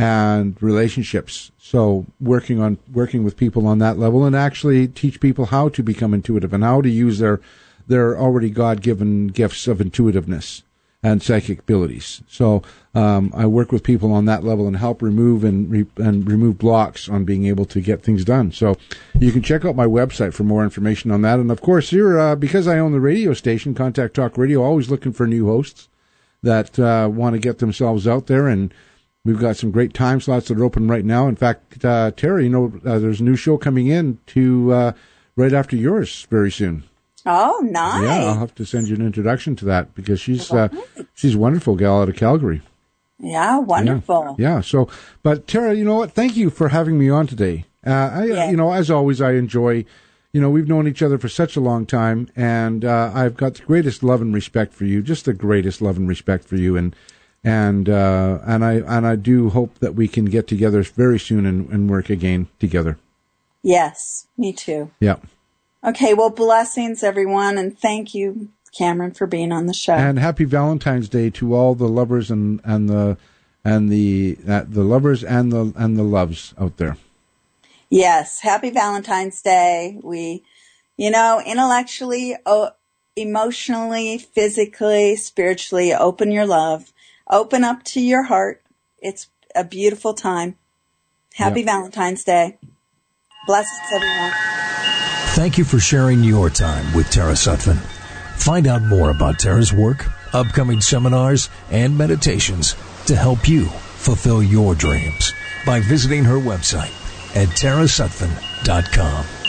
and 0.00 0.56
relationships. 0.62 1.52
So 1.58 2.06
working 2.18 2.58
on 2.58 2.78
working 2.90 3.22
with 3.22 3.36
people 3.36 3.66
on 3.66 3.78
that 3.80 3.98
level 3.98 4.24
and 4.24 4.34
actually 4.34 4.88
teach 4.88 5.20
people 5.20 5.46
how 5.46 5.68
to 5.68 5.82
become 5.82 6.14
intuitive 6.14 6.54
and 6.54 6.64
how 6.64 6.80
to 6.80 6.88
use 6.88 7.18
their 7.18 7.40
their 7.86 8.18
already 8.18 8.48
God 8.48 8.80
given 8.80 9.26
gifts 9.28 9.68
of 9.68 9.80
intuitiveness 9.80 10.62
and 11.02 11.22
psychic 11.22 11.60
abilities. 11.60 12.22
So 12.28 12.62
um, 12.94 13.30
I 13.34 13.46
work 13.46 13.72
with 13.72 13.82
people 13.82 14.12
on 14.12 14.26
that 14.26 14.44
level 14.44 14.66
and 14.66 14.76
help 14.76 15.02
remove 15.02 15.44
and 15.44 15.70
re- 15.70 15.86
and 15.96 16.26
remove 16.26 16.56
blocks 16.56 17.08
on 17.08 17.24
being 17.24 17.44
able 17.46 17.66
to 17.66 17.80
get 17.82 18.02
things 18.02 18.24
done. 18.24 18.52
So 18.52 18.76
you 19.18 19.32
can 19.32 19.42
check 19.42 19.66
out 19.66 19.76
my 19.76 19.86
website 19.86 20.32
for 20.32 20.44
more 20.44 20.64
information 20.64 21.10
on 21.10 21.20
that. 21.22 21.40
And 21.40 21.50
of 21.50 21.60
course, 21.60 21.90
here 21.90 22.18
uh, 22.18 22.36
because 22.36 22.66
I 22.66 22.78
own 22.78 22.92
the 22.92 23.00
radio 23.00 23.34
station, 23.34 23.74
Contact 23.74 24.14
Talk 24.14 24.38
Radio, 24.38 24.62
always 24.62 24.88
looking 24.88 25.12
for 25.12 25.26
new 25.26 25.46
hosts 25.46 25.88
that 26.42 26.78
uh, 26.78 27.08
want 27.12 27.34
to 27.34 27.38
get 27.38 27.58
themselves 27.58 28.06
out 28.08 28.28
there 28.28 28.48
and. 28.48 28.72
We've 29.24 29.38
got 29.38 29.56
some 29.56 29.70
great 29.70 29.92
time 29.92 30.20
slots 30.20 30.48
that 30.48 30.58
are 30.58 30.64
open 30.64 30.88
right 30.88 31.04
now. 31.04 31.28
In 31.28 31.36
fact, 31.36 31.84
uh, 31.84 32.10
Terry, 32.12 32.44
you 32.44 32.50
know, 32.50 32.72
uh, 32.86 32.98
there's 32.98 33.20
a 33.20 33.24
new 33.24 33.36
show 33.36 33.58
coming 33.58 33.88
in 33.88 34.18
to 34.28 34.72
uh, 34.72 34.92
right 35.36 35.52
after 35.52 35.76
yours 35.76 36.26
very 36.30 36.50
soon. 36.50 36.84
Oh, 37.26 37.60
nice. 37.62 38.02
Yeah, 38.02 38.24
I'll 38.30 38.38
have 38.38 38.54
to 38.54 38.64
send 38.64 38.88
you 38.88 38.94
an 38.96 39.04
introduction 39.04 39.54
to 39.56 39.66
that 39.66 39.94
because 39.94 40.20
she's 40.20 40.50
uh, 40.50 40.68
she's 41.12 41.34
a 41.34 41.38
wonderful 41.38 41.76
gal 41.76 42.00
out 42.00 42.08
of 42.08 42.16
Calgary. 42.16 42.62
Yeah, 43.18 43.58
wonderful. 43.58 44.36
Yeah. 44.38 44.54
yeah. 44.56 44.60
So, 44.62 44.88
but 45.22 45.46
Tara, 45.46 45.74
you 45.74 45.84
know 45.84 45.96
what? 45.96 46.12
Thank 46.12 46.34
you 46.38 46.48
for 46.48 46.68
having 46.70 46.98
me 46.98 47.10
on 47.10 47.26
today. 47.26 47.66
Uh, 47.86 47.90
I, 47.90 48.24
Yeah. 48.24 48.50
you 48.50 48.56
know, 48.56 48.72
as 48.72 48.90
always, 48.90 49.20
I 49.20 49.32
enjoy. 49.32 49.84
You 50.32 50.40
know, 50.40 50.48
we've 50.48 50.68
known 50.68 50.86
each 50.88 51.02
other 51.02 51.18
for 51.18 51.28
such 51.28 51.56
a 51.56 51.60
long 51.60 51.84
time, 51.84 52.28
and 52.36 52.84
uh, 52.86 53.10
I've 53.12 53.36
got 53.36 53.54
the 53.54 53.64
greatest 53.64 54.02
love 54.02 54.22
and 54.22 54.32
respect 54.32 54.72
for 54.72 54.84
you. 54.86 55.02
Just 55.02 55.24
the 55.26 55.34
greatest 55.34 55.82
love 55.82 55.98
and 55.98 56.08
respect 56.08 56.44
for 56.44 56.56
you, 56.56 56.76
and 56.76 56.94
and 57.44 57.88
uh, 57.88 58.38
and 58.44 58.64
I 58.64 58.74
and 58.74 59.06
I 59.06 59.16
do 59.16 59.50
hope 59.50 59.78
that 59.78 59.94
we 59.94 60.08
can 60.08 60.26
get 60.26 60.46
together 60.46 60.82
very 60.82 61.18
soon 61.18 61.46
and, 61.46 61.68
and 61.70 61.90
work 61.90 62.10
again 62.10 62.48
together. 62.58 62.98
Yes, 63.62 64.26
me 64.36 64.52
too. 64.52 64.90
Yeah. 65.00 65.16
Okay, 65.84 66.12
well, 66.12 66.30
blessings, 66.30 67.02
everyone, 67.02 67.56
and 67.56 67.78
thank 67.78 68.14
you, 68.14 68.50
Cameron, 68.76 69.12
for 69.12 69.26
being 69.26 69.52
on 69.52 69.66
the 69.66 69.72
show. 69.72 69.94
And 69.94 70.18
happy 70.18 70.44
Valentine's 70.44 71.08
Day 71.08 71.30
to 71.30 71.54
all 71.54 71.74
the 71.74 71.88
lovers 71.88 72.30
and 72.30 72.60
and 72.64 72.88
the 72.88 73.16
and 73.64 73.90
the 73.90 74.38
uh, 74.46 74.64
the 74.68 74.84
lovers 74.84 75.24
and 75.24 75.50
the 75.50 75.72
and 75.76 75.96
the 75.96 76.02
loves 76.02 76.54
out 76.58 76.76
there. 76.76 76.96
Yes, 77.88 78.40
happy 78.40 78.70
Valentine's 78.70 79.42
Day. 79.42 79.98
We, 80.02 80.44
you 80.96 81.10
know, 81.10 81.42
intellectually, 81.44 82.36
o- 82.46 82.70
emotionally, 83.16 84.18
physically, 84.18 85.16
spiritually, 85.16 85.92
open 85.92 86.30
your 86.30 86.46
love, 86.46 86.92
open 87.30 87.64
up 87.64 87.82
to 87.84 88.00
your 88.00 88.24
heart. 88.24 88.62
It's 88.98 89.28
a 89.54 89.64
beautiful 89.64 90.14
time. 90.14 90.56
Happy. 91.34 91.62
Valentine's 91.62 92.24
Day. 92.24 92.58
Blessings, 93.46 93.92
everyone. 93.94 94.32
Thank 95.34 95.56
you 95.56 95.64
for 95.64 95.78
sharing 95.78 96.22
your 96.22 96.50
time 96.50 96.92
with 96.94 97.10
Tara 97.10 97.32
Sutphen. 97.32 97.78
Find 98.36 98.66
out 98.66 98.82
more 98.82 99.10
about 99.10 99.38
Tara's 99.38 99.72
work, 99.72 100.06
upcoming 100.34 100.80
seminars, 100.80 101.48
and 101.70 101.96
meditations 101.96 102.74
to 103.06 103.16
help 103.16 103.48
you 103.48 103.66
fulfill 103.66 104.42
your 104.42 104.74
dreams 104.74 105.32
by 105.64 105.80
visiting 105.80 106.24
her 106.24 106.36
website 106.36 106.94
at 107.36 107.48
tarasutphen.com. 107.48 109.39